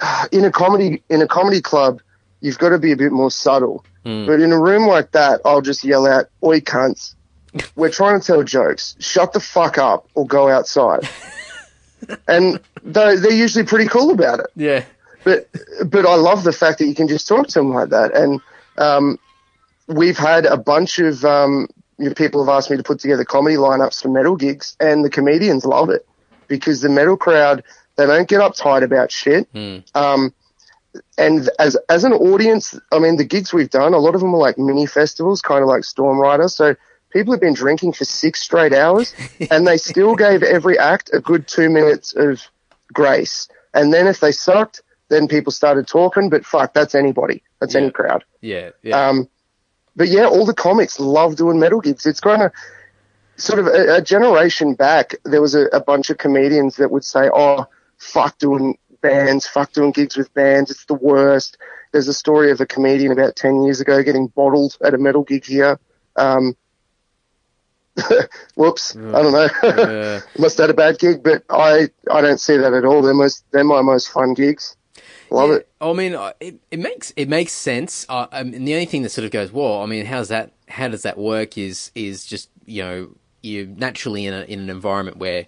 [0.32, 2.00] in a comedy in a comedy club,
[2.40, 3.84] you've got to be a bit more subtle.
[4.26, 7.14] But in a room like that, I'll just yell out, "Oi, cunts!
[7.76, 8.96] We're trying to tell jokes.
[8.98, 11.08] Shut the fuck up or go outside."
[12.28, 14.84] and they're, they're usually pretty cool about it yeah.
[15.22, 15.48] but
[15.84, 18.14] but I love the fact that you can just talk to them like that.
[18.14, 18.40] And
[18.78, 19.18] um,
[19.86, 21.68] we've had a bunch of um,
[21.98, 25.04] you know, people have asked me to put together comedy lineups for metal gigs, and
[25.04, 26.06] the comedians love it
[26.48, 27.62] because the metal crowd
[27.96, 29.46] they don't get uptight about shit.
[29.94, 30.32] Um,
[31.18, 34.34] and as as an audience, I mean, the gigs we've done, a lot of them
[34.34, 36.48] are like mini festivals, kind of like Storm Rider.
[36.48, 36.74] So
[37.10, 39.14] people have been drinking for six straight hours,
[39.50, 42.42] and they still gave every act a good two minutes of
[42.92, 43.48] grace.
[43.72, 46.28] And then if they sucked, then people started talking.
[46.30, 47.42] But fuck, that's anybody.
[47.60, 47.80] That's Yeah.
[47.82, 48.24] any crowd.
[48.40, 48.70] Yeah.
[48.82, 49.08] Yeah.
[49.08, 49.28] Um,
[49.96, 52.06] but yeah, all the comics love doing metal gigs.
[52.06, 52.52] It's kind of
[53.36, 55.14] sort of a, a generation back.
[55.24, 57.66] There was a, a bunch of comedians that would say, "Oh,
[57.98, 60.70] fuck doing bands, fuck doing gigs with bands.
[60.70, 61.56] It's the worst."
[61.92, 65.22] There's a story of a comedian about ten years ago getting bottled at a metal
[65.24, 65.78] gig here.
[66.16, 66.56] Um,
[68.54, 69.48] whoops, I don't know.
[69.62, 70.20] Yeah.
[70.38, 73.02] Must have had a bad gig, but I I don't see that at all.
[73.02, 74.76] They're most they're my most fun gigs.
[75.30, 75.68] Love Yeah, it.
[75.80, 78.06] I mean, uh, it, it makes it makes sense.
[78.08, 80.52] Uh, um, and the only thing that sort of goes, well, I mean, how's that?
[80.68, 81.58] How does that work?
[81.58, 85.46] Is is just you know you're naturally in a in an environment where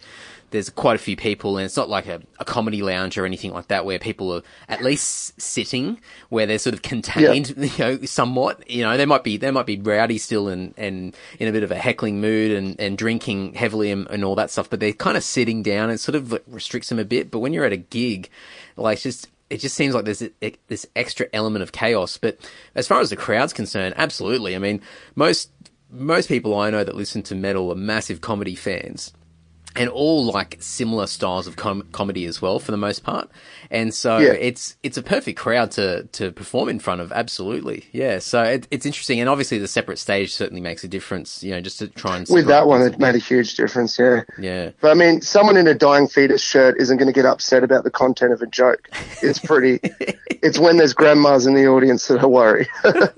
[0.52, 3.52] there's quite a few people, and it's not like a, a comedy lounge or anything
[3.52, 7.98] like that, where people are at least sitting, where they're sort of contained, you know,
[8.02, 8.70] somewhat.
[8.70, 11.64] You know, they might be they might be rowdy still and and in a bit
[11.64, 14.92] of a heckling mood and and drinking heavily and, and all that stuff, but they're
[14.92, 15.90] kind of sitting down.
[15.90, 17.30] and sort of restricts them a bit.
[17.30, 18.28] But when you're at a gig,
[18.76, 20.22] like it's just it just seems like there's
[20.68, 22.16] this extra element of chaos.
[22.16, 22.38] But
[22.74, 24.56] as far as the crowd's concerned, absolutely.
[24.56, 24.80] I mean,
[25.14, 25.50] most
[25.90, 29.12] most people I know that listen to metal are massive comedy fans.
[29.74, 33.30] And all like similar styles of com- comedy as well, for the most part,
[33.70, 34.32] and so Yeah.
[34.32, 37.10] it's it's a perfect crowd to to perform in front of.
[37.10, 38.18] Absolutely, yeah.
[38.18, 41.42] So it, it's interesting, and obviously the separate stage certainly makes a difference.
[41.42, 43.98] You know, just to try and With that one, it made a huge difference.
[43.98, 44.24] Yeah.
[44.38, 47.64] yeah, But I mean, someone in a dying fetus shirt isn't going to get upset
[47.64, 48.90] about the content of a joke.
[49.22, 49.80] It's pretty.
[50.42, 52.66] it's when there's grandmas in the audience that I worry.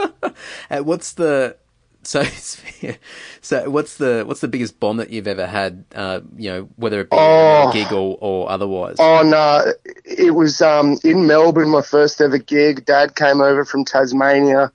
[0.70, 1.56] Uh, what's the
[2.04, 2.22] so
[3.40, 5.84] so what's the what's the biggest bomb that you've ever had?
[5.94, 7.70] Uh, you know, whether it be Oh.
[7.70, 8.96] a gig or, or otherwise.
[8.98, 9.72] oh no,
[10.04, 12.84] it was um, in Melbourne, my first ever gig.
[12.84, 14.70] Dad came over from Tasmania.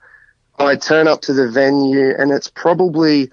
[0.58, 3.32] I turn up to the venue, and it's probably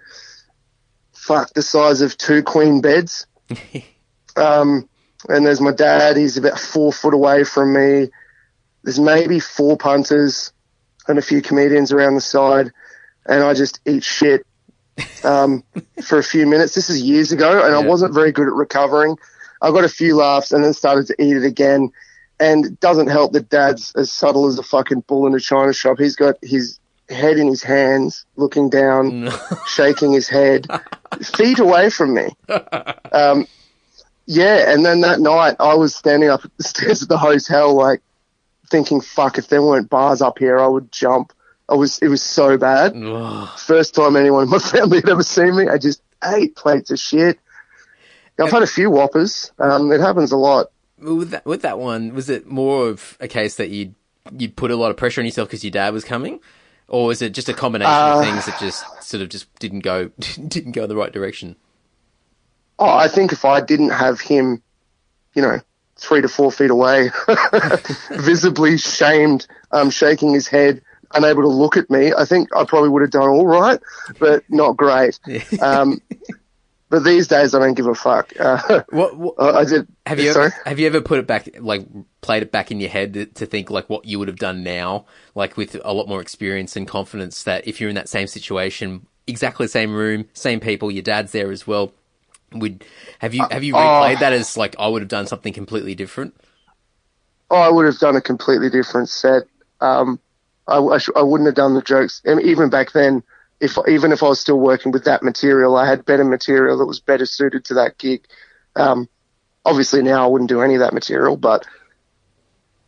[1.12, 3.26] fuck the size of two queen beds.
[4.38, 4.86] Um,
[5.30, 6.18] and there's my dad.
[6.18, 8.10] He's about four foot away from me.
[8.84, 10.52] There's maybe four punters
[11.08, 12.70] and a few comedians around the side,
[13.28, 14.46] and I just eat shit
[15.24, 15.62] um,
[16.04, 16.74] for a few minutes.
[16.74, 19.16] This is years ago, and I wasn't very good at recovering.
[19.62, 21.90] I got a few laughs and then started to eat it again.
[22.38, 25.72] And it doesn't help that Dad's as subtle as a fucking bull in a china
[25.72, 25.98] shop.
[25.98, 29.30] He's got his head in his hands, looking down,
[29.66, 30.66] shaking his head,
[31.22, 32.28] feet away from me.
[33.12, 33.46] Um,
[34.26, 37.72] yeah, and then that night I was standing up at the stairs of the hotel,
[37.72, 38.02] like
[38.68, 39.38] thinking, "Fuck!
[39.38, 41.32] If there weren't bars up here, I would jump."
[41.68, 42.94] I was, it was so bad.
[43.58, 46.98] First time anyone in my family had ever seen me, I just ate plates of
[46.98, 47.38] shit.
[48.38, 49.50] I've had a few whoppers.
[49.58, 50.70] Um, it happens a lot.
[50.98, 53.94] With that with that one, was it more of a case that you
[54.36, 56.40] you put a lot of pressure on yourself because your dad was coming,
[56.88, 59.80] or was it just a combination Uh, of things that just sort of just didn't
[59.80, 60.08] go
[60.48, 61.56] didn't go in the right direction?
[62.78, 64.62] Oh, I think if I didn't have him,
[65.34, 65.60] you know,
[65.96, 67.10] three to four feet away,
[68.10, 70.82] visibly shamed, um, shaking his head,
[71.16, 73.80] unable to look at me, I think I probably would have done all right,
[74.18, 75.18] but not great.
[75.60, 76.00] Um,
[76.88, 78.32] but these days I don't give a fuck.
[78.38, 79.88] Uh, What, what I did.
[80.06, 80.46] have you Sorry?
[80.46, 81.84] ever, have you ever put it back like
[82.20, 84.62] played it back in your head to, to think like what you would have done
[84.62, 88.26] now, like with a lot more experience and confidence that if you're in that same
[88.28, 91.92] situation, exactly the same room, same people, your dad's there as well.
[92.52, 92.84] Would
[93.18, 93.78] have you have you Oh.
[93.78, 96.34] replayed that as like I would have done something completely different?
[97.50, 99.44] Oh, I would have done a completely different set.
[99.80, 100.20] Um,
[100.68, 102.20] I, I, sh- I wouldn't have done the jokes.
[102.24, 103.22] And even back then,
[103.60, 106.86] if even if I was still working with that material, I had better material that
[106.86, 108.26] was better suited to that gig.
[108.74, 109.08] Um,
[109.66, 111.66] obviously now I wouldn't do any of that material, but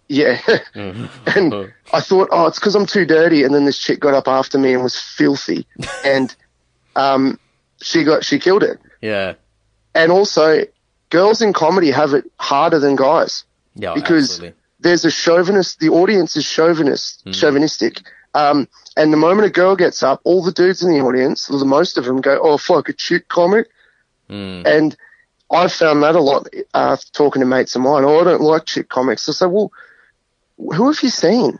[0.08, 0.40] yeah.
[0.74, 3.42] and I thought, oh, it's because I'm too dirty.
[3.42, 5.66] And then this chick got up after me and was filthy,
[6.04, 6.34] and
[6.96, 7.38] um,
[7.82, 8.78] she got she killed it.
[9.02, 9.34] Yeah,
[9.94, 10.64] And also,
[11.10, 14.57] girls in comedy have it harder than guys yeah, because absolutely.
[14.80, 15.80] There's a chauvinist.
[15.80, 18.02] The audience is chauvinist, chauvinistic.
[18.34, 21.64] Um, and the moment a girl gets up, all the dudes in the audience, the
[21.64, 23.68] most of them, go, "Oh fuck, a chick comic."
[24.28, 24.66] Mm.
[24.66, 24.96] And
[25.50, 28.04] I've found that a lot uh, talking to mates of mine.
[28.04, 29.28] Oh, I don't like chick comics.
[29.28, 29.72] I say, well,
[30.58, 31.58] who have you seen?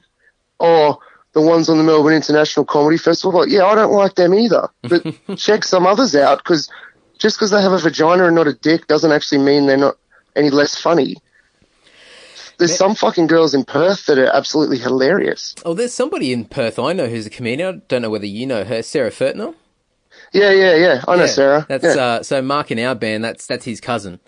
[0.61, 1.01] Oh,
[1.33, 3.41] the ones on the Melbourne International Comedy Festival.
[3.41, 4.69] Like, yeah, I don't like them either.
[4.83, 5.05] But
[5.37, 6.71] check some others out because
[7.19, 9.97] just because they have a vagina and not a dick doesn't actually mean they're not
[10.37, 11.17] any less funny.
[12.59, 15.55] There's some fucking girls in Perth that are absolutely hilarious.
[15.65, 17.69] Oh, there's somebody in Perth I know who's a comedian.
[17.69, 19.55] I don't know whether you know her, Sarah Furtnell.
[20.33, 21.05] Yeah, yeah, yeah.
[21.07, 21.65] I know Sarah.
[21.69, 22.03] That's yeah.
[22.03, 23.25] uh, so Mark in our band.
[23.25, 24.21] That's that's his cousin.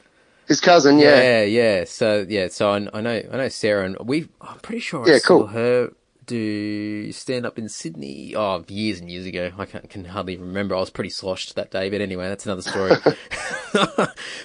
[0.47, 0.99] His cousin.
[0.99, 1.21] Yeah.
[1.21, 1.85] Yeah, yeah.
[1.85, 4.29] So yeah, so I, I know I know Sarah, and we.
[4.41, 5.47] I'm pretty sure I Yeah, saw cool.
[5.49, 5.93] her
[6.31, 8.35] do stand up in Sydney.
[8.37, 9.51] Oh, years and years ago.
[9.59, 10.77] I can, can hardly remember.
[10.77, 12.93] I was pretty sloshed that day, but anyway, that's another story.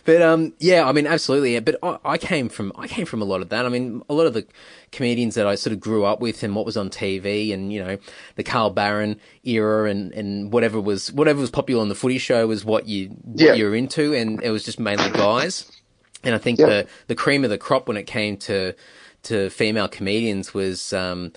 [0.06, 1.54] but um, yeah, I mean, absolutely.
[1.54, 1.60] Yeah.
[1.62, 3.66] But I, I came from I came from a lot of that.
[3.66, 4.46] I mean, a lot of the
[4.92, 7.84] comedians that I sort of grew up with and what was on TV, and you
[7.84, 7.98] know,
[8.36, 12.48] the Carl Barron era, and and whatever was whatever was popular on the Footy Show
[12.48, 13.54] was what you what Yeah.
[13.54, 15.72] you were into, and it was just mainly guys.
[16.24, 16.66] And I think Yeah.
[16.68, 18.74] the the cream of the crop when it came to
[19.24, 21.34] to female comedians was um,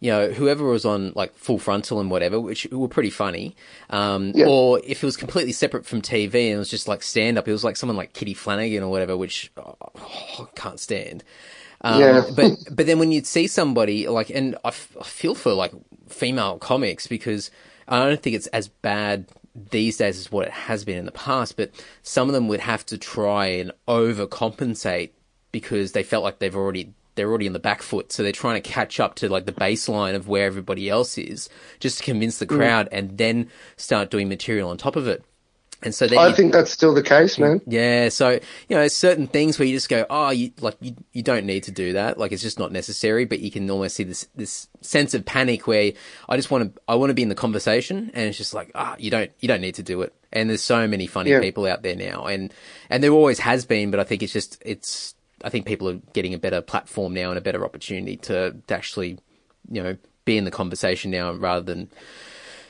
[0.00, 3.54] you know whoever was on like Full Frontal and whatever, which were pretty funny.
[3.90, 4.46] Um, Yeah.
[4.48, 7.46] Or if it was completely separate from TV and it was just like stand up,
[7.46, 9.76] it was like someone like Kitty Flanagan or whatever, which oh,
[10.38, 11.22] I can't stand.
[11.82, 12.22] Um, Yeah.
[12.34, 15.72] but but then when you'd see somebody like, and I, f- I feel for like
[16.08, 17.50] female comics because
[17.86, 19.26] I don't think it's as bad
[19.70, 21.56] these days as what it has been in the past.
[21.58, 21.72] But
[22.02, 25.10] some of them would have to try and overcompensate
[25.52, 28.60] because they felt like they've already they're already on the back foot, so they're trying
[28.60, 31.48] to catch up to like the baseline of where everybody else is,
[31.80, 35.24] just to convince the crowd, and then start doing material on top of it.
[35.82, 37.62] And so then I you- think that's still the case, man.
[37.66, 38.32] yeah, so
[38.68, 41.62] you know, certain things where you just go, oh, you like you, you don't need
[41.64, 42.18] to do that.
[42.18, 43.24] Like it's just not necessary.
[43.24, 45.92] But you can almost see this this sense of panic where
[46.28, 48.70] I just want to I want to be in the conversation, and it's just like
[48.74, 50.12] ah, you don't you don't need to do it.
[50.32, 51.40] And there's so many funny Yeah.
[51.40, 52.52] people out there now, and
[52.90, 53.90] and there always has been.
[53.90, 57.30] But I think it's just it's I think people are getting a better platform now
[57.30, 59.18] and a better opportunity to, to actually
[59.70, 61.90] you know be in the conversation now rather than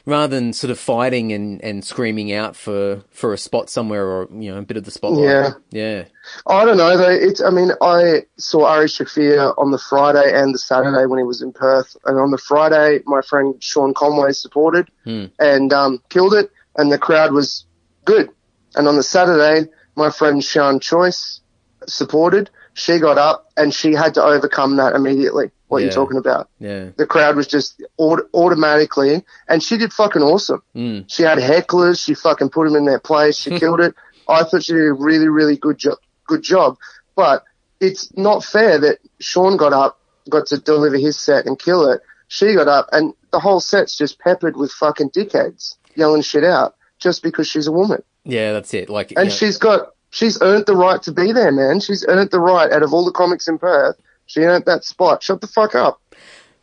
[0.07, 4.29] rather than sort of fighting and, and screaming out for, for a spot somewhere or
[4.33, 5.25] you know a bit of the spotlight.
[5.25, 5.51] Yeah.
[5.71, 6.05] yeah,
[6.47, 7.11] I don't know though.
[7.11, 7.43] It's.
[7.43, 11.43] I mean, I saw Ari Shaffir on the Friday and the Saturday when he was
[11.43, 14.91] in Perth, and on the Friday, my friend Sean Conway supported
[15.39, 17.65] and um, killed it, and the crowd was
[18.05, 18.31] good.
[18.75, 21.41] And on the Saturday, my friend Sean Choice
[21.87, 22.51] supported.
[22.75, 25.51] She got up and she had to overcome that immediately.
[25.69, 25.85] What Yeah.
[25.87, 26.49] you're talking about?
[26.59, 30.63] yeah, The crowd was just aut- automatically, and she did fucking awesome.
[30.75, 31.05] Mm.
[31.09, 32.05] She had hecklers.
[32.05, 33.37] She fucking put them in their place.
[33.37, 33.95] She killed it.
[34.29, 35.99] I thought she did a really, really good job.
[36.27, 36.77] Good job.
[37.17, 37.45] But
[37.81, 39.99] it's not fair that Sean got up,
[40.29, 42.01] got to deliver his set and kill it.
[42.29, 46.75] She got up, and the whole set's just peppered with fucking dickheads yelling shit out
[46.99, 48.03] just because she's a woman.
[48.25, 48.53] yeah.
[48.53, 48.89] That's it.
[48.91, 51.81] Like, And you know, she's got, she's earned the right to be there, man.
[51.81, 53.97] She's earned the right out of all the comics in Perth.
[54.27, 55.23] She earned that spot.
[55.23, 56.01] Shut the fuck up.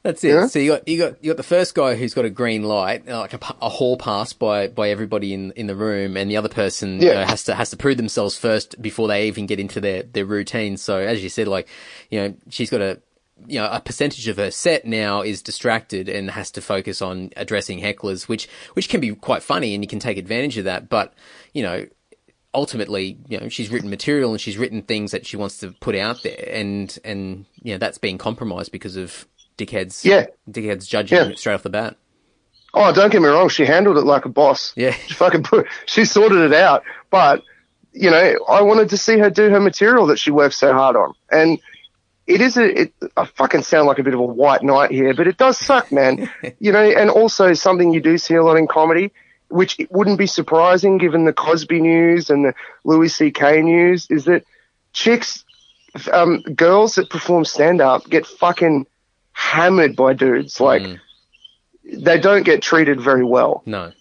[0.03, 0.29] that's it.
[0.29, 0.47] yeah.
[0.47, 3.05] So you got you got you got the first guy who's got a green light,
[3.07, 6.49] like a, a hall pass by by everybody in in the room, and the other
[6.49, 7.13] person you Yeah.
[7.15, 10.25] know, has to has to prove themselves first before they even get into their their
[10.25, 10.77] routine.
[10.77, 11.67] So as you said, like
[12.09, 13.01] you know, she's got a
[13.45, 17.29] you know, a percentage of her set now is distracted and has to focus on
[17.37, 20.89] addressing hecklers, which which can be quite funny and you can take advantage of that.
[20.89, 21.13] But
[21.53, 21.85] you know,
[22.57, 25.95] ultimately, you know, she's written material and she's written things that she wants to put
[25.95, 29.25] out there, and and you know that's being compromised because of
[29.57, 30.03] dickheads.
[30.03, 30.25] Yeah.
[30.49, 31.35] dickheads judging Yeah.
[31.35, 31.95] straight off the bat.
[32.73, 33.49] Oh, don't get me wrong.
[33.49, 34.73] She handled it like a boss.
[34.75, 34.91] Yeah.
[34.91, 36.83] She fucking put, she sorted it out.
[37.09, 37.41] But,
[37.91, 40.95] you know, I wanted to see her do her material that she worked so hard
[40.95, 41.13] on.
[41.31, 41.57] And
[42.27, 45.15] it is a, it, I fucking sound like a bit of a white knight here,
[45.15, 46.29] but it does suck, man.
[46.59, 49.11] you know, and also something you do see a lot in comedy,
[49.49, 53.61] which it wouldn't be surprising given the Cosby news and the Louis C.K.
[53.61, 54.43] news, is that
[54.93, 55.43] chicks,
[56.11, 58.85] um, girls that perform stand up get fucking
[59.33, 60.59] hammered by dudes.
[60.59, 60.99] Like, Mm.
[61.93, 63.93] they don't get treated very well No.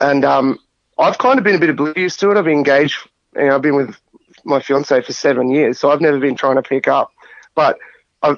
[0.00, 0.58] and um,
[0.98, 2.36] I've kind of been a bit oblivious to it.
[2.36, 2.98] I've been engaged,
[3.36, 3.96] you know, I've been with
[4.44, 7.10] my fiance for seven years, so I've never been trying to pick up.
[7.54, 7.78] But
[8.22, 8.36] I've,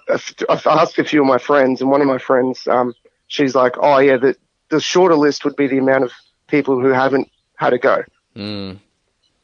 [0.48, 2.94] I've asked a few of my friends, and one of my friends, um,
[3.28, 4.36] she's like, "Oh yeah, the
[4.68, 6.12] the shorter list would be the amount of
[6.48, 8.02] people who haven't had a go."
[8.34, 8.78] Mm.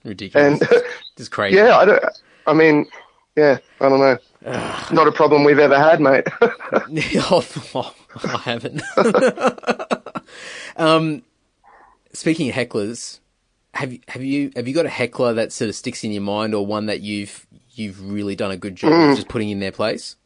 [0.05, 0.61] Ridiculous.
[0.71, 0.83] And
[1.17, 1.57] It's crazy.
[1.57, 2.05] yeah, I don't.
[2.47, 2.87] I mean,
[3.37, 4.19] yeah, I don't know.
[4.93, 6.27] Not a problem we've ever had, mate.
[6.43, 7.95] oh,
[8.25, 8.83] I haven't.
[10.77, 11.23] um,
[12.13, 13.21] speaking of hecklers,
[13.75, 16.23] have you have you have you got a heckler that sort of sticks in your
[16.23, 19.61] mind, or one that you've you've really done a good job of just putting in
[19.61, 20.17] their place?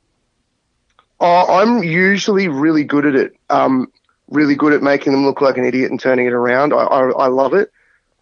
[1.21, 3.37] Oh, I'm usually really good at it.
[3.51, 3.93] Um,
[4.29, 6.73] really good at making them look like an idiot and turning it around.
[6.73, 7.71] I, I, I love it.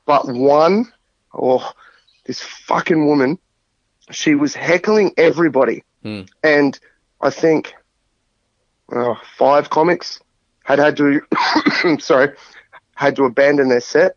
[0.07, 0.93] But one,
[1.33, 1.73] oh,
[2.27, 3.39] this fucking woman,
[4.11, 5.83] she was heckling everybody.
[6.43, 6.79] And
[7.21, 7.75] I think
[8.93, 10.21] uh, five comics
[10.65, 11.21] had had to,
[11.99, 12.31] sorry,
[12.95, 14.17] had to abandon their set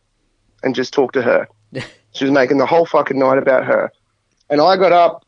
[0.63, 1.47] and just talk to her.
[2.11, 3.91] she was making the whole fucking night about her.
[4.49, 5.25] And I got up,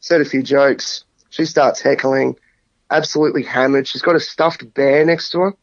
[0.00, 1.04] said a few jokes.
[1.30, 2.36] She starts heckling,
[2.90, 3.88] absolutely hammered.
[3.88, 5.54] She's got a stuffed bear next to her.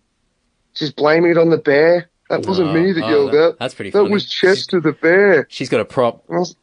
[0.74, 2.10] She's blaming it on the bear.
[2.30, 3.60] That wasn't Oh, me that oh, yelled that- out.
[3.60, 4.12] that's pretty That funny.
[4.14, 5.48] was Chester the bear.
[5.50, 6.24] She's got a prop.
[6.30, 6.56] Was-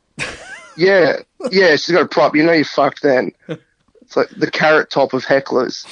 [0.77, 1.17] yeah,
[1.51, 2.35] yeah, she's got a prop.
[2.35, 3.33] You know you fucked then.
[4.01, 5.85] It's like the carrot top of hecklers.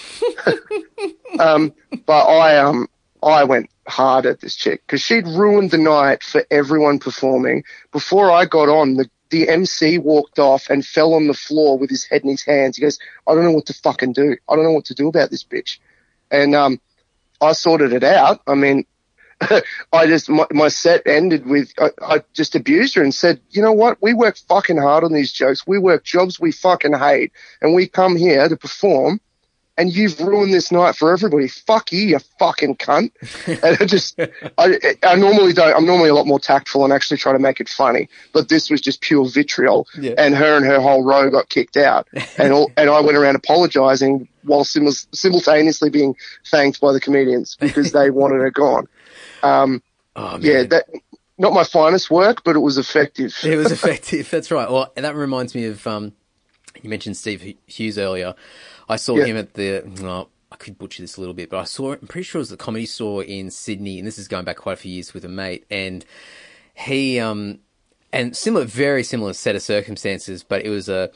[1.38, 1.72] um,
[2.06, 2.88] but I um
[3.22, 7.64] I went hard at this chick because she'd ruined the night for everyone performing.
[7.92, 11.90] Before I got on, the the MC walked off and fell on the floor with
[11.90, 12.76] his head in his hands.
[12.76, 14.36] He goes, "I don't know what to fucking do.
[14.48, 15.78] I don't know what to do about this bitch."
[16.30, 16.80] And um,
[17.40, 18.40] I sorted it out.
[18.46, 18.84] I mean,
[19.92, 23.62] I just my, my set ended with I, I just abused her and said, you
[23.62, 23.98] know what?
[24.00, 25.66] We work fucking hard on these jokes.
[25.66, 29.20] We work jobs we fucking hate, and we come here to perform.
[29.78, 31.48] And you've ruined this night for everybody.
[31.48, 33.10] Fuck you, you fucking cunt.
[33.62, 34.18] and I just,
[34.56, 35.76] I, I normally don't.
[35.76, 38.08] I'm normally a lot more tactful and actually try to make it funny.
[38.32, 39.86] But this was just pure vitriol.
[39.98, 40.14] Yeah.
[40.16, 42.08] And her and her whole row got kicked out.
[42.38, 46.16] and all, and I went around apologising while sim- simultaneously being
[46.46, 48.88] thanked by the comedians because they wanted her gone.
[49.42, 49.82] Um,
[50.16, 50.86] Oh yeah, that
[51.38, 53.36] not my finest work, but it was effective.
[53.44, 54.30] it was effective.
[54.30, 54.70] That's right.
[54.70, 56.14] Well, that reminds me of um,
[56.82, 58.34] you mentioned Steve Hughes earlier.
[58.88, 59.26] I saw Yeah.
[59.26, 59.82] him at the.
[60.00, 61.92] Well, I could butcher this a little bit, but I saw.
[61.92, 64.56] I'm pretty sure it was the comedy store in Sydney, and this is going back
[64.56, 66.04] quite a few years with a mate, and
[66.74, 67.58] he um,
[68.12, 71.10] and similar, very similar set of circumstances, but it was a,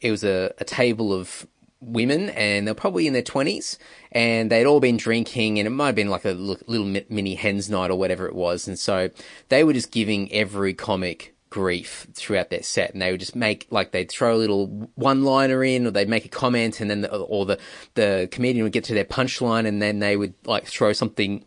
[0.00, 1.46] it was a, a table of
[1.80, 3.78] women, and they're probably in their twenties,
[4.12, 7.68] and they'd all been drinking, and it might have been like a little mini hens
[7.68, 9.10] night or whatever it was, and so
[9.50, 13.66] they were just giving every comic grief throughout their set and they would just make
[13.70, 17.00] like they'd throw a little one liner in or they'd make a comment and then
[17.00, 17.58] the, or the
[17.94, 21.44] the comedian would get to their punchline and then they would like throw something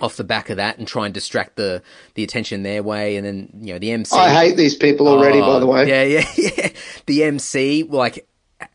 [0.00, 1.82] off the back of that and try and distract the
[2.14, 5.40] the attention their way and then you know the MC I hate these people already,
[5.40, 5.80] by the oh, way.
[5.80, 6.68] Oh, yeah, yeah, yeah.
[7.06, 8.26] The MC like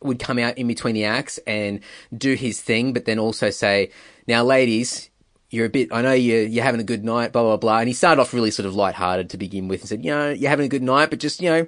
[0.01, 1.80] would come out in between the acts and
[2.15, 3.91] do his thing, but then also say,
[4.28, 5.09] "Now, ladies,
[5.56, 5.89] you're a bit.
[5.91, 8.34] I know you're you're having a good night, blah blah blah." And he started off
[8.34, 10.84] really sort of lighthearted to begin with, and said, "You know, you're having a good
[10.84, 11.68] night, but just you know,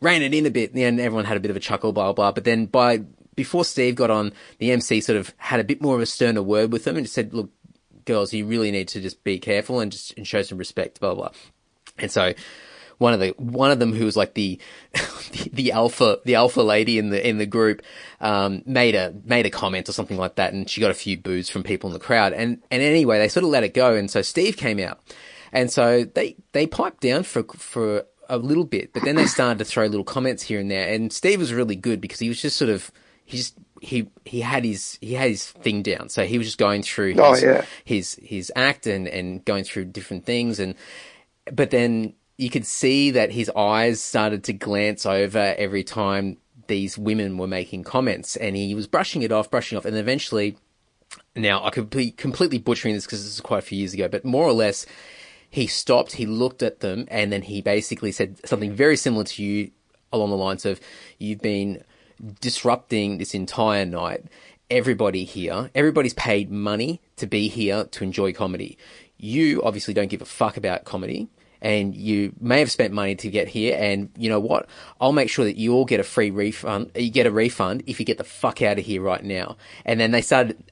[0.00, 2.06] ran it in a bit." And then everyone had a bit of a chuckle, blah
[2.06, 2.12] blah.
[2.12, 2.32] blah.
[2.32, 3.02] But then by
[3.36, 6.42] before Steve got on, the MC sort of had a bit more of a sterner
[6.42, 7.50] word with them and just said, "Look,
[8.06, 11.14] girls, you really need to just be careful and just and show some respect, blah."
[11.14, 11.30] blah.
[11.98, 12.32] And so
[13.02, 14.58] one of the one of them who was like the
[15.32, 17.82] the, the alpha the alpha lady in the in the group
[18.20, 21.18] um, made a made a comment or something like that, and she got a few
[21.18, 22.32] boos from people in the crowd.
[22.32, 25.00] And and anyway, they sort of let it go, and so Steve came out,
[25.52, 29.58] and so they they piped down for for a little bit, but then they started
[29.58, 30.88] to throw little comments here and there.
[30.94, 32.90] And Steve was really good because he was just sort of
[33.24, 36.56] he just he he had his he had his thing down, so he was just
[36.58, 37.64] going through his Oh, yeah.
[37.84, 40.76] his his act and and going through different things and
[41.52, 46.96] but then you could see that his eyes started to glance over every time these
[46.96, 50.56] women were making comments and he was brushing it off brushing off and eventually
[51.36, 54.08] now i could be completely butchering this because this is quite a few years ago
[54.08, 54.86] but more or less
[55.50, 59.42] he stopped he looked at them and then he basically said something very similar to
[59.42, 59.70] you
[60.12, 60.80] along the lines of
[61.18, 61.82] you've been
[62.40, 64.24] disrupting this entire night.
[64.70, 68.78] Everybody here everybody's paid money to be here to enjoy comedy.
[69.18, 71.28] You obviously don't give a fuck about comedy
[71.62, 74.68] and you may have spent money to get here and you know what
[75.00, 77.98] i'll make sure that you all get a free refund you get a refund if
[77.98, 79.56] you get the fuck out of here right now
[79.86, 80.62] and then they started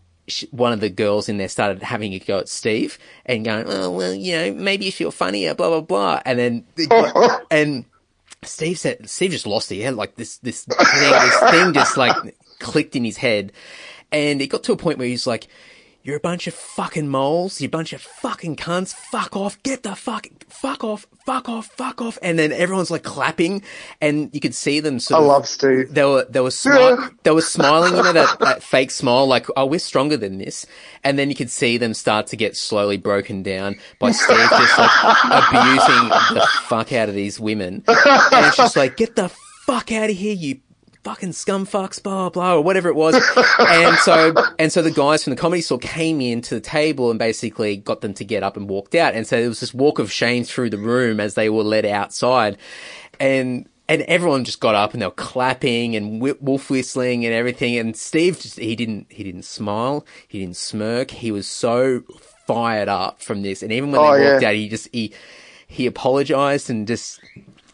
[0.50, 3.90] one of the girls in there started having a go at Steve and going, oh,
[3.90, 6.22] well, you know, maybe if you're funnier, blah, blah, blah.
[6.24, 6.64] And then,
[7.50, 7.84] and
[8.42, 9.82] Steve said, Steve just lost it.
[9.82, 13.52] Had like this, this thing, this thing just like clicked in his head.
[14.12, 15.48] And it got to a point where he's like,
[16.02, 19.82] you're a bunch of fucking moles, You're a bunch of fucking cunts, fuck off, get
[19.82, 22.18] the fuck, fuck off, fuck off, fuck off.
[22.22, 23.62] And then everyone's like clapping
[24.00, 25.92] and you could see them I of, love Steve.
[25.92, 29.46] they were, they were, smi- they were smiling, you know, that, that fake smile, like,
[29.56, 30.66] oh, we're stronger than this.
[31.04, 34.78] And then you could see them start to get slowly broken down by Steve just
[34.78, 34.90] like
[35.24, 37.84] abusing the fuck out of these women.
[37.86, 39.28] And it's just like, get the
[39.66, 40.60] fuck out of here, you
[41.04, 43.14] fucking scumfucks, blah, blah, blah, or whatever it was.
[43.58, 47.10] and so, and so the guys from the comedy store came in to the table
[47.10, 49.14] and basically got them to get up and walked out.
[49.14, 51.86] And so there was this walk of shame through the room as they were led
[51.86, 52.58] outside.
[53.18, 57.76] And, and everyone just got up and they were clapping and wolf whistling and everything.
[57.76, 60.06] And Steve just, he didn't, he didn't smile.
[60.28, 61.10] He didn't smirk.
[61.10, 62.02] He was so
[62.46, 63.62] fired up from this.
[63.62, 64.48] And even when Oh, they walked yeah.
[64.50, 65.12] out, he just, he,
[65.66, 67.20] he apologized and just,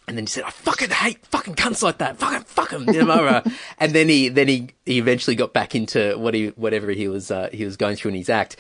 [0.09, 2.19] and then he said, "I fucking hate fucking cunts like that.
[2.19, 3.43] Fucking fuck 'em," You know, uh,
[3.79, 7.31] and then he then he, he eventually got back into what he whatever he was
[7.31, 8.57] uh, he was going through in his act.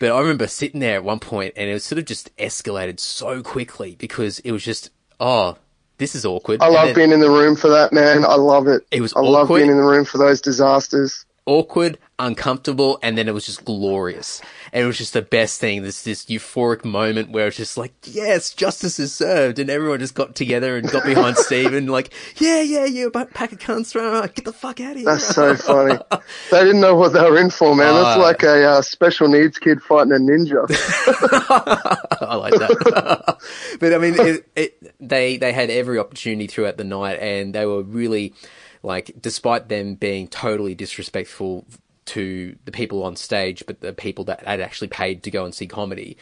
[0.00, 3.00] But I remember sitting there at one point, and it was sort of just escalated
[3.00, 4.90] so quickly because it was just
[5.20, 5.56] oh
[5.98, 6.62] this is awkward.
[6.62, 8.24] I And love then being in the room for that, man.
[8.24, 8.86] I love it.
[8.92, 11.24] It was I love being in the room for those disasters.
[11.46, 14.40] awkward, uncomfortable, and then it was just glorious.
[14.72, 15.82] And it was just the best thing.
[15.82, 20.14] This this euphoric moment where it's just like, yes, justice is served, and everyone just
[20.14, 24.26] got together and got behind Steve and like, yeah, yeah, you pack of cunts, rah,
[24.26, 25.04] get the fuck out of here.
[25.06, 25.98] That's so funny.
[26.50, 27.94] they didn't know what they were in for, man.
[27.94, 28.20] That's Ah.
[28.20, 30.66] like a uh, special needs kid fighting a ninja.
[32.20, 33.38] I like that.
[33.80, 37.66] but I mean, it, it, they they had every opportunity throughout the night, and they
[37.66, 38.34] were really
[38.82, 41.66] like, despite them being totally disrespectful
[42.08, 45.54] to the people on stage, but the people that had actually paid to go and
[45.54, 46.16] see comedy.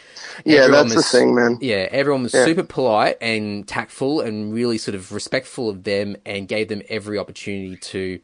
[0.45, 1.59] Yeah, everyone that's the thing, man.
[1.61, 2.45] Yeah, everyone was Yeah.
[2.45, 7.19] super polite and tactful, and really sort of respectful of them, and gave them every
[7.19, 8.21] opportunity to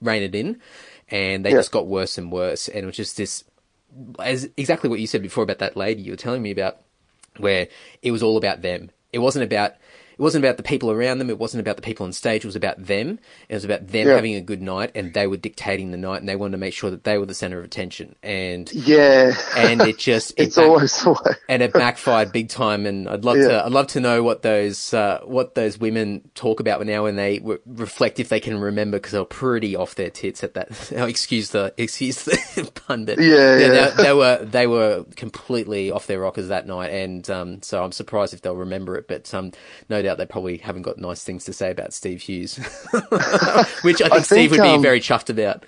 [0.00, 0.60] rein it in.
[1.10, 1.58] And they Yeah.
[1.58, 3.44] just got worse and worse, and it was just this
[4.18, 6.78] as exactly what you said before about that lady you were telling me about,
[7.36, 7.68] where
[8.02, 8.90] it was all about them.
[9.12, 9.74] It wasn't about
[10.14, 11.28] it wasn't about the people around them.
[11.30, 12.44] It wasn't about the people on stage.
[12.44, 13.18] It was about them.
[13.48, 14.14] It was about them Yeah.
[14.14, 16.74] having a good night, and they were dictating the night, and they wanted to make
[16.74, 18.14] sure that they were the center of attention.
[18.22, 19.34] And Yeah.
[19.56, 21.34] and it just it it's back- always the way.
[21.48, 22.86] and it backfired big time.
[22.86, 26.60] And I'd love to I'd love to know what those, uh, what those women talk
[26.60, 29.94] about now when they re- reflect, if they can remember, because they were pretty off
[29.94, 30.68] their tits at that.
[30.96, 33.88] Oh, excuse the, excuse the pun, but Yeah, they- yeah.
[33.90, 37.92] They, they were, they were completely off their rockers that night, and um, so I'm
[37.92, 39.08] surprised if they'll remember it.
[39.08, 39.50] But um,
[39.88, 42.56] no doubt they probably haven't got nice things to say about Steve Hughes,
[43.82, 45.64] which I think, I Steve think, would be um, very chuffed about.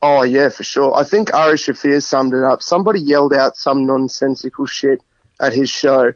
[0.00, 0.94] Oh yeah, for sure.
[0.94, 2.62] I think Ari Shaffir summed it up.
[2.62, 5.02] Somebody yelled out some nonsensical shit
[5.40, 6.12] at his show,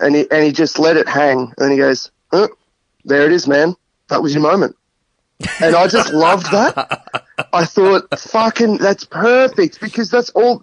[0.00, 1.52] and he and he just let it hang.
[1.58, 2.48] And he goes, "Huh,
[3.04, 3.76] "There it is, man.
[4.08, 4.76] That was your moment."
[5.60, 7.24] And I just loved that.
[7.52, 10.60] I thought, "Fucking, that's perfect," because that's all.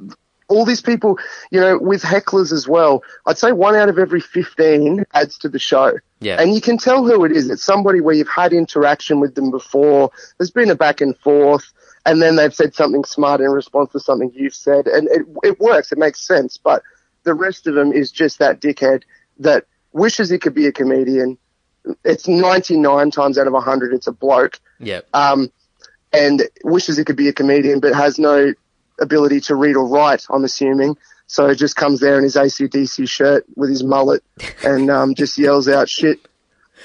[0.48, 1.18] All these people,
[1.52, 3.04] you know, with hecklers as well.
[3.26, 5.94] I'd say one out of every fifteen adds to the show.
[6.20, 6.40] Yeah.
[6.40, 7.50] And you can tell who it is.
[7.50, 10.12] It's somebody where you've had interaction with them before.
[10.38, 11.72] There's been a back and forth,
[12.06, 15.60] and then they've said something smart in response to something you've said, and it it
[15.60, 15.92] works.
[15.92, 16.58] It makes sense.
[16.58, 16.84] But
[17.24, 19.04] the rest of them is just that dickhead
[19.40, 21.38] that wishes he could be a comedian.
[22.04, 25.52] It's 99 times out of 100, it's a bloke, Yeah, um,
[26.12, 28.54] and wishes he could be a comedian, but has no
[29.00, 30.26] ability to read or write.
[30.30, 30.98] I'm assuming.
[31.28, 34.24] So he just comes there in his ACDC shirt with his mullet
[34.64, 36.20] and um, just yells out shit.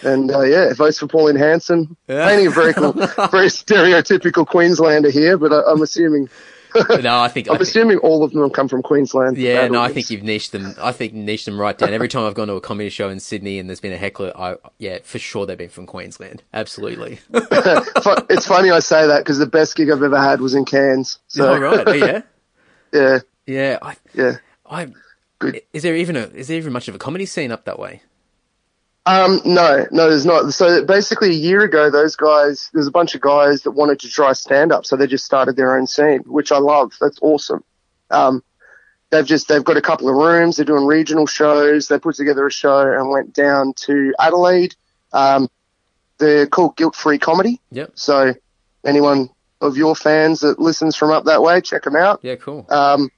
[0.03, 1.97] And uh, yeah, votes for Pauline Hanson.
[2.07, 2.93] Painting a very cool,
[3.31, 6.31] very stereotypical Queenslander here, but I, I'm assuming
[7.03, 9.37] no, I think I I'm think- assuming all of them come from Queensland.
[9.39, 10.75] Yeah, no, I think you've niched them.
[10.81, 11.93] I think niched them right down.
[11.93, 14.33] Every time I've gone to a comedy show in Sydney and there's been a heckler,
[14.37, 16.43] I yeah, for sure they've been from Queensland.
[16.55, 17.19] Absolutely.
[18.31, 21.19] It's funny I say that because the best gig I've ever had was in Cairns.
[21.29, 22.23] So oh right, oh, yeah,
[22.93, 23.79] yeah, yeah.
[23.83, 24.37] I, yeah.
[24.69, 24.89] I.
[25.39, 25.63] Good.
[25.73, 26.25] Is there even a?
[26.29, 28.03] Is there even much of a comedy scene up that way?
[29.11, 30.53] Um, no, no, there's not.
[30.53, 34.09] So basically, a year ago, those guys, there's a bunch of guys that wanted to
[34.09, 36.93] try stand up, so they just started their own scene, which I love.
[37.01, 37.65] That's awesome.
[38.11, 38.45] Um,
[39.11, 40.57] they've just they've got a couple of rooms.
[40.57, 41.89] They're doing regional shows.
[41.89, 44.77] They put together a show and went down to Adelaide.
[45.13, 45.49] Um,
[46.19, 47.61] they're called Guilt Free Comedy.
[47.73, 47.93] Yep.
[47.95, 48.35] So
[48.85, 49.31] anyone
[49.61, 52.21] of your fans that listens from up that way, check them out.
[52.23, 52.65] Yeah, cool.
[52.69, 53.11] Um,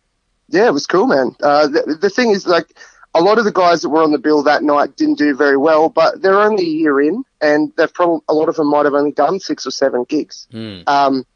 [0.49, 1.37] yeah, it was cool, man.
[1.43, 2.67] Uh, the, the thing is, like,
[3.15, 5.57] a lot of the guys that were on the bill that night didn't do very
[5.57, 8.87] well, but they're only a year in, and they've probably a lot of them might
[8.87, 10.49] have only done six or seven gigs.
[10.51, 10.81] Hmm.
[10.87, 11.27] Um,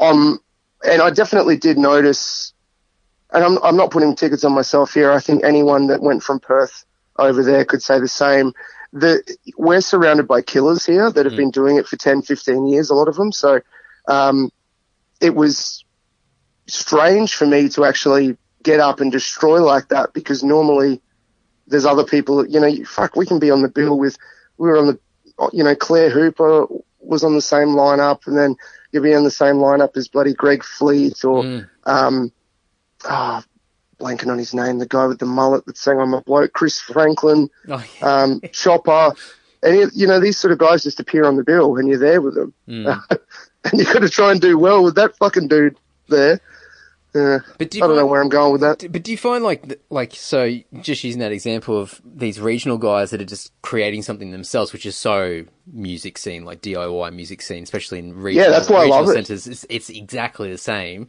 [0.00, 0.40] um,
[0.84, 2.52] and I definitely did notice,
[3.30, 5.12] and I'm I'm not putting tickets on myself here.
[5.12, 6.84] I think anyone that went from Perth
[7.16, 8.52] over there could say the same.
[8.92, 9.22] The,
[9.56, 12.94] we're surrounded by killers here that have been doing it for 10, 15 years, a
[12.94, 13.32] lot of them.
[13.32, 13.62] So,
[14.06, 14.50] um,
[15.18, 15.82] it was
[16.66, 21.00] strange for me to actually get up and destroy like that because normally
[21.66, 24.16] there's other people, you know, fuck, we can be on the bill with,
[24.58, 24.98] we were on the,
[25.52, 26.66] you know, Claire Hooper
[27.00, 28.56] was on the same lineup and then
[28.90, 31.68] you'll be on the same lineup as bloody Greg Fleet or, Mm.
[31.84, 32.32] um,
[33.04, 33.44] ah,
[34.00, 36.80] blanking on his name, the guy with the mullet that sang I'm a bloke, Chris
[36.80, 38.22] Franklin, Oh, yeah.
[38.22, 39.12] um, Chopper,
[39.62, 42.20] and you know, these sort of guys just appear on the bill and you're there
[42.20, 42.52] with them.
[42.68, 43.00] Mm.
[43.64, 45.76] and you've got to try and do well with that fucking dude
[46.08, 46.40] there.
[47.14, 48.90] Yeah, But do I don't know where I'm going with that.
[48.90, 50.50] But do you find like like so
[50.80, 54.86] just using that example of these regional guys that are just creating something themselves, which
[54.86, 59.10] is so music scene like DIY music scene, especially in regional, that's why I love
[59.10, 59.12] it.
[59.12, 59.46] centers.
[59.46, 61.06] It's, it's exactly the same.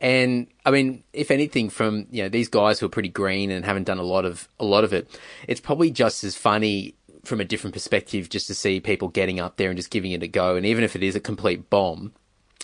[0.00, 3.64] And I mean, if anything, from you know these guys who are pretty green and
[3.64, 5.08] haven't done a lot of a lot of it,
[5.46, 9.56] it's probably just as funny from a different perspective just to see people getting up
[9.56, 10.56] there and just giving it a go.
[10.56, 12.12] And even if it is a complete bomb,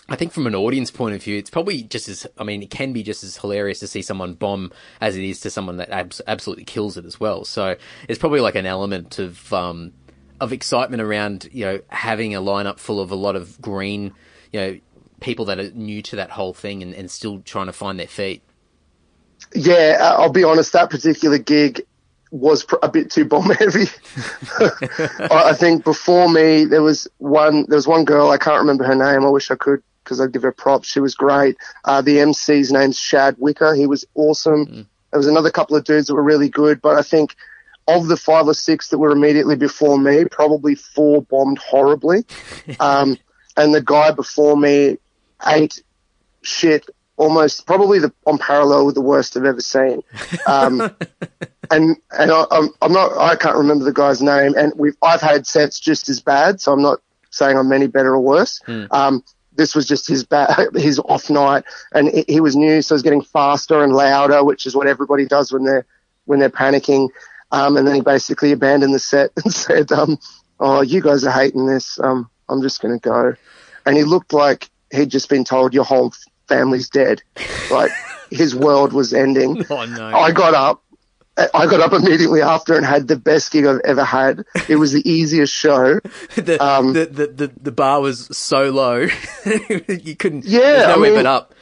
[0.09, 2.69] I think from an audience point of view, it's probably just as, I mean, it
[2.69, 5.89] can be just as hilarious to see someone bomb as it is to someone that
[5.89, 7.45] abs- absolutely kills it as well.
[7.45, 7.75] So
[8.09, 9.93] it's probably like an element of, um,
[10.39, 14.13] of excitement around, you know, having a lineup full of a lot of green,
[14.51, 14.79] you know,
[15.21, 18.07] people that are new to that whole thing and, and still trying to find their
[18.07, 18.41] feet.
[19.53, 20.73] Yeah, I'll be honest.
[20.73, 21.81] That particular gig
[22.31, 23.85] was a bit too bomb heavy.
[25.31, 27.65] I think before me there was one.
[27.67, 28.29] There was one girl.
[28.29, 29.25] I can't remember her name.
[29.25, 30.87] I wish I could because I'd give her props.
[30.87, 31.57] She was great.
[31.85, 33.73] Uh, the MC's name's Shad Wicker.
[33.75, 34.87] He was awesome.
[35.11, 37.35] There was another couple of dudes that were really good, but I think
[37.87, 42.25] of the five or six that were immediately before me, probably four bombed horribly.
[42.79, 43.17] Um,
[43.57, 44.97] and the guy before me
[45.45, 45.83] ate
[46.41, 46.87] shit
[47.17, 50.01] almost probably the on parallel with the worst I've ever seen.
[50.47, 50.81] Um,
[51.71, 54.53] and and I, I'm I'm not I can't remember the guy's name.
[54.55, 56.99] And we've I've had sets just as bad, so I'm not
[57.29, 58.61] saying I'm any better or worse.
[58.91, 59.23] Um,
[59.53, 60.25] this was just his
[60.75, 64.43] his off night, and he, he was new, so he was getting faster and louder,
[64.43, 65.85] which is what everybody does when they're
[66.25, 67.09] when they're panicking.
[67.51, 70.17] Um, and then he basically abandoned the set and said, um,
[70.59, 71.99] "Oh, you guys are hating this.
[71.99, 73.35] Um, I'm just going to go."
[73.85, 76.13] And he looked like he'd just been told your whole
[76.47, 77.21] family's dead,
[77.69, 77.91] like
[78.29, 79.65] his world was ending.
[79.69, 80.07] Oh no.
[80.07, 80.83] I got up.
[81.53, 84.43] I got up immediately after and had the best gig I've ever had.
[84.67, 85.99] It was the easiest show.
[86.35, 89.07] the, um, the, the, the, the bar was so low.
[89.87, 91.53] you couldn't, Yeah, no I mean- but up.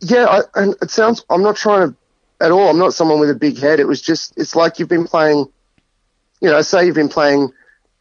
[0.00, 1.24] Yeah, I, and it sounds.
[1.30, 1.96] I'm not trying to
[2.40, 2.68] at all.
[2.68, 3.80] I'm not someone with a big head.
[3.80, 4.34] It was just.
[4.36, 5.46] It's like you've been playing.
[6.42, 7.50] You know, say you've been playing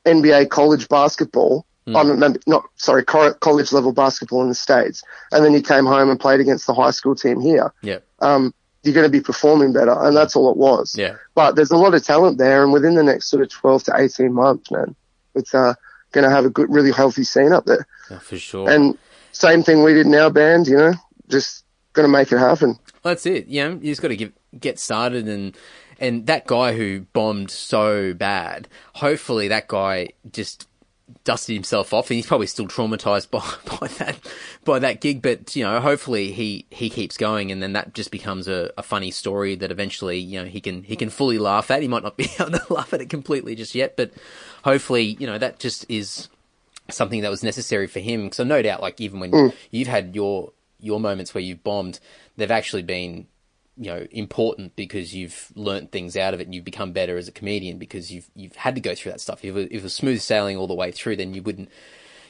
[0.05, 1.65] NBA college basketball.
[1.85, 6.09] I'm not, not sorry, college level basketball in the states, and then you came home
[6.09, 7.73] and played against the high school team here.
[7.81, 7.99] Yeah.
[8.19, 10.95] Um, you're going to be performing better, and that's all it was.
[10.97, 11.15] Yeah.
[11.35, 13.93] But there's a lot of talent there, and within the next sort of 12 to
[13.95, 14.95] 18 months, man,
[15.35, 15.73] it's uh,
[16.11, 17.87] going to have a good, really healthy scene up there.
[18.11, 18.69] Oh, for sure.
[18.69, 18.97] And
[19.31, 20.93] same thing we did in our band, you know,
[21.29, 21.63] just
[21.93, 22.77] going to make it happen.
[23.03, 23.49] That's it.
[23.49, 25.57] Know, you just got to get get started, and
[25.99, 28.67] and that guy who bombed so bad.
[28.95, 30.67] Hopefully, that guy just
[31.23, 34.17] dusted himself off, and he's probably still traumatized by, by that
[34.63, 35.21] by that gig.
[35.21, 38.83] But you know, hopefully he he keeps going, and then that just becomes a, a
[38.83, 41.81] funny story that eventually you know he can he can fully laugh at.
[41.81, 44.11] He might not be able to laugh at it completely just yet, but
[44.63, 46.29] hopefully you know that just is
[46.89, 48.31] something that was necessary for him.
[48.31, 49.53] So no doubt, like even when mm.
[49.71, 51.99] you've had your your moments where you've bombed,
[52.35, 53.27] they've actually been
[53.77, 57.27] you know important because you've learnt things out of it and you've become better as
[57.27, 59.43] a comedian because you've you've had to go through that stuff.
[59.43, 61.69] If it, if it was smooth sailing all the way through, then you wouldn't.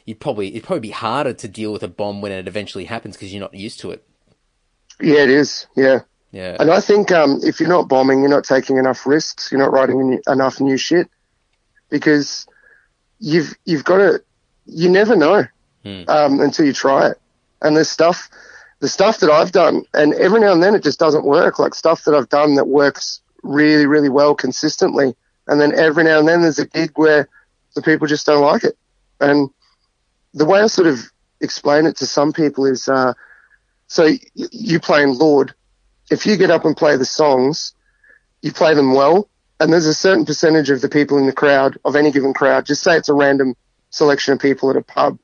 [0.05, 3.15] You'd probably it'd probably be harder to deal with a bomb when it eventually happens
[3.15, 4.05] because you're not used to it.
[5.01, 5.67] Yeah, it is.
[5.75, 6.01] Yeah.
[6.31, 9.51] Yeah, And I think um, if you're not bombing, you're not taking enough risks.
[9.51, 11.07] You're not writing enough new shit
[11.89, 12.47] because
[13.19, 14.23] you've you've got to.
[14.65, 15.45] You never know
[16.07, 17.19] um, until you try it.
[17.61, 18.29] And there's stuff,
[18.83, 21.57] the stuff that I've done, and every now and then it just doesn't work.
[21.57, 25.15] Like stuff that I've done that works really, really well consistently,
[25.47, 27.29] and then every now and then there's a gig where
[27.75, 28.77] the people just don't like it.
[29.21, 29.49] And
[30.33, 30.99] the way I sort of
[31.39, 33.13] explain it to some people is, uh,
[33.87, 35.53] so you playing Lord
[36.11, 37.73] if you get up and play the songs,
[38.41, 39.29] you play them well,
[39.61, 42.65] and there's a certain percentage of the people in the crowd, of any given crowd,
[42.65, 43.55] just say it's a random
[43.91, 45.17] selection of people at a pub,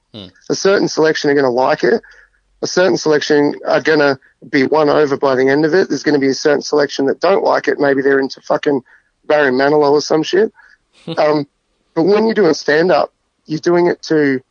[0.49, 2.01] a certain selection are going to like it,
[2.61, 4.19] a certain selection are going to
[4.49, 5.89] be won over by the end of it.
[5.89, 7.79] There's going to be a certain selection that don't like it.
[7.79, 8.81] Maybe they're into fucking
[9.25, 10.53] Barry Manilow or some shit.
[11.17, 11.47] um,
[11.93, 13.13] but when you're doing stand up,
[13.45, 14.41] you're doing it to,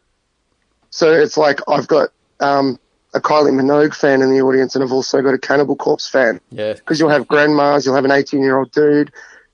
[0.90, 2.10] so it's like I've got,
[2.40, 2.78] um,
[3.14, 6.40] a Kylie Minogue fan in the audience, and I've also got a Cannibal Corpse fan
[6.50, 9.12] yeah, because you'll have grandmas, you'll have an 18 year old dude,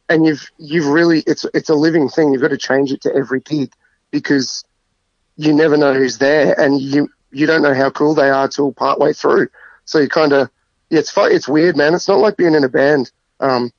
[0.08, 2.32] and you've you've really it's it's a living thing.
[2.32, 3.72] You've got to change it to every gig
[4.10, 4.64] because
[5.36, 8.72] you never know who's there, and you you don't know how cool they are till
[8.72, 9.48] partway through.
[9.84, 10.48] So you kind of,
[10.90, 11.94] yeah, it's fu- it's weird, man.
[11.94, 13.10] It's not like being in a band.
[13.40, 13.72] Um,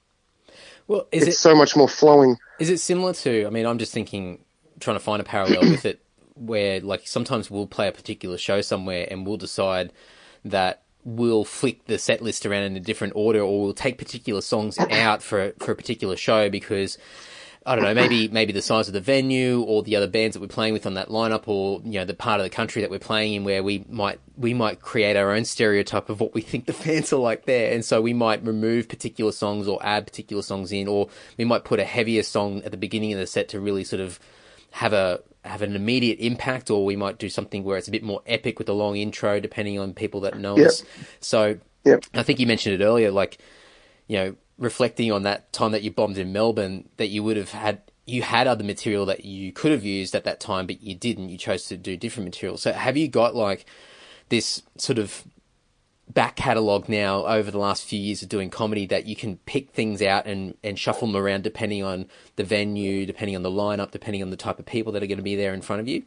[0.88, 2.38] Well, is it's it so much more flowing.
[2.60, 3.46] is it similar to?
[3.46, 4.40] I mean, I'm just thinking,
[4.80, 6.02] trying to find a parallel with it,
[6.36, 9.92] where like sometimes we'll play a particular show somewhere and we'll decide
[10.44, 14.42] that we'll flick the set list around in a different order, or we'll take particular
[14.42, 16.98] songs out for for a particular show because.
[17.68, 20.40] I don't know, maybe maybe the size of the venue or the other bands that
[20.40, 22.92] we're playing with on that lineup or you know the part of the country that
[22.92, 26.42] we're playing in where we might we might create our own stereotype of what we
[26.42, 30.06] think the fans are like there and so we might remove particular songs or add
[30.06, 33.26] particular songs in or we might put a heavier song at the beginning of the
[33.26, 34.20] set to really sort of
[34.72, 38.04] have a have an immediate impact or we might do something where it's a bit
[38.04, 40.68] more epic with a long intro depending on people that know Yep.
[40.68, 40.84] us.
[41.20, 42.04] So Yep.
[42.16, 43.38] I think you mentioned it earlier, like,
[44.08, 47.52] you know, reflecting on that time that you bombed in Melbourne, that you would have
[47.52, 50.96] had, you had other material that you could have used at that time, but you
[50.96, 51.30] didn't.
[51.30, 52.58] You chose to do different material.
[52.58, 53.66] So have you got like
[54.30, 55.24] this sort of
[56.08, 59.72] back catalogue now over the last few years of doing comedy that you can pick
[59.72, 63.92] things out and, and shuffle them around depending on the venue, depending on the lineup,
[63.92, 65.88] depending on the type of people that are going to be there in front of
[65.88, 66.04] you?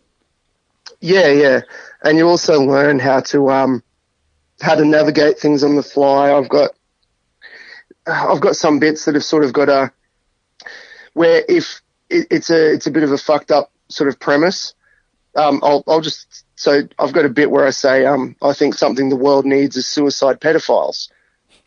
[1.00, 1.60] Yeah, yeah,
[2.02, 3.82] and you also learn how to um
[4.60, 6.32] how to navigate things on the fly.
[6.32, 6.70] I've got
[8.08, 9.92] I've got some bits that have sort of got a
[11.14, 11.80] where if
[12.10, 14.74] it, it's a it's a bit of a fucked up sort of premise.
[15.36, 18.74] Um, I'll I'll just so I've got a bit where I say um I think
[18.74, 21.08] something the world needs is suicide pedophiles.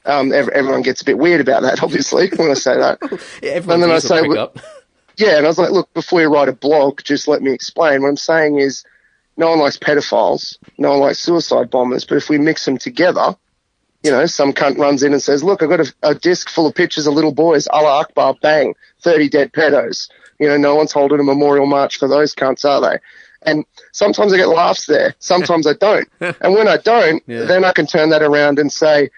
[0.04, 2.98] Um, ev- everyone gets a bit weird about that, obviously, when I say that.
[3.44, 4.54] Yeah, everyone's then I say, well-
[5.18, 8.02] Yeah, and I was like, look, before you write a blog, just let me explain.
[8.02, 8.84] What I'm saying is,
[9.38, 13.36] no one likes pedophiles, no one likes suicide bombers, but if we mix them together,
[14.04, 16.66] you know, some cunt runs in and says, look, I've got a, a disc full
[16.68, 20.10] of pictures of little boys, Allah Akbar, bang, 30 dead pedos.
[20.40, 22.98] You know, no one's holding a memorial march for those cunts, are they?
[23.44, 26.08] And sometimes I get laughs there, sometimes I don't.
[26.20, 27.44] And when I don't, Yeah.
[27.46, 29.10] then I can turn that around and say,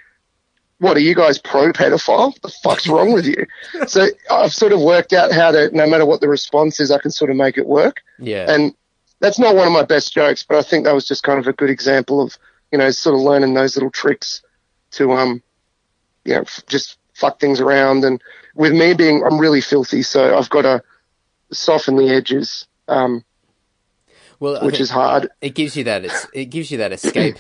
[0.80, 2.34] what are you guys pro pedophile?
[2.42, 3.46] The fuck's wrong with you?
[3.88, 7.00] So I've sort of worked out how to, no matter what the response is, I
[7.00, 8.02] can sort of make it work.
[8.20, 8.52] Yeah.
[8.52, 8.74] And
[9.22, 11.48] that's not one of my best jokes, but I think that was just kind of
[11.48, 12.38] a good example of,
[12.74, 14.42] you know, sort of learning those little tricks
[14.94, 15.42] to, um,
[16.26, 18.04] you know, f- just fuck things around.
[18.04, 18.22] And
[18.56, 20.84] with me being, I'm really filthy, so I've got to
[21.52, 23.24] soften the edges, um,
[24.40, 25.30] well, which is hard.
[25.42, 27.38] it gives you that it's, it gives you that escape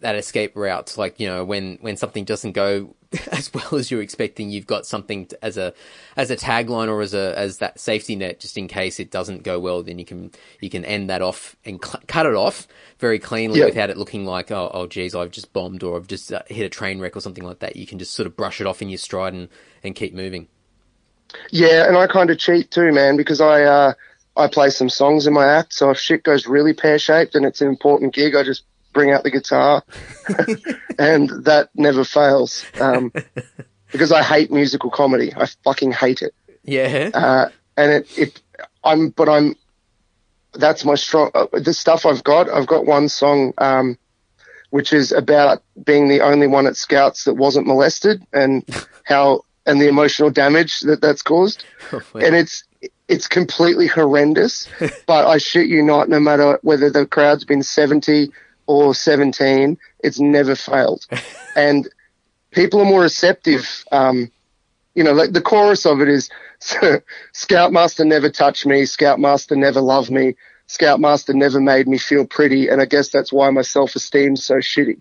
[0.00, 2.94] that escape route like you know when when something doesn't go
[3.32, 5.72] as well as you're expecting you've got something to, as a
[6.16, 9.42] as a tagline or as a as that safety net just in case it doesn't
[9.42, 12.66] go well then you can you can end that off and cl- cut it off
[12.98, 13.66] very cleanly Yeah.
[13.66, 16.64] without it looking like oh oh geez I've just bombed or I've just uh, hit
[16.64, 18.80] a train wreck or something like that you can just sort of brush it off
[18.82, 19.48] in your stride and
[19.82, 20.48] and keep moving
[21.50, 23.92] Yeah, and I kind of cheat too, man, because I uh,
[24.36, 25.72] I play some songs in my act.
[25.72, 29.10] So if shit goes really pear shaped and it's an important gig, I just bring
[29.10, 29.82] out the guitar,
[30.98, 32.64] and that never fails.
[32.80, 33.12] Um,
[33.92, 36.34] because I hate musical comedy, I fucking hate it.
[36.64, 38.42] yeah Uh, and it, it
[38.84, 39.56] I'm but I'm
[40.52, 42.48] that's my strong uh, the stuff I've got.
[42.48, 43.98] I've got one song um,
[44.70, 48.64] which is about being the only one at Scouts that wasn't molested and
[49.04, 51.64] how and the emotional damage that that's caused
[52.14, 52.64] and it's
[53.08, 54.68] it's completely horrendous.
[55.06, 58.32] but I shit you not, no matter whether the crowd's been seventy
[58.78, 61.06] or seventeen, it's never failed.
[61.56, 61.88] and
[62.50, 63.84] people are more receptive.
[63.92, 64.30] Um,
[64.94, 66.30] you know, like the chorus of it is
[67.32, 70.34] Scoutmaster never touched me, Scoutmaster never loved me,
[70.66, 74.56] Scoutmaster never made me feel pretty, and I guess that's why my self esteem's so
[74.56, 74.98] shitty.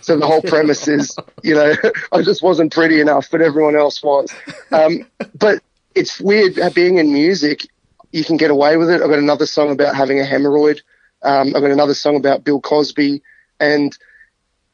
[0.02, 1.74] So the whole premise is, you know,
[2.10, 4.34] I just wasn't pretty enough, but everyone else was.
[4.72, 5.06] Um,
[5.38, 5.62] but
[5.94, 7.66] it's weird being in music.
[8.12, 9.02] You can get away with it.
[9.02, 10.80] I've got another song about having a hemorrhoid.
[11.22, 13.22] Um, I've got another song about Bill Cosby,
[13.58, 13.96] and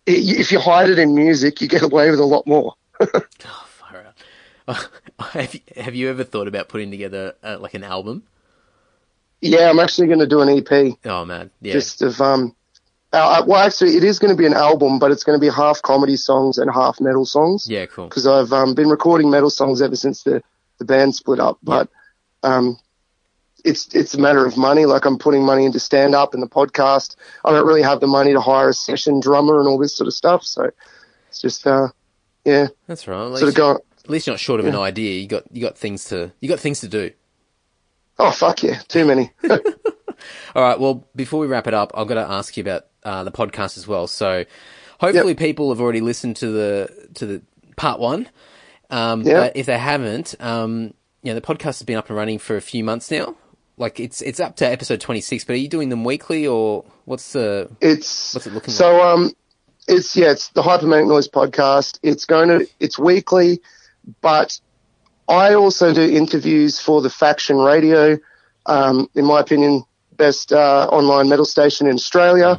[0.09, 2.75] i if you hide it in music, you get away with a lot more.
[3.09, 4.89] Oh, far out.
[5.33, 8.25] have you, have you ever thought about putting together uh, like an album?
[9.41, 10.97] Yeah, I'm actually going to do an EP.
[11.05, 12.57] Oh man, yeah, Just of um,
[13.13, 15.53] uh, well, actually, it is going to be an album, but it's going to be
[15.53, 17.67] half comedy songs and half metal songs.
[17.69, 18.09] yeah, cool.
[18.09, 20.43] because I've um, been recording metal songs ever since the,
[20.79, 21.59] the band split up.
[21.63, 21.89] But
[22.43, 22.79] um,
[23.67, 24.87] it's it's a matter of money.
[24.87, 27.17] Like I'm putting money into stand up and the podcast.
[27.45, 30.07] I don't really have the money to hire a session drummer and all this sort
[30.07, 30.45] of stuff.
[30.45, 30.71] So
[31.29, 31.89] it's just uh,
[32.45, 33.21] yeah, That's right.
[33.21, 33.79] At sort of least, going.
[34.05, 35.21] at least you're not short of an idea.
[35.21, 37.11] You got you got things to you got things to do.
[38.19, 39.33] Oh fuck yeah, too many.
[40.55, 40.81] All right.
[40.81, 43.77] Well, before we wrap it up, I've got to ask you about uh, the podcast
[43.77, 44.07] as well.
[44.07, 44.45] So,
[44.99, 47.43] hopefully, people have already listened to the to the
[47.77, 48.29] part one.
[48.89, 49.35] Um, Yeah.
[49.35, 52.57] But if they haven't, um, you know, the podcast has been up and running for
[52.57, 53.37] a few months now.
[53.77, 55.45] Like it's it's up to episode twenty six.
[55.45, 59.33] But are you doing them weekly or what's the It's What's it looking so um
[59.89, 61.99] it's yeah, it's the Hyper Manic Noize podcast.
[62.03, 63.61] It's going to it's weekly,
[64.21, 64.59] but
[65.29, 68.19] I also do interviews for the Faction Radio.
[68.67, 69.85] Um, in my opinion,
[70.17, 72.59] best uh, online metal station in Australia.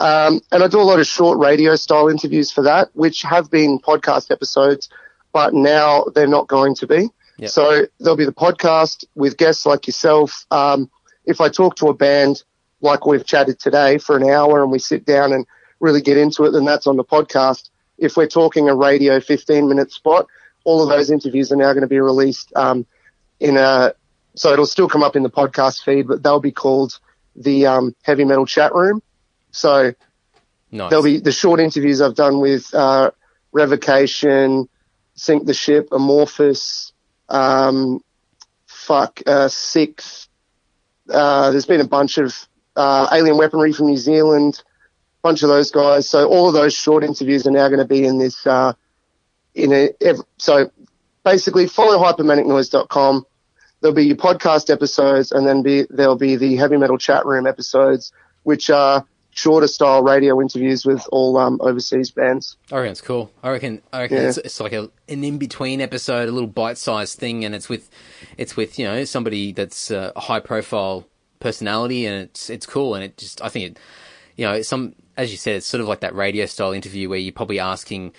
[0.00, 3.50] Um, and I do a lot of short radio style interviews for that, which have
[3.50, 4.88] been podcast episodes,
[5.32, 7.08] but now they're not going to be.
[7.38, 7.50] Yep.
[7.50, 10.46] So there'll be the podcast with guests like yourself.
[10.50, 10.90] Um,
[11.24, 12.42] if I talk to a band
[12.80, 15.46] like we've chatted today for an hour and we sit down and
[15.80, 17.70] really get into it, then that's on the podcast.
[17.98, 20.26] If we're talking a radio 15 minute spot,
[20.64, 22.86] all of those interviews are now going to be released um,
[23.40, 23.94] in a,
[24.36, 26.98] so it'll still come up in the podcast feed, but they'll be called
[27.36, 29.02] the um, Heavy Metal Chat Room.
[29.50, 29.92] So
[30.70, 30.90] Nice.
[30.90, 33.10] there'll be the short interviews I've done with uh,
[33.52, 34.68] Revocation,
[35.14, 36.83] Sink the Ship, Amorphis,
[37.28, 38.00] um,
[38.66, 40.28] fuck, uh, Sixth.
[41.08, 42.34] Uh, there's been a bunch of
[42.76, 46.08] uh, Alien Weaponry from New Zealand, a bunch of those guys.
[46.08, 48.46] So all of those short interviews are now going to be in this.
[48.46, 48.72] Uh,
[49.54, 50.70] in a ev- so
[51.24, 53.24] basically follow hypermanicnoize.com.
[53.80, 57.46] There'll be your podcast episodes, and then be there'll be the heavy metal chat room
[57.46, 62.56] episodes, which are shorter style radio interviews with all um, overseas bands.
[62.72, 63.30] I reckon it's cool.
[63.42, 63.82] I reckon.
[63.92, 64.28] I reckon Yeah.
[64.28, 67.68] it's, it's like a, an in between episode, a little bite sized thing, and it's
[67.68, 67.90] with,
[68.38, 71.06] it's with you know somebody that's uh, a high profile
[71.40, 73.78] personality, and it's it's cool, and it just I think it,
[74.36, 77.18] you know, some as you said, it's sort of like that radio style interview where
[77.18, 78.12] you're probably asking,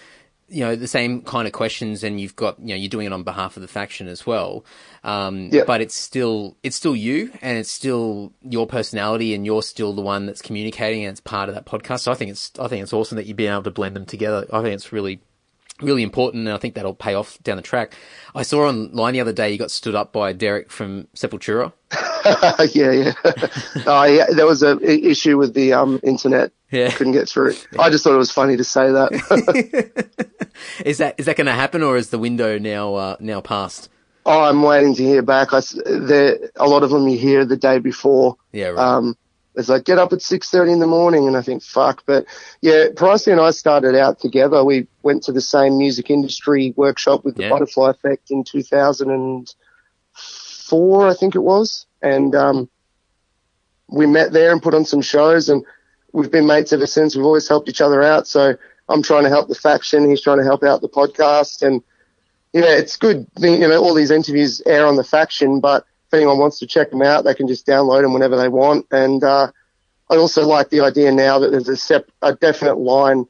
[0.47, 3.13] you know, the same kind of questions, and you've got you know you're doing it
[3.13, 4.63] on behalf of the faction as well.
[5.03, 5.63] Um, Yeah.
[5.65, 10.01] But it's still it's still you, and it's still your personality, and you're still the
[10.01, 12.01] one that's communicating, and it's part of that podcast.
[12.01, 14.05] So I think it's I think it's awesome that you've been able to blend them
[14.05, 14.45] together.
[14.53, 15.19] I think it's really
[15.81, 17.95] really important, and I think that'll pay off down the track.
[18.34, 21.73] I saw online the other day you got stood up by Derrick from Sepultura.
[22.73, 23.13] yeah, yeah.
[23.85, 24.26] oh, yeah.
[24.34, 26.51] There was a i- issue with the um, internet.
[26.76, 26.91] Yeah.
[26.91, 27.53] Couldn't get through.
[27.80, 30.30] I just thought it was funny to say that.
[30.85, 33.89] Is that is that going to happen, or is the window now uh, now passed?
[34.26, 35.49] oh, I'm waiting to hear back.
[35.53, 38.38] I, there, a lot of them you hear the day before.
[38.52, 38.80] Yeah, right.
[38.95, 39.18] Um,
[39.56, 42.03] it's like get up at six thirty in the morning, and I think fuck.
[42.06, 42.26] But
[42.61, 44.64] yeah, Pricey and I started out together.
[44.64, 47.49] We went to the same music industry workshop with the Yeah.
[47.49, 49.53] Butterfly Effect in two thousand and
[50.14, 52.69] four, I think it was, and um,
[53.89, 55.64] we met there and put on some shows, and
[56.15, 57.15] we've been mates ever since.
[57.15, 58.27] We've always helped each other out.
[58.27, 58.55] So
[58.87, 60.09] I'm trying to help the faction.
[60.09, 61.83] He's trying to help out the podcast, and
[62.53, 63.27] yeah, it's good.
[63.37, 66.91] You know, all these interviews air on the faction, but if anyone wants to check
[66.91, 68.85] them out, they can just download them whenever they want.
[68.91, 69.51] And uh,
[70.09, 73.25] I also like the idea now that there's a, sep- a definite line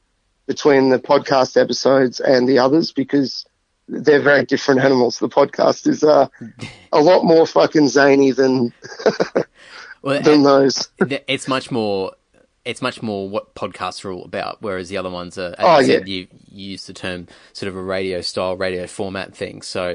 [0.46, 3.46] between the podcast episodes and the others because
[3.88, 5.18] they're very different animals.
[5.18, 6.28] The podcast is uh,
[6.92, 8.72] a lot more fucking zany than
[10.02, 10.88] well, than those.
[11.00, 12.12] it's much more
[12.66, 15.86] it's much more what podcasts are all about whereas the other ones are Oh, you
[15.86, 16.14] said, yeah.
[16.14, 19.94] you, you use the term sort of a radio style radio format thing so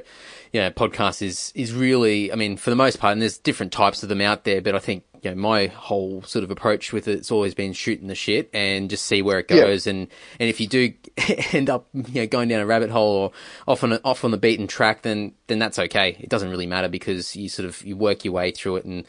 [0.54, 3.72] you know podcast is is really i mean for the most part and there's different
[3.72, 6.92] types of them out there but i think you know my whole sort of approach
[6.92, 9.58] with it's always been shooting the shit and just see where it Yeah.
[9.62, 10.08] goes and
[10.40, 10.94] and if you do
[11.52, 13.32] end up you know going down a rabbit hole or
[13.68, 16.66] off on a, off on the beaten track then then that's okay it doesn't really
[16.68, 19.06] matter because you sort of you work your way through it and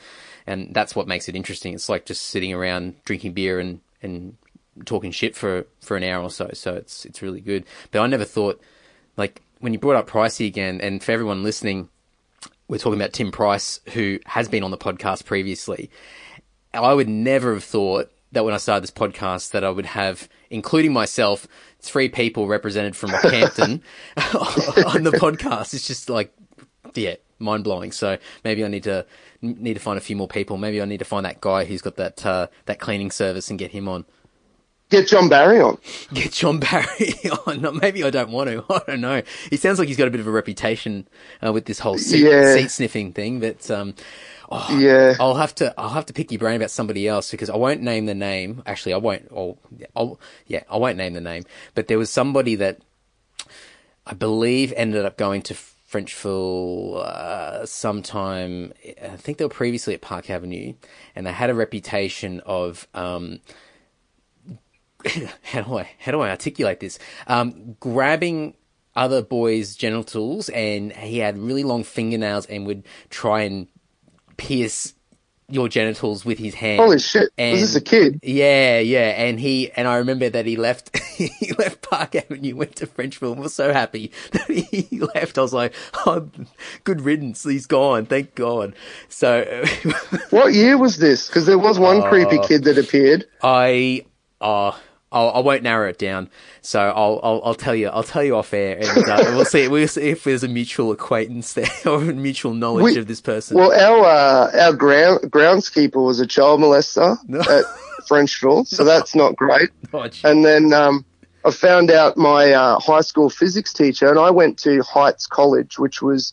[0.47, 1.75] and that's what makes it interesting.
[1.75, 4.37] It's like just sitting around drinking beer and, and
[4.85, 6.51] talking shit for for an hour or so.
[6.55, 7.65] So it's it's really good.
[7.91, 8.61] But I never thought
[9.17, 11.89] like when you brought up Pricey again, and for everyone listening,
[12.69, 15.91] we're talking about Tim Price, who has been on the podcast previously.
[16.75, 20.29] I would never have thought that when I started this podcast that I would have,
[20.51, 21.47] including myself,
[21.81, 23.83] three people represented from Rockhampton
[24.95, 25.75] on the podcast.
[25.75, 26.33] It's just like,
[26.95, 27.93] yeah, mind blowing.
[27.93, 29.05] So maybe I need to
[29.43, 30.57] need to find a few more people.
[30.57, 33.59] Maybe I need to find that guy who's got that uh, that cleaning service and
[33.59, 34.05] get him on.
[34.91, 35.79] Get John Barry on.
[36.13, 37.15] Get John Barry
[37.47, 37.63] on.
[37.63, 38.63] No, Maybe I don't want to.
[38.71, 39.23] I don't know.
[39.49, 41.09] He sounds like he's got a bit of a reputation
[41.45, 42.55] uh, with this whole seat, Yeah.
[42.55, 43.41] seat sniffing thing.
[43.41, 43.95] But um,
[44.71, 45.15] Yeah.
[45.19, 47.81] I'll have to I'll have to pick your brain about somebody else because I won't
[47.81, 48.63] name the name.
[48.67, 49.29] Actually, I won't.
[49.35, 49.57] I'll,
[49.97, 51.45] I'll yeah, I won't name the name.
[51.75, 52.81] But there was somebody that
[54.07, 55.57] I believe ended up going to
[55.93, 58.73] Frenchville uh, sometime.
[59.03, 60.75] I think they were previously at Park Avenue,
[61.15, 62.89] and they had a reputation of.
[62.95, 63.41] Um,
[65.43, 66.99] how do I how do I articulate this?
[67.27, 68.55] Um, grabbing
[68.95, 73.69] other boys' genitals, and he had really long fingernails, and would try and
[74.37, 74.95] pierce
[75.53, 76.81] your genitals with his hand.
[76.81, 77.31] Holy shit!
[77.37, 78.19] And- was this a kid?
[78.23, 80.97] Yeah, yeah, and he and I remember that he left.
[81.17, 83.33] he left Park Avenue, went to Frenchville.
[83.33, 85.37] and Was so happy that he left.
[85.39, 85.75] I was like,
[86.07, 86.29] "Oh,
[86.85, 87.45] good riddance.
[87.45, 88.07] He's gone.
[88.07, 88.75] Thank God."
[89.09, 89.65] So
[90.31, 91.27] What year was this?
[91.29, 93.27] Because there was one Uh, creepy kid that appeared.
[93.43, 94.07] I,
[94.41, 94.73] uh,
[95.13, 96.31] I'll, I won't narrow it down.
[96.63, 99.69] So I'll, I'll, I'll tell you, I'll tell you off air, and uh, we'll see,
[99.69, 103.57] we'll see if there's a mutual acquaintance there or mutual knowledge We- of this person.
[103.57, 107.65] Well, our uh, our ground groundskeeper was a child molester at
[108.09, 109.71] Frenchville, so that's not great.
[109.93, 110.09] Oh.
[110.25, 111.05] And then um,
[111.45, 115.79] I found out my uh, high school physics teacher, and I went to Heights College,
[115.79, 116.33] which was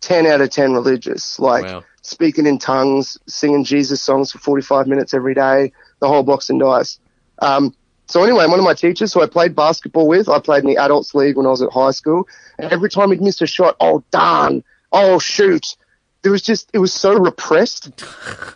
[0.00, 1.84] 10 out of 10 religious, like Wow.
[2.02, 6.60] speaking in tongues, singing Jesus songs for 45 minutes every day, the whole box and
[6.60, 6.98] dice.
[7.38, 7.74] Um,
[8.06, 10.76] so anyway, one of my teachers who I played basketball with, I played in the
[10.76, 12.28] adults league when I was at high school,
[12.58, 14.62] and every time he'd miss a shot, oh darn,
[14.92, 15.76] oh shoot,
[16.22, 18.04] there was just it was so repressed,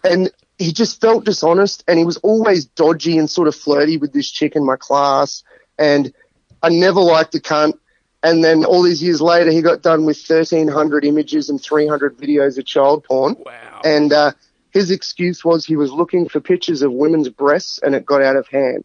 [0.04, 4.12] and he just felt dishonest, and he was always dodgy and sort of flirty with
[4.12, 5.42] this chick in my class,
[5.78, 6.12] and
[6.62, 7.74] I never liked the cunt.
[8.20, 12.58] And then all these years later, he got done with 1,300 images and 300 videos
[12.58, 13.36] of child porn.
[13.46, 13.80] wow.
[13.84, 14.32] And uh,
[14.70, 18.34] his excuse was he was looking for pictures of women's breasts and it got out
[18.34, 18.84] of hand.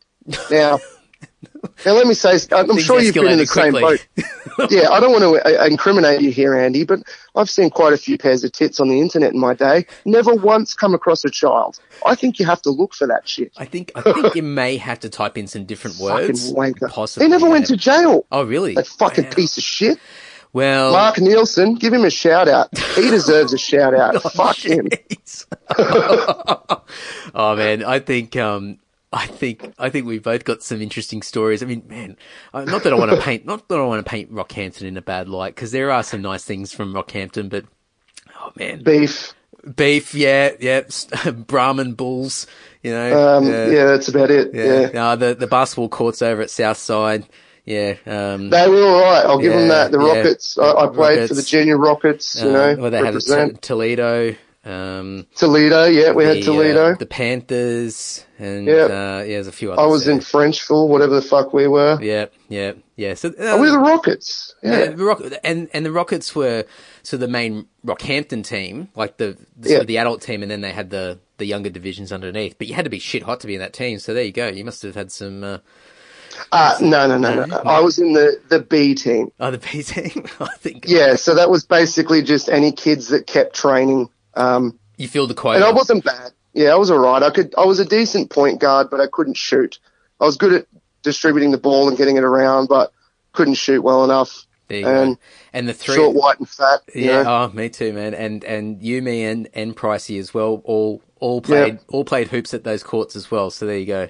[0.51, 0.79] Now,
[1.85, 4.07] now let me say, I'm sure you've been in the escalated same boat.
[4.71, 6.99] yeah, I don't want to uh, incriminate you here, Andy, but
[7.35, 9.85] I've seen quite a few pairs of tits on the internet in my day.
[10.05, 11.79] Never once come across a child.
[12.05, 13.51] I think you have to look for that shit.
[13.57, 16.53] I think, I think you may have to type in some different Fucking words.
[16.53, 16.89] wanker.
[16.89, 17.25] Possibly.
[17.25, 18.25] He never went to jail.
[18.31, 18.75] Oh, really?
[18.75, 19.31] That fucking Wow.
[19.31, 19.99] piece of shit.
[20.53, 22.69] Well, Mark Nielsen, give him a shout out.
[22.95, 24.17] He deserves a shout out.
[24.23, 24.87] Oh, Fuck him.
[27.35, 28.77] Oh man, I think um,
[29.13, 31.61] I think I think we've both got some interesting stories.
[31.61, 32.17] I mean, man,
[32.53, 34.97] uh, not that I want to paint, not that I want to paint Rockhampton in
[34.97, 37.65] a bad light because there are some nice things from Rockhampton, but
[38.39, 39.33] oh man, Beef.
[39.75, 40.81] beef, yeah, yeah,
[41.31, 42.47] Brahman bulls,
[42.81, 44.53] you know, Um, yeah, that's about it.
[44.53, 44.89] Yeah.
[44.93, 45.07] yeah.
[45.09, 47.25] Uh, the the basketball courts over at Southside,
[47.65, 49.25] yeah, um, They were all right.
[49.25, 49.91] I'll give them that.
[49.91, 50.15] The yeah.
[50.17, 50.57] Rockets.
[50.57, 52.41] I, I played for the junior Rockets.
[52.41, 54.35] You uh, know, well, they represent T- Toledo.
[54.65, 55.85] Um, Toledo.
[55.85, 56.91] Yeah, we the, had Toledo.
[56.93, 58.89] uh, the Panthers, and Yep.
[58.89, 59.83] uh, yeah, there's a few others.
[59.83, 60.13] I was there.
[60.15, 61.99] in Frenchville, whatever the fuck we were.
[62.01, 63.13] Yeah, yeah, yeah.
[63.15, 64.55] So uh, we were the Rockets.
[64.63, 64.85] yeah, Yeah.
[64.91, 66.63] the Rock- and and the Rockets were
[67.01, 70.61] so the main Rockhampton team, like the the, sort of the adult team, and then
[70.61, 72.57] they had the the younger divisions underneath.
[72.57, 73.99] But you had to be shit hot to be in that team.
[73.99, 74.47] So there you go.
[74.47, 75.43] You must have had some.
[75.43, 75.57] Uh,
[76.51, 77.57] Uh, no, no, no, no.
[77.65, 79.29] I was in the the B team.
[79.41, 80.25] oh, the B team.
[80.39, 80.85] I think.
[80.87, 84.09] Yeah, so that was basically just any kids that kept training.
[84.35, 85.57] Um, You feel the quota.
[85.57, 86.31] and I wasn't bad.
[86.53, 87.23] Yeah, I was alright.
[87.23, 87.53] I could.
[87.57, 89.79] I was a decent point guard, but I couldn't shoot.
[90.21, 90.67] I was good at
[91.01, 92.93] distributing the ball and getting it around, but
[93.31, 94.45] couldn't shoot well enough.
[94.67, 95.21] There you and go.
[95.51, 95.95] And the three.
[95.95, 96.81] Short, white, and fat.
[96.93, 97.49] Yeah, know?
[97.51, 98.13] oh, me too, man.
[98.13, 100.61] And and you, me, and and Pricey as well.
[100.63, 103.49] All all played all played hoops at those courts as well.
[103.49, 104.09] So there you go.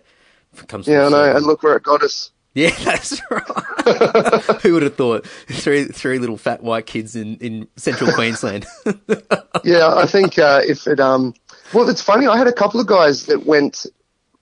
[0.67, 1.35] Comes yeah, I know.
[1.35, 2.31] And look where it got us.
[2.55, 3.41] Yeah, that's right.
[4.61, 5.25] Who would have thought?
[5.25, 8.67] Three three little fat white kids in, in central Queensland.
[9.63, 11.33] Yeah, I think uh, if it um,
[11.73, 12.27] well, it's funny.
[12.27, 13.87] I had a couple of guys that went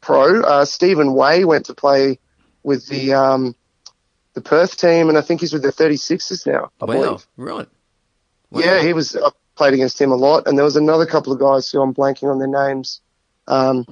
[0.02, 0.42] pro.
[0.42, 2.20] Uh, Stephen Way went to play
[2.64, 3.56] with the um,
[4.34, 6.70] the Perth team, and I think he's with the 36ers now.
[6.82, 7.28] I wow, believe.
[7.38, 7.68] right.
[8.50, 8.62] Wow.
[8.62, 9.16] Yeah, he was.
[9.16, 11.94] I played against him a lot, and there was another couple of guys who I'm
[11.94, 13.00] blanking on their names.
[13.48, 13.86] Um,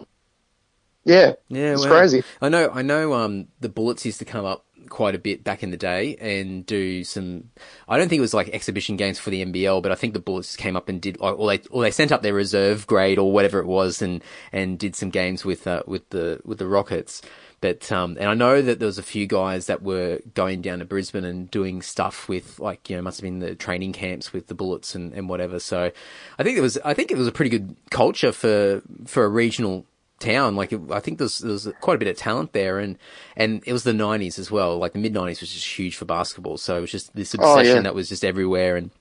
[1.05, 1.91] yeah, Yeah, it's wow.
[1.91, 2.23] crazy.
[2.41, 2.69] I know.
[2.73, 3.13] I know.
[3.13, 6.65] Um, the Bullets used to come up quite a bit back in the day and
[6.65, 7.49] do some.
[7.87, 10.19] I don't think it was like exhibition games for the NBL, but I think the
[10.19, 13.31] Bullets came up and did, or they, or they sent up their reserve grade or
[13.31, 17.21] whatever it was, and and did some games with uh, with the with the Rockets.
[17.61, 20.79] But um, and I know that there was a few guys that were going down
[20.79, 24.31] to Brisbane and doing stuff with like you know must have been the training camps
[24.31, 25.59] with the Bullets and, and whatever.
[25.59, 25.91] So
[26.37, 29.29] I think it was I think it was a pretty good culture for for a
[29.29, 29.85] regional
[30.19, 30.55] town.
[30.55, 32.97] Like it, I think there's there's quite a bit of talent there, and
[33.35, 34.77] and it was the '90s as well.
[34.77, 37.41] Like the mid '90s was just huge for basketball, so it was just this Oh,
[37.53, 37.81] obsession yeah.
[37.83, 38.91] that was just everywhere and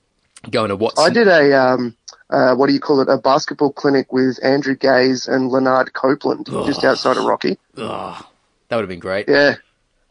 [0.49, 1.05] going to Watson.
[1.05, 1.95] I did a um,
[2.29, 3.09] uh, what do you call it?
[3.09, 7.57] A basketball clinic with Andrew Gaze and Lanard Copeland, just outside of Rocky.
[7.77, 8.25] Ugh,
[8.69, 9.27] that would have been great.
[9.27, 9.55] Yeah.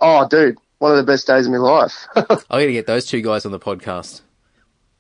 [0.01, 2.07] Oh, dude, one of the best days of my life.
[2.17, 4.21] I got to get those two guys on the podcast.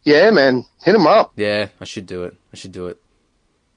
[0.02, 1.32] yeah, man, hit them up.
[1.36, 2.35] Yeah, I should do it.
[2.52, 3.01] I should do it.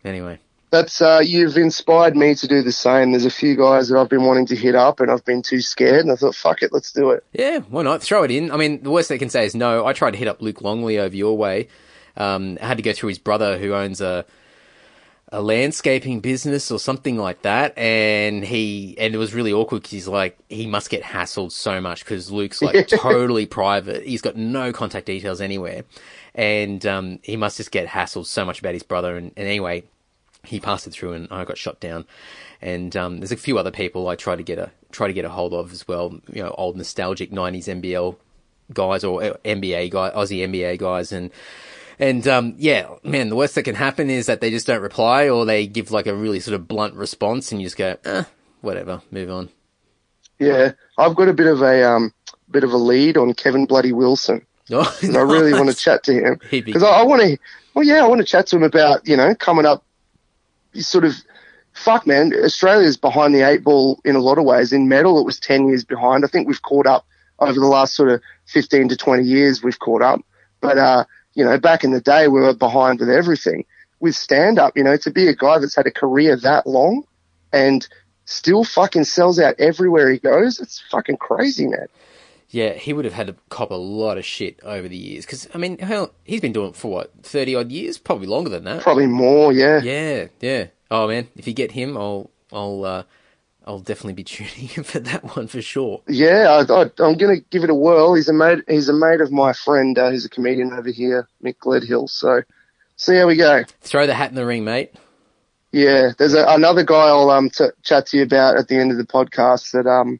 [0.04, 0.40] Anyway,
[0.72, 3.12] That's uh, you've inspired me to do the same.
[3.12, 5.62] There's a few guys that I've been wanting to hit up, and I've been too
[5.62, 7.26] scared, and I thought, fuck it, let's do it.
[7.34, 8.02] yeah, why not?
[8.02, 8.52] Throw it in.
[8.52, 9.86] I mean, the worst they can say is no.
[9.86, 11.68] I tried to hit up Luke Longley over your way.
[12.16, 14.26] Um, I had to go through his brother who owns a
[15.34, 19.92] a landscaping business or something like that, and he and it was really awkward because
[19.92, 24.06] he's like he must get hassled so much because Luke's like totally private.
[24.06, 25.84] He's got no contact details anywhere,
[26.36, 29.16] and um, he must just get hassled so much about his brother.
[29.16, 29.84] And, and anyway,
[30.44, 32.06] he passed it through, and I got shot down.
[32.62, 35.26] And um, there's a few other people I try to get a try to get
[35.26, 36.20] a hold of as well.
[36.32, 38.16] You know, old nostalgic '90s NBL
[38.74, 41.32] guys or uh, NBA guy, Aussie NBA guys, and
[42.00, 45.30] and um, yeah, man, the worst that can happen is that they just don't reply
[45.30, 48.24] or they give like a really sort of blunt response, and you just go, eh,
[48.62, 49.50] whatever, move on.
[50.40, 52.14] Yeah, I've got a bit of a um,
[52.50, 54.46] bit of a lead on Kevin Bloody Wilson.
[54.74, 57.38] Oh, and I really want to chat to him be because I, I want to.
[57.74, 59.84] Well, yeah, I want to chat to him about you know coming up.
[60.76, 61.16] Sort of,
[61.74, 62.34] fuck, man.
[62.34, 64.72] Australia's behind the eight ball in a lot of ways.
[64.72, 66.24] In metal, it was ten years behind.
[66.24, 67.06] I think we've caught up
[67.40, 69.64] over the last sort of fifteen to twenty years.
[69.64, 70.22] We've caught up,
[70.62, 73.66] but uh, you know, back in the day, we were behind with everything.
[74.00, 77.04] With stand up, you know, to be a guy that's had a career that long
[77.54, 77.88] and
[78.26, 81.88] still fucking sells out everywhere he goes, it's fucking crazy, man.
[82.52, 85.26] Yeah, he would have had to cop a lot of shit over the years.
[85.26, 87.98] Because, I mean, hell, he's been doing it for what, 30 odd years?
[87.98, 88.82] Probably longer than that.
[88.82, 89.82] Probably more, yeah.
[89.82, 90.68] Yeah, yeah.
[90.92, 93.04] Oh, man, if you get him, I'll, I'll, uh,
[93.66, 96.02] I'll definitely be tuning in for that one for sure.
[96.10, 98.16] Yeah, I, am going to give it a whirl.
[98.16, 98.60] He's a mate.
[98.68, 99.98] He's a mate of my friend.
[99.98, 102.10] Uh, who's a comedian over here, Mick Gledhill.
[102.10, 102.42] So,
[102.98, 103.64] see how we go.
[103.80, 104.94] Throw the hat in the ring, mate.
[105.72, 108.92] Yeah, there's a, another guy I'll um t- chat to you about at the end
[108.92, 110.20] of the podcast that um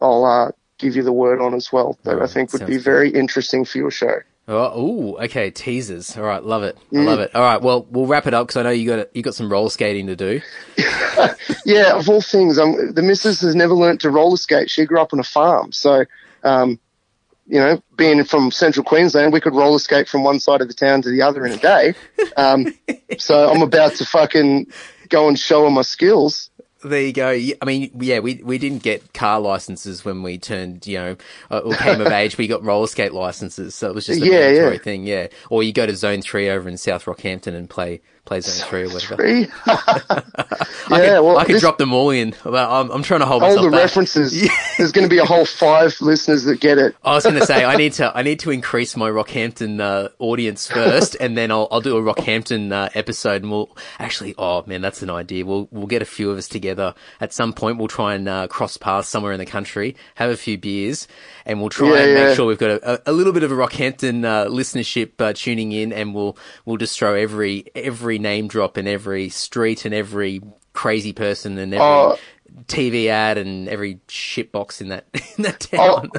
[0.00, 1.98] I'll uh, give you the word on as well.
[2.04, 4.20] That I think would be sounds very interesting for your show.
[4.50, 6.16] Oh, ooh, okay, teasers.
[6.16, 6.78] All right, love it.
[6.94, 7.34] I love it.
[7.34, 9.52] All right, well, we'll wrap it up because I know you got you got some
[9.52, 10.40] roller skating to do.
[11.64, 14.70] Yeah, of all things, um, the missus has never learnt to roller skate.
[14.70, 16.04] She grew up on a farm, so
[16.42, 16.78] um,
[17.46, 20.74] you know, being from central Queensland, we could roller skate from one side of the
[20.74, 21.94] town to the other in a day.
[22.36, 22.72] Um,
[23.18, 24.68] so I'm about to fucking
[25.08, 26.47] go and show her my skills.
[26.84, 27.30] There you go.
[27.30, 31.16] I mean, yeah, we we didn't get car licenses when we turned, you know,
[31.50, 32.38] uh, or came of age.
[32.38, 34.78] We got roller skate licenses, so it was just a Yeah, mandatory yeah.
[34.78, 35.04] thing.
[35.04, 38.68] Yeah, or you go to Zone Three over in South Rockhampton and play play Zone
[38.68, 39.16] Three or whatever.
[39.16, 39.46] Three.
[39.66, 40.22] I
[40.90, 42.34] yeah, could, well, I could this- drop them all in.
[42.44, 43.80] I'm, I'm trying to hold all myself the back.
[43.80, 44.48] references.
[44.78, 46.94] There's going to be a whole five listeners that get it.
[47.04, 50.08] I was going to say I need to I need to increase my Rockhampton uh,
[50.18, 54.62] audience first, and then I'll I'll do a Rockhampton uh, episode, and we'll actually oh
[54.66, 55.44] man, that's an idea.
[55.46, 57.78] We'll we'll get a few of us together at some point.
[57.78, 61.08] We'll try and uh, cross paths somewhere in the country, have a few beers,
[61.46, 62.26] and we'll try Yeah, and yeah.
[62.26, 65.72] make sure we've got a, a little bit of a Rockhampton uh, listenership uh, tuning
[65.72, 70.42] in, and we'll we'll just throw every every name drop and every street and every
[70.72, 71.84] crazy person and every.
[71.84, 72.18] Oh.
[72.66, 76.10] TV ad and every shit box in that in that I'll, town.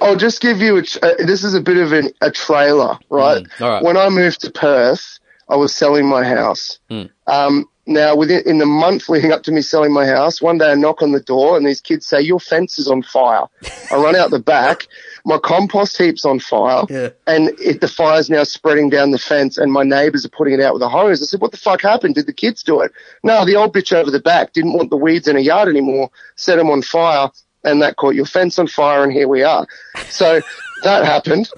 [0.00, 0.82] I'll just give you a.
[1.02, 3.42] Uh, this is a bit of an, a trailer, right?
[3.44, 3.82] Mm, right.
[3.82, 6.78] When I moved to Perth, I was selling my house.
[6.90, 7.10] Mm.
[7.26, 10.70] Um, now, within in the month leading up to me selling my house, one day
[10.70, 13.46] I knock on the door and these kids say, "Your fence is on fire."
[13.90, 14.86] I run out the back.
[15.24, 17.10] My compost heap's on fire, Yeah.
[17.26, 20.60] and it, the fire's now spreading down the fence, and my neighbours are putting it
[20.60, 21.22] out with a hose.
[21.22, 22.14] I said, "What the fuck happened?
[22.16, 22.92] Did the kids do it?"
[23.22, 26.10] No, the old bitch over the back didn't want the weeds in a yard anymore,
[26.36, 27.30] set them on fire,
[27.64, 29.66] and that caught your fence on fire, and here we are.
[30.08, 30.40] So
[30.82, 31.48] that happened.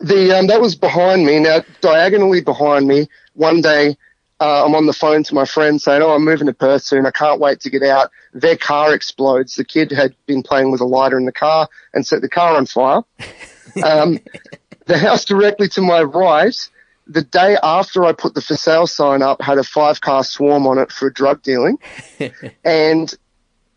[0.00, 1.38] The um, that was behind me.
[1.40, 3.96] Now diagonally behind me, one day
[4.40, 7.06] uh, I'm on the phone to my friend saying, "Oh, I'm moving to Perth soon.
[7.06, 9.54] I can't wait to get out." Their car explodes.
[9.54, 12.56] The kid had been playing with a lighter in the car and set the car
[12.56, 13.02] on fire.
[13.84, 14.20] Um,
[14.86, 16.56] the house directly to my right,
[17.06, 20.66] the day after I put the for sale sign up, had a five car swarm
[20.66, 21.76] on it for drug dealing,
[22.64, 23.12] and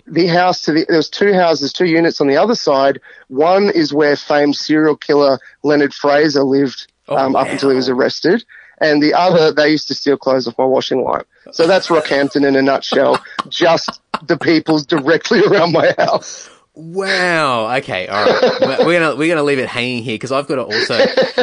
[0.07, 3.02] the house to the there was two houses, two units on the other side.
[3.27, 7.90] One is where famed serial killer Leonard Fraser lived Oh, um, up until he was
[7.90, 8.45] arrested.
[8.81, 11.23] And the other, they used to steal clothes off my washing line.
[11.51, 13.22] So that's Rockhampton in a nutshell.
[13.49, 16.49] Just the people's directly around my house.
[16.76, 17.76] Wow.
[17.77, 18.07] Okay.
[18.07, 18.80] All right.
[18.85, 20.97] We're gonna we're gonna leave it hanging here because I've got to also.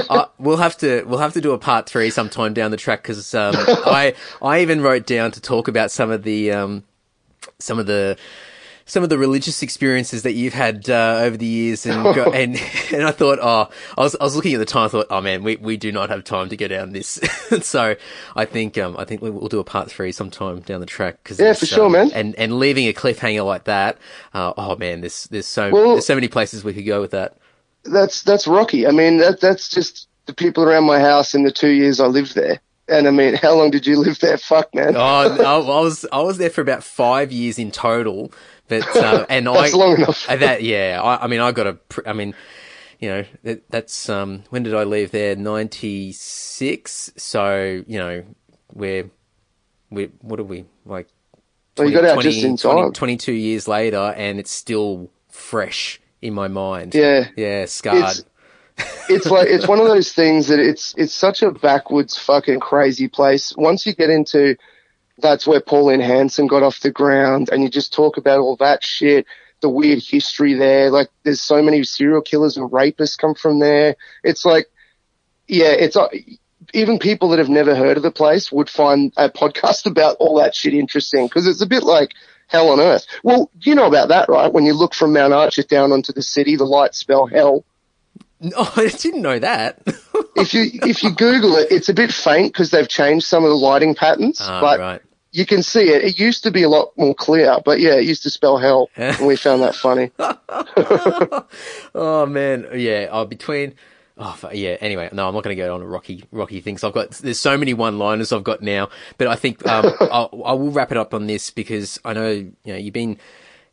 [0.09, 3.03] Uh, we'll have to we'll have to do a part three sometime down the track
[3.03, 6.85] because um, I I even wrote down to talk about some of the um,
[7.59, 8.17] some of the
[8.89, 12.57] some of the religious experiences that you've had uh, over the years, and go, and
[12.93, 13.69] and I thought, oh,
[13.99, 15.91] I was I was looking at the time, I thought, oh man, we, we do
[15.93, 17.21] not have time to go down this,
[17.63, 17.97] so
[18.35, 21.23] I think um I think we- we'll do a part three sometime down the track.
[21.25, 22.11] Cause Yeah, for sure, um, man.
[22.13, 23.99] And and leaving a cliffhanger like that,
[24.33, 27.11] uh, oh man, there's there's so Well- there's so many places we could go with
[27.11, 27.37] that.
[27.85, 28.85] That's, that's Rocky.
[28.87, 32.07] I mean, that, that's just the people around my house in the two years I
[32.07, 32.59] lived there.
[32.89, 34.37] And I mean, how long did you live there?
[34.39, 34.95] Fuck, man.
[34.97, 38.33] Oh, I was I was there for about five years in total,
[38.69, 40.27] but uh, and That's I long enough.
[40.27, 41.79] That yeah, I, I mean, I got a.
[42.07, 42.35] I mean,
[42.99, 44.45] you know, that, that's um.
[44.51, 45.37] When did I leave there?
[45.37, 47.13] Ninety six.
[47.17, 48.25] So you know,
[48.73, 49.11] we're
[49.91, 51.09] we what are we like?
[51.77, 52.93] Well, you got out just in 20 time.
[52.93, 56.95] 22 years later, and it's still fresh in my mind.
[56.95, 57.29] Yeah.
[57.37, 58.21] yeah, scarred.
[58.79, 62.61] It's, it's like it's one of those things that it's it's such a backwards fucking
[62.61, 63.55] crazy place.
[63.57, 64.57] Once you get into
[65.19, 68.85] that's where Pauline Hanson got off the ground, and you just talk about all that
[68.85, 69.27] shit,
[69.61, 70.91] the weird history there.
[70.91, 73.97] Like there's so many serial killers and rapists come from there.
[74.23, 74.67] It's like,
[75.49, 76.09] yeah, it's uh,
[76.75, 80.39] even people that have never heard of the place would find a podcast about all
[80.39, 82.13] that shit interesting because it's a bit like
[82.49, 83.07] hell on earth.
[83.23, 84.53] Well, you know about that, right?
[84.53, 87.65] When you look from Mount Archer down onto the city, the lights spell hell.
[88.55, 89.81] Oh, I didn't know that.
[90.37, 93.49] if you if you Google it, it's a bit faint because they've changed some of
[93.51, 95.03] the lighting patterns, Ah, but right.
[95.33, 96.05] you can see it.
[96.05, 98.91] It used to be a lot more clear, but yeah, it used to spell hell,
[98.97, 100.11] and we found that funny.
[101.95, 103.09] Oh man, yeah.
[103.11, 103.75] Oh, between.
[104.19, 104.77] Oh yeah.
[104.81, 106.85] Anyway, no, I'm not going to go on a rocky, rocky things.
[106.85, 108.89] I've got there's so many one-liners I've got now,
[109.19, 112.31] but I think um, I'll, I will wrap it up on this because I know
[112.31, 113.19] you know you've been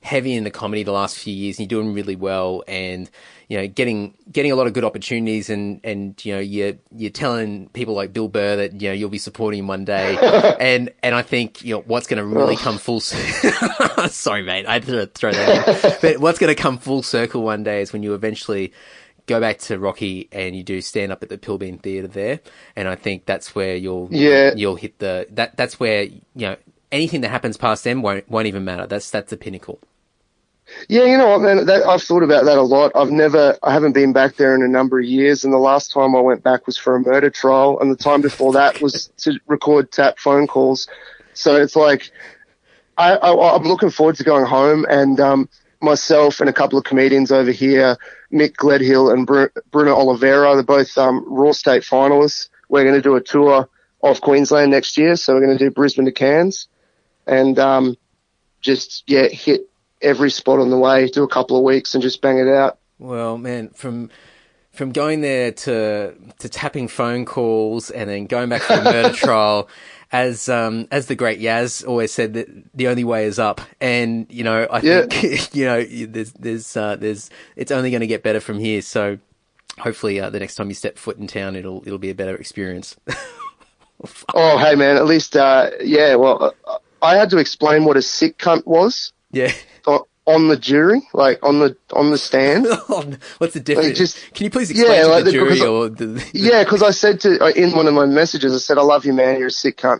[0.03, 3.09] heavy in the comedy the last few years, and you're doing really well, and
[3.47, 7.09] you know getting getting a lot of good opportunities, and and you know you're you're
[7.11, 10.17] telling people like Bill Burr that you know you'll be supporting him one day,
[10.59, 12.99] and and I think you know what's going to really come full.
[12.99, 15.97] cir- Sorry, mate, I had to throw that in.
[16.01, 18.73] But what's going to come full circle one day is when you eventually
[19.25, 22.39] go back to Rocky and you do stand up at the Pilbeam Theatre there,
[22.75, 24.53] and I think that's where you'll Yeah.
[24.55, 26.57] you'll hit the that that's where you know
[26.91, 28.85] anything that happens past them won't won't even matter.
[28.85, 29.79] That's that's the pinnacle.
[30.89, 31.65] Yeah, you know man?
[31.65, 32.91] That, I've thought about that a lot.
[32.95, 35.91] I've never, I haven't been back there in a number of years, and the last
[35.91, 39.09] time I went back was for a murder trial, and the time before that was
[39.17, 40.87] to record tap phone calls.
[41.33, 42.11] So it's like,
[42.97, 45.49] I, I, I'm looking forward to going home, and um,
[45.81, 47.97] myself and a couple of comedians over here,
[48.31, 52.49] Mick Gledhill and Bru- Bruno Oliveira, they're both um, Raw State finalists.
[52.69, 53.69] We're going to do a tour
[54.01, 56.67] of Queensland next year, so we're going to do Brisbane to Cairns,
[57.25, 57.95] and um,
[58.61, 59.69] just yeah, hit
[60.03, 62.77] every spot on the way, do a couple of weeks, and just bang it out.
[62.99, 64.09] Well, man, from
[64.71, 69.11] from going there to to tapping phone calls and then going back for a murder
[69.13, 69.67] trial,
[70.11, 74.25] as um as the great Yazz always said that the only way is up, and
[74.29, 75.05] you know I Yeah.
[75.09, 78.81] think you know there's there's uh, there's it's only going to get better from here.
[78.81, 79.17] So
[79.79, 82.35] hopefully uh, the next time you step foot in town, it'll it'll be a better
[82.35, 82.95] experience.
[84.33, 86.15] Oh, hey man, at least uh, yeah.
[86.15, 89.51] Well, uh, I had to explain what a sick cunt was yeah.
[90.25, 92.65] on the jury, like on the on the stand.
[93.39, 93.97] What's the difference?
[93.97, 96.81] just- Can you please explain Yeah, to like the the- jury or the, Yeah, because
[96.81, 99.37] I said to uh, in one of my messages, I said, "I love you, man.
[99.39, 99.99] You're a sick cunt."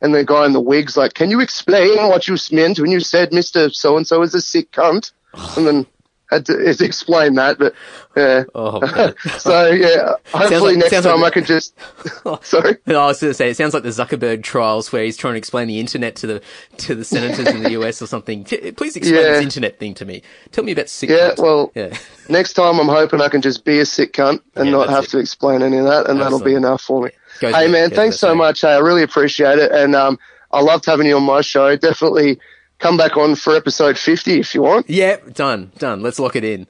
[0.00, 3.00] And the guy in the wig's like, "Can you explain what you meant when you
[3.00, 5.12] said Mister So and So is a sick cunt?"
[5.56, 5.86] And then
[6.30, 7.74] had to, to explain that, but
[8.16, 8.44] yeah.
[8.54, 8.80] Oh,
[9.38, 11.74] so yeah, hopefully like- next time like- I can just.
[12.42, 12.76] Sorry.
[12.86, 15.34] No, I was going to say it sounds like the Zuckerberg trials where he's trying
[15.34, 16.42] to explain the internet to the
[16.78, 18.44] to the senators in the US or something.
[18.44, 19.32] Please explain Yeah.
[19.32, 20.22] this internet thing to me.
[20.52, 21.10] Tell me about sick.
[21.10, 21.38] Yeah, cunt.
[21.42, 21.96] well, yeah,
[22.28, 25.04] next time I'm hoping I can just be a sick cunt and Yeah, not have
[25.04, 25.10] it.
[25.10, 27.10] to explain any of that, and that'll be enough for me.
[27.40, 28.62] Goes hey man, thanks so much.
[28.62, 30.18] Hey, I really appreciate it, and um,
[30.50, 31.76] I loved having you on my show.
[31.76, 32.40] Definitely
[32.78, 34.88] come back on for episode 50 if you want.
[34.88, 36.02] yeah, done, done.
[36.02, 36.66] Let's lock it in.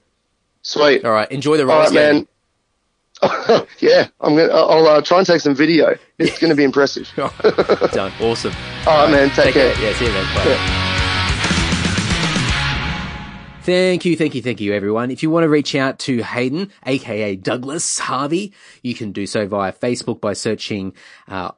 [0.63, 1.05] Sweet.
[1.05, 2.29] All right, enjoy the ride, right, man.
[3.81, 4.53] yeah, I'm gonna.
[4.53, 5.97] I'll uh, try and take some video.
[6.19, 7.11] It's going to be impressive.
[7.17, 8.13] done.
[8.21, 8.53] Awesome.
[8.87, 9.31] All right, man.
[9.31, 9.73] Take, care.
[9.81, 10.25] Yeah, see you then.
[10.35, 10.85] Bye.
[13.63, 15.11] Thank you, thank you, thank you, everyone.
[15.11, 19.47] If you want to reach out to Hayden, aka Douglas Harvey, you can do so
[19.47, 20.95] via Facebook by searching
[21.29, 21.51] uh,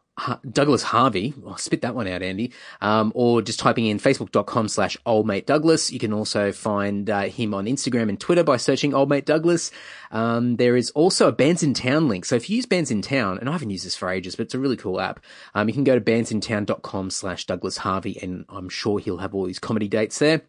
[0.50, 1.34] Douglas Harvey.
[1.44, 2.52] Oh, spit that one out, Andy.
[2.80, 5.90] Um, or just typing in facebook.com slash old mate Douglas.
[5.90, 9.70] You can also find uh, him on Instagram and Twitter by searching old mate Douglas.
[10.10, 12.24] Um, there is also a Bands in Town link.
[12.24, 14.44] So if you use Bands in Town, and I haven't used this for ages, but
[14.44, 15.20] it's a really cool app,
[15.54, 19.46] um, you can go to bandsintown.com slash Douglas Harvey, and I'm sure he'll have all
[19.46, 20.42] his comedy dates there.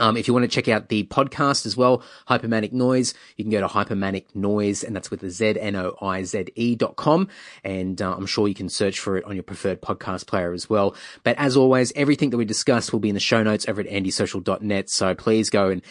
[0.00, 3.44] Um, if you want to check out the podcast as well, Hyper Manic Noize, you
[3.44, 6.46] can go to Hyper Manic Noize, and that's with the Z N O I Z
[6.56, 7.28] E dot com.
[7.62, 10.68] And uh, I'm sure you can search for it on your preferred podcast player as
[10.68, 10.96] well.
[11.22, 13.86] But as always, everything that we discussed will be in the show notes over at
[13.86, 14.90] andysocial.net.
[14.90, 15.82] So please go and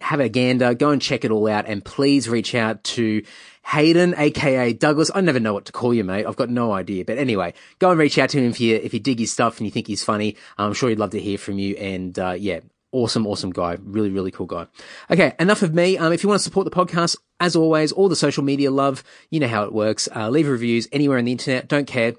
[0.00, 3.22] have a gander, go and check it all out, and please reach out to
[3.66, 5.10] Hayden, aka Douglas.
[5.14, 6.26] I never know what to call you, mate.
[6.26, 7.04] I've got no idea.
[7.04, 9.58] But anyway, go and reach out to him if you if you dig his stuff
[9.58, 10.36] and you think he's funny.
[10.58, 11.74] I'm sure he'd love to hear from you.
[11.76, 12.60] And uh, yeah,
[12.94, 13.76] awesome, awesome guy.
[13.82, 14.66] Really, really cool guy.
[15.10, 15.98] Okay, enough of me.
[15.98, 19.02] Um, if you want to support the podcast, as always, all the social media love,
[19.30, 20.08] you know how it works.
[20.14, 21.68] Uh, leave reviews anywhere on the internet.
[21.68, 22.14] Don't care.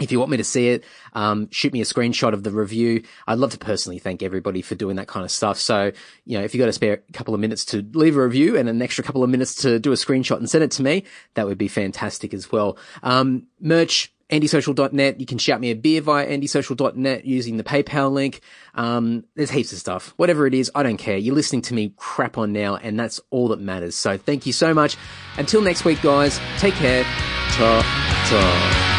[0.00, 3.04] If you want me to see it, um, shoot me a screenshot of the review.
[3.28, 5.56] I'd love to personally thank everybody for doing that kind of stuff.
[5.56, 5.92] So,
[6.24, 8.68] you know, if you've got a spare couple of minutes to leave a review and
[8.68, 11.46] an extra couple of minutes to do a screenshot and send it to me, that
[11.46, 12.76] would be fantastic as well.
[13.04, 15.20] Um, merch, andysocial.net.
[15.20, 18.40] You can shout me a beer via andysocial.net using the PayPal link.
[18.74, 20.14] Um, there's heaps of stuff.
[20.16, 21.16] Whatever it is, I don't care.
[21.16, 23.94] You're listening to me crap on now, and that's all that matters.
[23.94, 24.96] So thank you so much.
[25.38, 27.04] Until next week, guys, take care.
[27.04, 27.82] Ta
[28.28, 28.90] ta.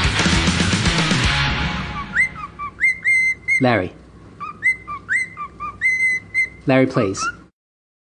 [3.61, 3.93] Larry.
[6.67, 7.23] Larry, please.